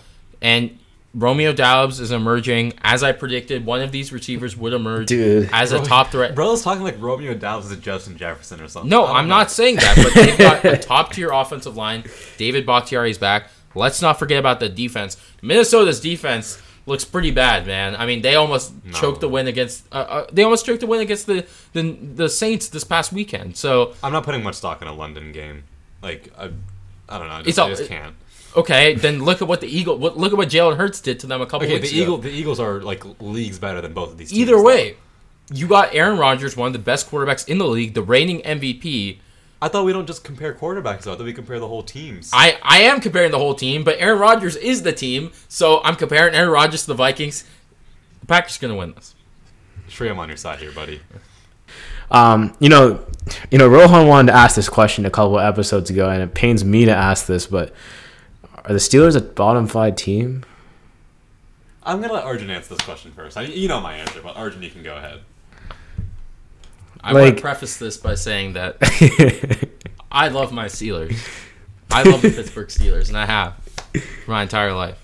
And 0.42 0.80
Romeo 1.18 1.52
Doubs 1.52 2.00
is 2.00 2.12
emerging. 2.12 2.74
As 2.84 3.02
I 3.02 3.12
predicted, 3.12 3.66
one 3.66 3.82
of 3.82 3.92
these 3.92 4.14
receivers 4.14 4.56
would 4.56 4.72
emerge 4.74 5.08
Dude. 5.08 5.50
as 5.52 5.72
a 5.72 5.84
top 5.84 6.12
threat. 6.12 6.36
Bro's 6.36 6.62
talking 6.62 6.84
like 6.84 6.96
Romeo 7.02 7.34
Doubs 7.34 7.66
is 7.66 7.72
a 7.72 7.76
Justin 7.78 8.18
Jefferson 8.18 8.62
or 8.62 8.68
something. 8.68 8.90
No, 8.90 9.04
I 9.04 9.08
don't 9.08 9.16
I'm 9.18 9.28
know. 9.28 9.38
not 9.38 9.52
saying 9.52 9.78
that, 9.78 9.96
but 9.96 10.14
they've 10.14 10.38
got 10.38 10.64
a 10.64 10.78
top 10.88 11.14
tier 11.14 11.32
offensive 11.32 11.76
line. 11.76 12.04
David 12.38 12.66
Bakhtiari 12.68 13.10
is 13.10 13.18
back. 13.18 13.50
Let's 13.74 14.00
not 14.02 14.20
forget 14.20 14.38
about 14.38 14.60
the 14.60 14.70
defense. 14.70 15.18
Minnesota's 15.42 16.00
defense 16.00 16.62
looks 16.86 17.04
pretty 17.04 17.32
bad, 17.32 17.66
man. 17.66 17.96
I 17.96 18.06
mean, 18.06 18.22
they 18.22 18.36
almost 18.36 18.74
No. 18.86 18.94
choked 18.94 19.20
the 19.22 19.28
win 19.28 19.48
against. 19.48 19.86
Uh, 19.92 19.96
uh, 19.96 20.28
they 20.32 20.44
almost 20.44 20.66
choked 20.68 20.82
the 20.82 20.88
win 20.88 21.02
against 21.02 21.26
the, 21.26 21.46
the 21.74 21.82
the 22.16 22.30
Saints 22.30 22.70
this 22.70 22.84
past 22.84 23.12
weekend. 23.12 23.58
So 23.58 23.94
I'm 24.04 24.14
not 24.14 24.24
putting 24.24 24.44
much 24.44 24.56
stock 24.56 24.82
in 24.84 24.88
a 24.88 24.94
London 24.94 25.32
game. 25.32 25.64
Like 26.02 26.32
I, 26.38 26.52
I 27.10 27.18
don't 27.18 27.28
know. 27.28 27.34
I 27.34 27.38
just, 27.40 27.50
It's 27.50 27.58
all- 27.58 27.68
I 27.68 27.74
just 27.74 27.90
can't. 27.90 28.16
Okay, 28.56 28.96
then 28.96 29.24
look 29.24 29.42
at 29.42 29.48
what 29.48 29.62
the 29.62 29.68
Eagle. 29.68 29.98
What, 29.98 30.18
look 30.18 30.32
at 30.32 30.38
what 30.38 30.50
Jalen 30.50 30.78
Hurts 30.78 31.02
did 31.02 31.20
to 31.22 31.28
them 31.28 31.42
a 31.42 31.46
couple 31.46 31.66
Okay, 31.68 31.76
weeks 31.76 31.92
the 31.92 31.96
ago. 32.02 32.04
Eagle, 32.14 32.18
the 32.20 32.30
Eagles 32.32 32.60
are 32.60 32.82
like 32.82 33.04
leagues 33.22 33.60
better 33.60 33.82
than 33.82 33.94
both 33.94 34.12
of 34.12 34.18
these. 34.18 34.30
teams, 34.30 34.42
Either 34.42 34.54
though. 34.58 34.64
way, 34.64 34.98
you 35.54 35.68
got 35.68 35.94
Aaron 35.94 36.18
Rodgers, 36.18 36.56
one 36.58 36.68
of 36.68 36.74
the 36.74 36.80
best 36.80 37.10
quarterbacks 37.10 37.48
in 37.48 37.58
the 37.58 37.68
league, 37.68 37.94
the 37.94 38.02
reigning 38.04 38.42
MVP. 38.42 39.20
I 39.60 39.70
thought 39.70 39.86
we 39.86 39.94
don't 39.94 40.06
just 40.06 40.24
compare 40.24 40.54
quarterbacks 40.54 41.02
though. 41.04 41.14
I 41.14 41.18
thought 41.18 41.26
we 41.26 41.34
compare 41.34 41.60
the 41.60 41.68
whole 41.68 41.82
teams. 41.84 42.30
I, 42.34 42.60
I 42.62 42.80
am 42.82 43.02
comparing 43.02 43.32
the 43.32 43.40
whole 43.40 43.56
team, 43.56 43.84
but 43.84 43.96
Aaron 44.00 44.20
Rodgers 44.20 44.56
is 44.56 44.84
the 44.84 44.92
team, 44.94 45.32
so 45.48 45.82
I'm 45.84 45.96
comparing 45.96 46.36
Aaron 46.36 46.52
Rodgers 46.52 46.82
to 46.82 46.88
the 46.88 46.94
Vikings. 46.94 47.44
The 48.22 48.28
Packers 48.28 48.58
are 48.58 48.62
gonna 48.62 48.76
win 48.76 48.94
this. 48.94 49.16
Sure, 49.88 50.08
I'm 50.10 50.20
on 50.20 50.28
your 50.28 50.38
side 50.38 50.60
here, 50.60 50.72
buddy. 50.72 51.00
Um, 52.12 52.56
you 52.60 52.70
know, 52.70 53.04
you 53.52 53.58
know, 53.58 53.68
Rohan 53.68 54.08
wanted 54.08 54.32
to 54.32 54.38
ask 54.38 54.56
this 54.56 54.70
question 54.70 55.06
a 55.06 55.10
couple 55.10 55.40
episodes 55.40 55.90
ago, 55.90 56.10
and 56.10 56.22
it 56.22 56.34
pains 56.34 56.64
me 56.64 56.86
to 56.86 56.92
ask 56.94 57.26
this, 57.26 57.48
but 57.48 57.74
are 58.68 58.74
the 58.74 58.80
Steelers 58.80 59.16
a 59.16 59.22
bottom 59.22 59.66
five 59.66 59.96
team? 59.96 60.44
I'm 61.84 62.02
gonna 62.02 62.14
let 62.14 62.26
Arjun 62.26 62.50
answer 62.50 62.76
this 62.76 62.86
question 62.86 63.14
first. 63.14 63.38
I, 63.38 63.44
you 63.44 63.70
know 63.70 63.80
my 63.80 63.96
answer, 63.96 64.22
but 64.22 64.36
Arjun, 64.36 64.62
you 64.62 64.70
can 64.70 64.84
go 64.84 64.98
ahead. 64.98 65.22
I 67.02 67.14
want 67.14 67.36
to 67.36 67.42
preface 67.42 67.78
this 67.78 67.96
by 67.96 68.16
saying 68.16 68.54
that 68.54 68.78
I 70.12 70.28
love 70.28 70.52
my 70.52 70.66
Steelers. 70.66 71.18
I 71.90 72.04
love 72.04 72.22
the 72.22 72.30
Pittsburgh 72.30 72.68
Steelers, 72.68 73.08
and 73.08 73.18
I 73.18 73.26
have 73.26 73.56
for 74.26 74.32
my 74.32 74.44
entire 74.44 74.74
life. 74.74 75.02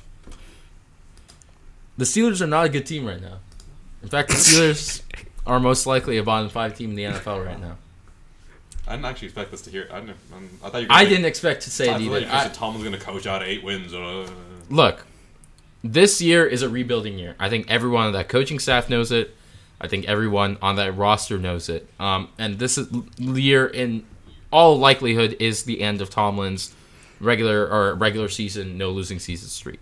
The 1.98 2.04
Steelers 2.04 2.42
are 2.42 2.48
not 2.48 2.66
a 2.66 2.70
good 2.70 2.86
team 2.86 3.06
right 3.06 3.22
now. 3.22 3.38
In 4.02 4.10
fact, 4.10 4.30
the 4.30 4.36
Steelers 4.36 5.02
are 5.48 5.62
most 5.62 5.88
likely 5.88 6.18
a 6.18 6.24
bottom 6.24 6.50
five 6.50 6.78
team 6.78 6.90
in 6.90 6.96
the 6.98 7.04
NFL 7.04 7.46
right 7.46 7.62
now. 7.62 7.78
I 8.88 8.92
didn't 8.92 9.06
actually 9.06 9.28
expect 9.28 9.52
this 9.52 9.62
to 9.62 9.70
hear. 9.70 9.88
I, 9.92 10.00
didn't, 10.02 10.18
um, 10.36 10.50
I 10.64 10.70
thought 10.70 10.82
you. 10.82 10.88
Were 10.88 10.94
I 10.94 11.06
didn't 11.06 11.26
expect 11.26 11.64
to 11.64 11.72
say 11.72 11.90
I 11.90 11.96
it 11.96 12.02
either. 12.02 12.28
I- 12.30 12.50
Tom 12.50 12.74
was 12.76 12.84
gonna 12.84 12.98
coach 12.98 13.26
out 13.26 13.42
eight 13.42 13.64
wins. 13.64 13.94
Uh, 13.94 14.30
look, 14.70 15.06
this 15.84 16.22
year 16.22 16.46
is 16.46 16.62
a 16.62 16.70
rebuilding 16.70 17.18
year. 17.18 17.36
I 17.40 17.50
think 17.50 17.70
everyone 17.70 18.08
on 18.08 18.14
that 18.14 18.28
coaching 18.30 18.60
staff 18.60 18.90
knows 18.90 19.12
it. 19.12 19.36
I 19.80 19.88
think 19.88 20.08
everyone 20.08 20.58
on 20.62 20.76
that 20.78 20.98
roster 20.98 21.38
knows 21.38 21.70
it. 21.70 21.90
Um, 22.00 22.30
and 22.38 22.60
this 22.60 22.78
is, 22.78 22.88
year, 23.18 23.66
in 23.68 24.06
all 24.52 24.78
likelihood, 24.78 25.36
is 25.40 25.64
the 25.64 25.82
end 25.82 26.02
of 26.02 26.10
Tomlin's 26.10 26.74
regular 27.20 27.68
or 27.68 27.96
regular 27.96 28.30
season 28.30 28.78
no 28.78 28.92
losing 28.92 29.20
season 29.20 29.50
streak. 29.50 29.82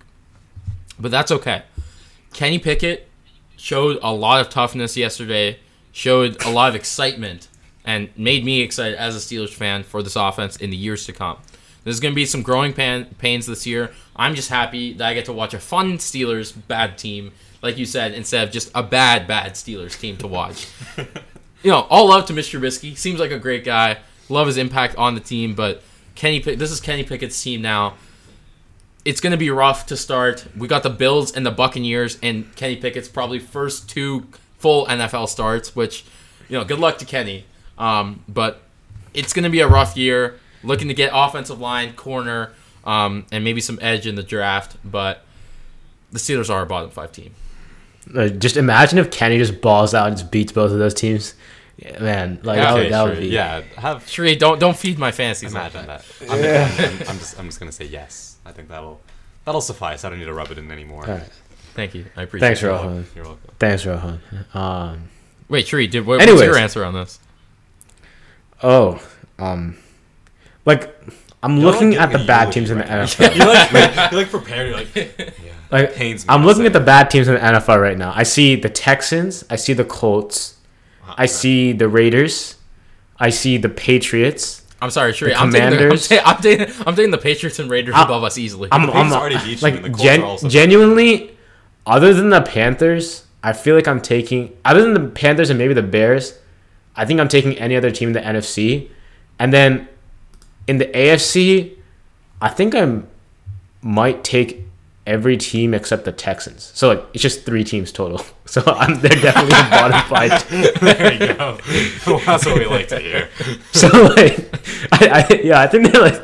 But 1.00 1.12
that's 1.12 1.32
okay. 1.32 1.64
Kenny 2.34 2.60
Pickett 2.60 3.10
showed 3.58 4.00
a 4.02 4.14
lot 4.14 4.42
of 4.42 4.50
toughness 4.50 4.96
yesterday. 4.96 5.60
Showed 5.92 6.44
a 6.46 6.50
lot 6.50 6.70
of 6.70 6.76
excitement 6.76 7.48
and 7.86 8.10
made 8.16 8.46
me 8.46 8.62
excited 8.62 8.98
as 8.98 9.16
a 9.16 9.20
Steelers 9.20 9.54
fan 9.54 9.84
for 9.84 10.04
this 10.04 10.16
offense 10.16 10.56
in 10.58 10.70
the 10.70 10.78
years 10.78 11.06
to 11.06 11.14
come. 11.14 11.38
There's 11.84 12.00
going 12.00 12.14
to 12.14 12.16
be 12.16 12.26
some 12.26 12.44
growing 12.44 12.74
pan- 12.74 13.06
pains 13.18 13.48
this 13.48 13.66
year. 13.66 13.92
I'm 14.16 14.36
just 14.36 14.50
happy 14.50 14.94
that 14.94 15.08
I 15.08 15.14
get 15.14 15.26
to 15.26 15.34
watch 15.34 15.54
a 15.54 15.60
fun 15.60 15.98
Steelers 15.98 16.56
bad 16.68 16.98
team, 16.98 17.32
like 17.62 17.78
you 17.78 17.86
said, 17.86 18.14
instead 18.14 18.48
of 18.48 18.54
just 18.54 18.70
a 18.76 18.84
bad, 18.84 19.28
bad 19.28 19.54
Steelers 19.54 20.00
team 20.00 20.18
to 20.18 20.28
watch. 20.28 20.68
you 21.64 21.72
know, 21.72 21.82
all 21.90 22.10
love 22.10 22.26
to 22.28 22.34
Mr. 22.34 22.60
Trubisky. 22.60 22.96
Seems 22.96 23.20
like 23.20 23.32
a 23.32 23.40
great 23.40 23.64
guy. 23.64 23.98
Love 24.30 24.48
his 24.48 24.58
impact 24.58 24.96
on 24.96 25.16
the 25.16 25.22
team, 25.22 25.56
but 25.56 25.82
Kenny, 26.16 26.40
Pick- 26.40 26.60
this 26.60 26.72
is 26.72 26.80
Kenny 26.80 27.04
Pickett's 27.04 27.42
team 27.42 27.62
now. 27.62 27.96
It's 29.04 29.20
going 29.20 29.32
to 29.32 29.38
be 29.38 29.50
rough 29.50 29.88
to 29.88 29.98
start. 29.98 30.46
We 30.56 30.68
got 30.68 30.84
the 30.84 30.90
Bills 30.92 31.36
and 31.36 31.44
the 31.44 31.52
Buccaneers, 31.52 32.20
and 32.22 32.56
Kenny 32.56 32.76
Pickett's 32.76 33.10
probably 33.10 33.40
first 33.40 33.90
two 33.90 34.28
full 34.60 34.86
NFL 34.86 35.28
starts. 35.28 35.76
Which, 35.76 36.06
you 36.48 36.58
know, 36.58 36.64
good 36.64 36.78
luck 36.78 37.00
to 37.00 37.06
Kenny. 37.06 37.46
Um, 37.82 38.24
but 38.30 38.62
it's 39.14 39.34
going 39.34 39.44
to 39.44 39.50
be 39.50 39.60
a 39.60 39.68
rough 39.68 39.98
year. 39.98 40.40
Looking 40.64 40.88
to 40.90 40.94
get 40.94 41.10
offensive 41.14 41.60
line, 41.60 41.94
corner, 41.94 42.52
um, 42.86 43.26
and 43.32 43.44
maybe 43.44 43.62
some 43.62 43.80
edge 43.82 44.06
in 44.06 44.14
the 44.16 44.24
draft. 44.24 44.78
But 44.86 45.26
the 46.12 46.20
Steelers 46.20 46.50
are 46.50 46.62
a 46.62 46.66
bottom 46.68 46.92
five 46.92 47.12
team. 47.12 47.34
Uh, 48.16 48.30
just 48.30 48.58
imagine 48.58 49.00
if 49.00 49.10
Kenny 49.10 49.38
just 49.38 49.60
balls 49.60 49.94
out 49.94 50.08
and 50.08 50.18
just 50.18 50.32
beats 50.32 50.52
both 50.52 50.72
of 50.72 50.78
those 50.78 50.94
teams. 50.94 51.34
Yeah, 51.78 52.00
man, 52.00 52.40
like 52.44 52.58
that, 52.58 52.74
Okay, 52.74 52.84
would, 52.84 52.94
that 52.94 53.04
would 53.04 53.18
be. 53.18 53.28
Yeah, 53.30 53.62
have 53.78 54.08
Sri, 54.08 54.36
don't 54.36 54.60
don't 54.60 54.78
feed 54.78 55.00
my 55.00 55.12
fantasies. 55.12 55.52
like 55.54 55.74
imagine 55.74 55.88
that. 55.88 56.06
that. 56.20 56.30
I'm, 56.30 57.02
I'm, 57.02 57.10
I'm 57.10 57.18
just 57.18 57.40
I'm 57.40 57.46
just 57.48 57.60
gonna 57.60 57.72
say 57.72 57.86
yes. 57.86 58.38
I 58.46 58.52
think 58.52 58.70
that'll 58.70 59.02
that'll 59.46 59.62
suffice. 59.62 60.06
I 60.06 60.10
don't 60.10 60.20
need 60.20 60.26
to 60.26 60.34
rub 60.34 60.52
it 60.52 60.60
in 60.60 60.70
anymore. 60.70 61.08
All 61.08 61.16
right. 61.16 61.30
Thank 61.74 61.96
you. 61.96 62.06
I 62.16 62.24
appreciate 62.24 62.48
Thanks, 62.48 62.62
it. 62.62 62.66
You're 62.66 62.74
Rohan. 62.74 63.08
You're 63.16 63.26
welcome. 63.26 63.50
Thanks, 63.58 63.86
Rohan. 63.86 64.20
Um, 64.54 65.10
Wait, 65.48 65.68
Sri, 65.68 65.88
did 65.88 66.06
what, 66.06 66.20
what's 66.20 66.42
your 66.42 66.58
answer 66.58 66.86
on 66.86 66.94
this? 66.94 67.20
Oh, 68.64 69.02
um, 69.40 69.78
like 70.66 70.96
I'm 71.44 71.58
You're 71.58 71.72
looking 71.72 71.92
like 71.92 72.00
at 72.02 72.12
the 72.12 72.26
bad 72.26 72.56
eulogy 72.56 72.60
teams 72.60 72.72
in 72.72 72.78
the 72.78 72.84
right 72.84 72.90
now. 72.92 73.04
NFL. 73.04 73.36
You're 73.36 73.48
like, 73.48 74.12
you're 74.12 74.22
like 74.22 74.30
prepared. 74.30 74.68
You're 74.70 74.78
like, 74.78 74.96
yeah. 74.96 75.30
Like 75.72 75.96
pains 75.96 76.28
me 76.28 76.34
I'm 76.34 76.44
looking 76.46 76.66
at 76.66 76.74
the 76.74 76.82
bad 76.82 77.10
teams 77.10 77.30
in 77.30 77.36
the 77.36 77.40
NFL 77.40 77.82
right 77.82 77.98
now. 77.98 78.12
I 78.14 78.24
see 78.24 78.56
the 78.58 78.68
Texans. 78.70 79.46
I 79.50 79.56
see 79.56 79.72
the 79.72 79.86
Colts. 79.86 80.58
I 81.08 81.26
see 81.28 81.72
the 81.72 81.88
Raiders. 81.88 82.58
I 83.18 83.30
see 83.30 83.56
the 83.58 83.70
Patriots. 83.70 84.64
I'm 84.82 84.90
sorry, 84.90 85.14
Sri. 85.14 85.34
I'm 85.34 85.50
taking, 85.52 85.52
the, 85.52 85.66
I'm, 85.68 85.74
Commanders. 85.78 86.08
ta- 86.10 86.22
I'm, 86.26 86.42
taking, 86.42 86.68
I'm 86.86 86.96
taking 86.96 87.12
the 87.12 87.18
Patriots 87.18 87.60
and 87.60 87.70
Raiders 87.72 87.96
I'm- 87.96 88.06
above 88.06 88.24
us 88.26 88.38
easily. 88.38 88.68
I'm, 88.72 88.90
I'm 88.90 89.14
already 89.14 89.38
beat 89.46 89.62
like 89.62 89.76
and 89.84 89.98
gen- 89.98 90.38
genuinely. 90.50 91.38
Other 91.86 92.14
than 92.14 92.30
the 92.32 92.42
Panthers, 92.42 93.26
I 93.42 93.54
feel 93.54 93.76
like 93.76 93.88
I'm 93.88 94.02
taking. 94.02 94.58
Other 94.66 94.82
than 94.82 94.94
the 94.94 95.10
Panthers 95.10 95.50
and 95.50 95.58
maybe 95.58 95.74
the 95.74 95.84
Bears, 95.84 96.38
I 96.96 97.06
think 97.06 97.20
I'm 97.20 97.28
taking 97.28 97.58
any 97.58 97.76
other 97.76 97.92
team 97.92 98.10
in 98.10 98.14
the 98.14 98.22
NFC, 98.22 98.90
and 99.40 99.54
then 99.54 99.88
in 100.68 100.78
the 100.78 100.86
AFC, 100.88 101.74
I 102.42 102.50
think 102.50 102.76
I 102.76 103.02
might 103.82 104.24
take 104.24 104.66
every 105.08 105.36
team 105.36 105.74
except 105.74 106.06
the 106.06 106.12
Texans. 106.12 106.72
So 106.76 106.90
like 106.90 107.04
it's 107.14 107.22
just 107.22 107.46
three 107.46 107.64
teams 107.64 107.92
total. 107.92 108.24
So 108.52 108.62
I'm 108.66 109.00
they're 109.00 109.12
definitely 109.12 109.52
the 109.52 109.68
bottom 109.72 110.02
five. 110.10 110.82
there 110.82 111.14
you 111.14 111.34
go. 111.36 111.58
well, 112.06 112.20
that's 112.26 112.46
what 112.46 112.60
we 112.60 112.66
like 112.66 112.90
to 112.90 113.00
hear. 113.00 113.30
So 113.72 113.88
like, 113.88 114.40
I, 114.92 115.26
I 115.30 115.42
yeah, 115.42 115.62
I 115.62 115.68
think 115.68 115.90
they're 115.90 116.02
like, 116.02 116.22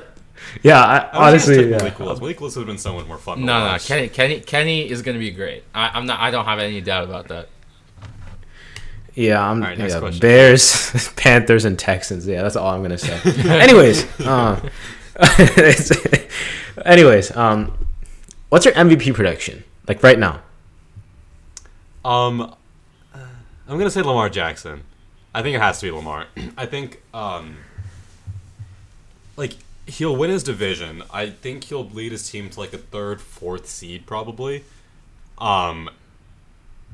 yeah, 0.61 0.83
I, 0.83 1.09
honestly, 1.13 1.69
yeah. 1.69 1.77
Malik 1.77 1.97
Willis. 1.97 2.19
Malik 2.19 2.41
Willis 2.41 2.57
would 2.57 2.63
have 2.63 2.67
been 2.67 2.77
so 2.77 2.93
much 2.95 3.07
more 3.07 3.17
fun. 3.17 3.37
To 3.37 3.45
no, 3.45 3.71
no. 3.71 3.77
Kenny, 3.79 4.09
Kenny, 4.09 4.41
Kenny 4.41 4.89
is 4.89 5.03
going 5.03 5.15
to 5.15 5.19
be 5.19 5.31
great. 5.31 5.63
I, 5.73 5.91
I'm 5.93 6.05
not. 6.05 6.19
I 6.19 6.29
don't 6.29 6.43
have 6.43 6.59
any 6.59 6.81
doubt 6.81 7.05
about 7.05 7.29
that. 7.29 7.47
Yeah, 9.17 9.43
I'm 9.43 9.63
All 9.63 9.69
right, 9.69 9.77
next 9.79 9.93
yeah, 9.95 9.99
question. 9.99 10.19
Bears, 10.19 11.09
Panthers, 11.15 11.65
and 11.65 11.77
Texans. 11.79 12.27
Yeah, 12.27 12.43
that's 12.43 12.55
all 12.55 12.67
I'm 12.67 12.83
gonna 12.83 12.99
say. 12.99 13.19
anyways, 13.49 14.05
uh, 14.21 14.69
anyways, 16.85 17.35
um, 17.35 17.87
what's 18.49 18.63
your 18.63 18.75
MVP 18.75 19.15
prediction? 19.15 19.63
Like 19.87 20.03
right 20.03 20.19
now? 20.19 20.43
Um, 22.05 22.53
I'm 23.67 23.79
gonna 23.79 23.89
say 23.89 24.03
Lamar 24.03 24.29
Jackson. 24.29 24.83
I 25.33 25.41
think 25.41 25.55
it 25.55 25.61
has 25.61 25.79
to 25.79 25.87
be 25.87 25.91
Lamar. 25.91 26.27
I 26.57 26.67
think 26.67 27.01
um, 27.11 27.57
like 29.35 29.53
he'll 29.87 30.15
win 30.15 30.29
his 30.29 30.43
division. 30.43 31.01
I 31.11 31.31
think 31.31 31.63
he'll 31.63 31.89
lead 31.89 32.11
his 32.11 32.29
team 32.29 32.51
to 32.51 32.59
like 32.59 32.71
a 32.71 32.77
third, 32.77 33.19
fourth 33.19 33.65
seed 33.65 34.05
probably. 34.05 34.63
Um, 35.39 35.89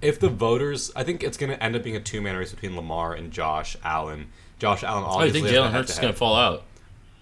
if 0.03 0.19
the 0.19 0.29
voters, 0.29 0.91
I 0.95 1.03
think 1.03 1.23
it's 1.23 1.37
gonna 1.37 1.53
end 1.53 1.75
up 1.75 1.83
being 1.83 1.95
a 1.95 2.01
two 2.01 2.21
man 2.21 2.35
race 2.35 2.51
between 2.51 2.75
Lamar 2.75 3.13
and 3.13 3.31
Josh 3.31 3.75
Allen. 3.83 4.27
Josh 4.63 4.83
Allen. 4.83 5.03
Oh, 5.05 5.21
you 5.23 5.31
think 5.31 5.47
Jalen 5.47 5.71
Hurts 5.71 5.91
is 5.91 5.99
going 5.99 6.13
to 6.13 6.17
fall 6.17 6.35
out? 6.35 6.63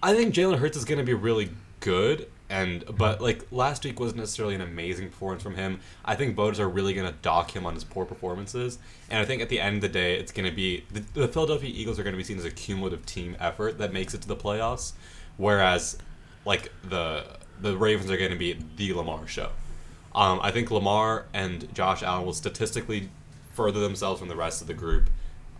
I 0.04 0.14
think 0.14 0.34
Jalen 0.34 0.60
Hurts 0.60 0.78
is 0.78 0.86
going 0.86 1.00
to 1.00 1.04
be 1.04 1.16
really 1.16 1.50
good, 1.80 2.28
and 2.52 2.84
but 2.96 3.20
like 3.20 3.48
last 3.52 3.84
week 3.84 4.00
wasn't 4.00 4.20
necessarily 4.20 4.54
an 4.54 4.62
amazing 4.62 5.10
performance 5.10 5.42
from 5.42 5.56
him. 5.56 5.80
I 6.06 6.16
think 6.16 6.36
voters 6.36 6.60
are 6.60 6.70
really 6.70 6.94
going 6.94 7.08
to 7.08 7.18
dock 7.24 7.56
him 7.56 7.66
on 7.66 7.74
his 7.74 7.84
poor 7.84 8.06
performances, 8.06 8.78
and 9.10 9.20
I 9.20 9.26
think 9.26 9.42
at 9.42 9.50
the 9.50 9.60
end 9.60 9.78
of 9.78 9.82
the 9.82 9.90
day, 9.90 10.20
it's 10.20 10.32
going 10.32 10.48
to 10.48 10.56
be 10.56 10.86
the, 10.92 11.00
the 11.14 11.28
Philadelphia 11.28 11.72
Eagles 11.74 11.98
are 11.98 12.04
going 12.04 12.14
to 12.14 12.18
be 12.18 12.24
seen 12.24 12.38
as 12.38 12.46
a 12.46 12.52
cumulative 12.52 13.08
team 13.08 13.36
effort 13.40 13.80
that 13.80 13.92
makes 13.92 14.14
it 14.14 14.22
to 14.22 14.28
the 14.28 14.36
playoffs, 14.36 14.94
whereas 15.38 15.98
like 16.46 16.72
the 16.84 17.26
the 17.60 17.76
Ravens 17.76 18.12
are 18.12 18.18
going 18.18 18.32
to 18.32 18.38
be 18.38 18.58
the 18.76 18.94
Lamar 18.94 19.26
show. 19.28 19.50
Um, 20.14 20.40
I 20.42 20.52
think 20.52 20.70
Lamar 20.72 21.26
and 21.34 21.74
Josh 21.74 22.04
Allen 22.04 22.26
will 22.26 22.34
statistically 22.34 23.10
further 23.54 23.80
themselves 23.80 24.20
from 24.20 24.30
the 24.30 24.36
rest 24.36 24.62
of 24.62 24.68
the 24.68 24.74
group. 24.74 25.10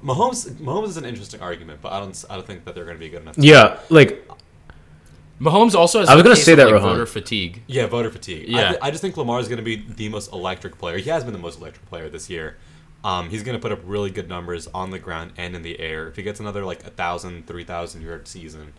Mahomes, 0.04 0.50
Mahomes 0.56 0.88
is 0.90 0.98
an 0.98 1.06
interesting 1.06 1.42
argument, 1.42 1.80
but 1.82 1.92
I 1.92 2.00
don't, 2.00 2.26
I 2.30 2.36
don't 2.36 2.46
think 2.48 2.66
that 2.66 2.74
they're 2.76 2.86
going 2.86 2.98
to 2.98 3.00
be 3.00 3.10
good 3.10 3.22
enough. 3.22 3.38
Yeah, 3.38 3.80
like 3.90 4.28
Mahomes 5.40 5.74
also 5.76 6.00
has. 6.00 6.10
I 6.10 6.16
was 6.16 6.24
gonna 6.24 6.36
say 6.36 6.56
that, 6.56 6.66
like, 6.66 6.74
Rohan. 6.76 6.90
voter 6.94 7.06
fatigue. 7.06 7.64
Yeah, 7.68 7.88
voter 7.88 8.12
fatigue. 8.12 8.50
I, 8.50 8.52
Yeah. 8.60 8.68
th- 8.70 8.80
I 8.82 8.92
just 8.92 9.02
think 9.02 9.18
Lamar 9.18 9.40
is 9.40 9.48
going 9.48 9.58
to 9.58 9.64
be 9.64 9.76
the 9.78 10.10
most 10.10 10.32
electric 10.32 10.78
player. 10.78 10.98
He 10.98 11.10
has 11.10 11.24
been 11.24 11.34
the 11.34 11.40
most 11.40 11.60
electric 11.60 11.88
player 11.88 12.10
this 12.10 12.30
year. 12.30 12.58
Um, 13.04 13.30
he's 13.30 13.42
going 13.42 13.58
to 13.58 13.62
put 13.62 13.72
up 13.72 13.80
really 13.84 14.12
good 14.12 14.30
numbers 14.30 14.68
on 14.68 14.92
the 14.92 15.00
ground 15.00 15.32
and 15.38 15.56
in 15.56 15.64
the 15.64 15.80
air. 15.80 16.08
If 16.08 16.16
he 16.16 16.22
gets 16.24 16.40
another 16.40 16.64
like 16.64 16.86
a 16.86 16.92
thousand, 16.92 17.48
three 17.48 17.64
thousand 17.64 18.02
yard 18.04 18.28
season, 18.28 18.74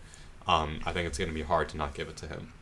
um, 0.47 0.79
I 0.85 0.93
think 0.93 1.07
it's 1.07 1.17
going 1.17 1.29
to 1.29 1.33
be 1.35 1.41
hard 1.41 1.67
to 1.69 1.77
not 1.77 1.93
give 1.93 2.07
it 2.07 2.15
to 2.17 2.27
him. 2.27 2.53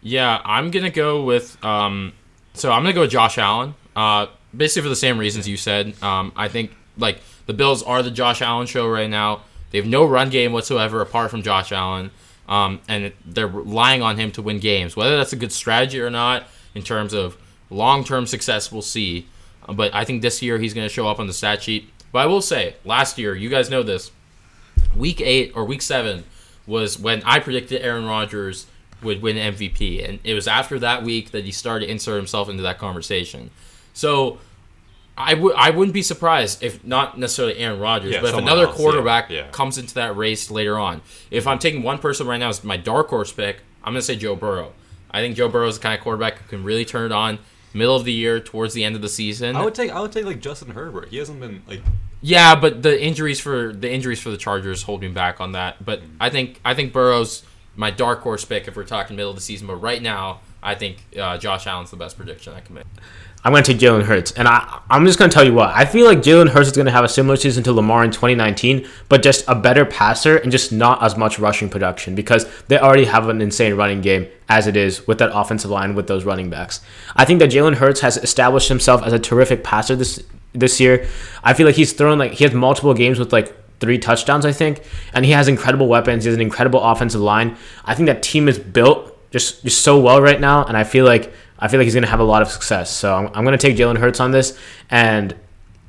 Yeah, 0.00 0.40
I'm 0.44 0.70
gonna 0.70 0.90
go 0.90 1.24
with. 1.24 1.62
Um, 1.64 2.12
so 2.54 2.70
I'm 2.70 2.82
gonna 2.82 2.94
go 2.94 3.02
with 3.02 3.10
Josh 3.10 3.38
Allen. 3.38 3.74
Uh, 3.96 4.26
basically 4.56 4.82
for 4.82 4.88
the 4.88 4.96
same 4.96 5.18
reasons 5.18 5.48
you 5.48 5.56
said. 5.56 6.00
Um, 6.02 6.32
I 6.36 6.48
think 6.48 6.74
like 6.96 7.20
the 7.46 7.52
Bills 7.52 7.82
are 7.82 8.02
the 8.02 8.10
Josh 8.10 8.42
Allen 8.42 8.66
show 8.66 8.88
right 8.88 9.10
now. 9.10 9.42
They 9.70 9.78
have 9.78 9.86
no 9.86 10.04
run 10.04 10.30
game 10.30 10.52
whatsoever 10.52 11.00
apart 11.00 11.30
from 11.30 11.42
Josh 11.42 11.72
Allen, 11.72 12.10
um, 12.48 12.80
and 12.88 13.12
they're 13.24 13.46
relying 13.46 14.02
on 14.02 14.16
him 14.16 14.30
to 14.32 14.42
win 14.42 14.60
games. 14.60 14.96
Whether 14.96 15.16
that's 15.16 15.32
a 15.32 15.36
good 15.36 15.52
strategy 15.52 16.00
or 16.00 16.10
not, 16.10 16.44
in 16.74 16.82
terms 16.82 17.12
of 17.12 17.36
long-term 17.70 18.26
success, 18.26 18.72
we'll 18.72 18.82
see. 18.82 19.26
But 19.68 19.94
I 19.94 20.04
think 20.04 20.22
this 20.22 20.40
year 20.40 20.58
he's 20.58 20.72
going 20.72 20.88
to 20.88 20.92
show 20.92 21.06
up 21.06 21.20
on 21.20 21.26
the 21.26 21.34
stat 21.34 21.62
sheet. 21.62 21.90
But 22.12 22.20
I 22.20 22.26
will 22.26 22.40
say, 22.40 22.76
last 22.86 23.18
year, 23.18 23.34
you 23.34 23.50
guys 23.50 23.68
know 23.68 23.82
this, 23.82 24.10
week 24.96 25.20
eight 25.20 25.52
or 25.54 25.66
week 25.66 25.82
seven 25.82 26.24
was 26.66 26.98
when 26.98 27.22
I 27.24 27.38
predicted 27.38 27.82
Aaron 27.82 28.06
Rodgers 28.06 28.66
would 29.02 29.22
win 29.22 29.36
MVP, 29.36 30.06
and 30.06 30.18
it 30.24 30.34
was 30.34 30.48
after 30.48 30.78
that 30.78 31.02
week 31.02 31.30
that 31.30 31.44
he 31.44 31.52
started 31.52 31.86
to 31.86 31.92
insert 31.92 32.16
himself 32.16 32.48
into 32.48 32.62
that 32.62 32.78
conversation. 32.78 33.50
So 33.92 34.38
I 35.16 35.34
would 35.34 35.54
I 35.56 35.70
wouldn't 35.70 35.94
be 35.94 36.02
surprised 36.02 36.62
if 36.62 36.84
not 36.84 37.18
necessarily 37.18 37.58
Aaron 37.58 37.80
Rodgers, 37.80 38.14
Yeah, 38.14 38.20
but 38.20 38.30
if 38.30 38.36
another 38.36 38.66
else, 38.66 38.78
yeah, 38.78 38.82
quarterback 38.82 39.30
yeah. 39.30 39.48
comes 39.50 39.76
into 39.76 39.94
that 39.94 40.16
race 40.16 40.50
later 40.50 40.78
on. 40.78 41.02
If 41.30 41.46
I'm 41.46 41.58
taking 41.58 41.82
one 41.82 41.98
person 41.98 42.26
right 42.26 42.38
now 42.38 42.48
as 42.48 42.62
my 42.62 42.76
dark 42.76 43.08
horse 43.08 43.32
pick, 43.32 43.60
I'm 43.82 43.92
gonna 43.92 44.02
say 44.02 44.16
Joe 44.16 44.36
Burrow. 44.36 44.72
I 45.10 45.20
think 45.20 45.36
Joe 45.36 45.48
Burrow 45.48 45.68
is 45.68 45.78
the 45.78 45.82
kind 45.82 45.98
of 45.98 46.04
quarterback 46.04 46.38
who 46.38 46.48
can 46.48 46.62
really 46.62 46.84
turn 46.84 47.06
it 47.06 47.12
on 47.12 47.38
middle 47.74 47.96
of 47.96 48.04
the 48.04 48.12
year 48.12 48.40
towards 48.40 48.74
the 48.74 48.84
end 48.84 48.94
of 48.96 49.02
the 49.02 49.08
season. 49.08 49.56
I 49.56 49.64
would 49.64 49.74
take 49.74 49.90
I 49.90 50.00
would 50.00 50.12
take 50.12 50.24
like 50.24 50.40
Justin 50.40 50.70
Herbert. 50.70 51.08
He 51.08 51.16
hasn't 51.18 51.40
been 51.40 51.62
like 51.66 51.82
Yeah, 52.20 52.54
but 52.54 52.82
the 52.82 53.02
injuries 53.02 53.40
for 53.40 53.72
the 53.72 53.90
injuries 53.90 54.20
for 54.20 54.30
the 54.30 54.36
Chargers 54.36 54.82
hold 54.84 55.00
me 55.00 55.08
back 55.08 55.40
on 55.40 55.52
that. 55.52 55.84
But 55.84 56.02
mm. 56.02 56.10
I 56.20 56.30
think 56.30 56.60
I 56.64 56.74
think 56.74 56.92
Burrow's 56.92 57.42
my 57.78 57.92
dark 57.92 58.20
horse 58.20 58.44
pick 58.44 58.66
if 58.66 58.76
we're 58.76 58.84
talking 58.84 59.16
middle 59.16 59.30
of 59.30 59.36
the 59.36 59.42
season. 59.42 59.68
But 59.68 59.76
right 59.76 60.02
now, 60.02 60.40
I 60.62 60.74
think 60.74 60.98
uh, 61.18 61.38
Josh 61.38 61.66
Allen's 61.66 61.90
the 61.90 61.96
best 61.96 62.16
prediction 62.16 62.52
I 62.52 62.60
can 62.60 62.74
make. 62.74 62.84
I'm 63.44 63.52
going 63.52 63.62
to 63.62 63.72
take 63.72 63.80
Jalen 63.80 64.02
Hurts. 64.02 64.32
And 64.32 64.48
I, 64.48 64.80
I'm 64.90 65.06
just 65.06 65.16
going 65.16 65.30
to 65.30 65.34
tell 65.34 65.44
you 65.44 65.54
what. 65.54 65.70
I 65.70 65.84
feel 65.84 66.04
like 66.04 66.18
Jalen 66.18 66.48
Hurts 66.48 66.70
is 66.70 66.76
going 66.76 66.86
to 66.86 66.92
have 66.92 67.04
a 67.04 67.08
similar 67.08 67.36
season 67.36 67.62
to 67.62 67.72
Lamar 67.72 68.02
in 68.02 68.10
2019, 68.10 68.84
but 69.08 69.22
just 69.22 69.44
a 69.46 69.54
better 69.54 69.84
passer 69.84 70.36
and 70.38 70.50
just 70.50 70.72
not 70.72 71.00
as 71.04 71.16
much 71.16 71.38
rushing 71.38 71.68
production 71.68 72.16
because 72.16 72.46
they 72.66 72.78
already 72.78 73.04
have 73.04 73.28
an 73.28 73.40
insane 73.40 73.74
running 73.74 74.00
game 74.00 74.26
as 74.48 74.66
it 74.66 74.76
is 74.76 75.06
with 75.06 75.18
that 75.18 75.30
offensive 75.32 75.70
line 75.70 75.94
with 75.94 76.08
those 76.08 76.24
running 76.24 76.50
backs. 76.50 76.80
I 77.14 77.24
think 77.24 77.38
that 77.38 77.50
Jalen 77.50 77.76
Hurts 77.76 78.00
has 78.00 78.16
established 78.16 78.68
himself 78.68 79.04
as 79.04 79.12
a 79.12 79.20
terrific 79.20 79.62
passer 79.62 79.94
this 79.94 80.24
this 80.52 80.80
year. 80.80 81.06
I 81.44 81.54
feel 81.54 81.66
like 81.66 81.76
he's 81.76 81.92
thrown 81.92 82.18
like 82.18 82.32
he 82.32 82.42
has 82.42 82.52
multiple 82.52 82.94
games 82.94 83.20
with 83.20 83.32
like 83.32 83.54
three 83.80 83.98
touchdowns, 83.98 84.44
I 84.44 84.52
think, 84.52 84.82
and 85.12 85.24
he 85.24 85.32
has 85.32 85.48
incredible 85.48 85.88
weapons. 85.88 86.24
He 86.24 86.28
has 86.28 86.34
an 86.34 86.40
incredible 86.40 86.82
offensive 86.82 87.20
line. 87.20 87.56
I 87.84 87.94
think 87.94 88.06
that 88.06 88.22
team 88.22 88.48
is 88.48 88.58
built 88.58 89.14
just 89.30 89.62
just 89.62 89.82
so 89.82 90.00
well 90.00 90.20
right 90.20 90.40
now, 90.40 90.64
and 90.64 90.76
I 90.76 90.84
feel 90.84 91.04
like 91.04 91.32
I 91.58 91.68
feel 91.68 91.80
like 91.80 91.84
he's 91.84 91.94
gonna 91.94 92.06
have 92.06 92.20
a 92.20 92.24
lot 92.24 92.42
of 92.42 92.48
success. 92.48 92.90
So 92.90 93.14
I'm, 93.14 93.26
I'm 93.34 93.44
gonna 93.44 93.58
take 93.58 93.76
Jalen 93.76 93.98
Hurts 93.98 94.20
on 94.20 94.30
this, 94.30 94.58
and 94.90 95.34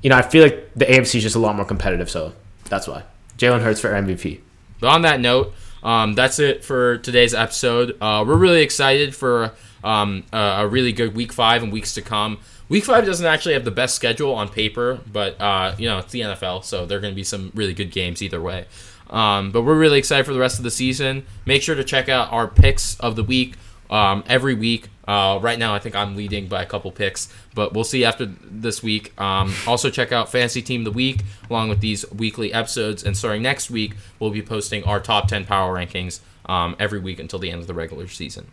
you 0.02 0.10
know 0.10 0.18
I 0.18 0.22
feel 0.22 0.44
like 0.44 0.72
the 0.76 0.86
AFC 0.86 1.16
is 1.16 1.24
just 1.24 1.36
a 1.36 1.40
lot 1.40 1.56
more 1.56 1.66
competitive, 1.66 2.10
so 2.10 2.34
that's 2.66 2.88
why 2.88 3.04
Jalen 3.38 3.62
Hurts 3.62 3.80
for 3.80 3.90
MVP. 3.90 4.42
But 4.80 4.90
on 4.90 5.02
that 5.04 5.20
note, 5.20 5.54
um, 5.84 6.14
that's 6.14 6.40
it 6.40 6.64
for 6.64 6.98
today's 7.00 7.34
episode. 7.34 7.98
Uh, 8.02 8.24
we're 8.28 8.38
really 8.38 8.62
excited 8.62 9.16
for 9.16 9.52
um, 9.84 10.24
a, 10.32 10.38
a 10.38 10.68
really 10.68 10.92
good 10.92 11.16
week 11.16 11.32
five 11.32 11.64
and 11.64 11.72
weeks 11.72 11.94
to 11.96 12.02
come. 12.02 12.40
Week 12.68 12.84
five 12.84 13.06
doesn't 13.06 13.26
actually 13.26 13.54
have 13.54 13.66
the 13.66 13.72
best 13.72 13.96
schedule 13.96 14.34
on 14.34 14.50
paper, 14.50 15.00
but 15.12 15.40
uh, 15.42 15.76
you 15.78 15.88
know 15.88 16.00
it's 16.00 16.12
the 16.12 16.22
NFL, 16.22 16.64
so 16.64 16.86
there 16.86 16.98
are 16.98 17.02
going 17.02 17.14
to 17.14 17.16
be 17.16 17.24
some 17.24 17.52
really 17.56 17.74
good 17.74 17.92
games 17.92 18.22
either 18.22 18.42
way. 18.42 18.66
Um, 19.10 19.52
but 19.52 19.64
we're 19.64 19.78
really 19.78 19.98
excited 19.98 20.26
for 20.26 20.34
the 20.34 20.40
rest 20.40 20.58
of 20.58 20.64
the 20.64 20.72
season. 20.72 21.26
Make 21.46 21.64
sure 21.64 21.76
to 21.76 21.84
check 21.84 22.10
out 22.10 22.32
our 22.32 22.48
picks 22.48 23.00
of 23.00 23.16
the 23.16 23.24
week 23.24 23.56
um, 23.90 24.24
every 24.28 24.54
week. 24.54 24.90
Uh, 25.08 25.40
right 25.42 25.58
now, 25.58 25.74
I 25.74 25.80
think 25.80 25.96
I'm 25.96 26.16
leading 26.16 26.48
by 26.48 26.62
a 26.62 26.66
couple 26.66 26.92
picks, 26.92 27.34
but 27.56 27.74
we'll 27.74 27.84
see 27.84 28.06
after 28.06 28.28
this 28.28 28.84
week. 28.84 29.20
Um, 29.20 29.54
also, 29.66 29.90
check 29.90 30.12
out 30.12 30.32
Fantasy 30.32 30.62
Team 30.62 30.84
the 30.84 30.92
Week 30.92 31.24
along 31.50 31.70
with 31.70 31.80
these 31.80 32.10
weekly 32.12 32.54
episodes. 32.54 33.04
And 33.04 33.18
starting 33.18 33.42
next 33.42 33.72
week, 33.72 33.96
we'll 34.20 34.30
be 34.30 34.44
posting 34.44 34.84
our 34.84 35.00
top 35.00 35.28
10 35.28 35.46
power 35.46 35.76
rankings 35.76 36.20
um, 36.46 36.76
every 36.78 37.00
week 37.00 37.20
until 37.20 37.40
the 37.40 37.50
end 37.50 37.62
of 37.62 37.68
the 37.68 37.74
regular 37.74 38.08
season. 38.08 38.46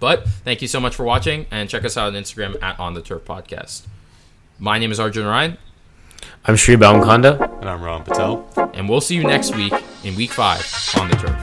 But 0.00 0.28
thank 0.28 0.62
you 0.62 0.68
so 0.68 0.80
much 0.80 0.94
for 0.94 1.04
watching 1.04 1.46
and 1.50 1.68
check 1.68 1.84
us 1.84 1.96
out 1.96 2.08
on 2.08 2.14
Instagram 2.14 2.62
at 2.62 2.78
On 2.78 2.94
the 2.94 3.02
Turf 3.02 3.24
Podcast. 3.24 3.86
My 4.58 4.78
name 4.78 4.92
is 4.92 5.00
Arjun 5.00 5.26
Ryan. 5.26 5.58
I'm 6.44 6.56
Sri 6.56 6.76
Balmkonda. 6.76 7.60
And 7.60 7.68
I'm 7.68 7.82
Rohan 7.82 8.04
Patel. 8.04 8.48
And 8.74 8.88
we'll 8.88 9.00
see 9.00 9.16
you 9.16 9.24
next 9.24 9.54
week 9.54 9.72
in 10.04 10.14
week 10.16 10.32
five 10.32 10.64
on 10.96 11.10
the 11.10 11.16
turf. 11.16 11.34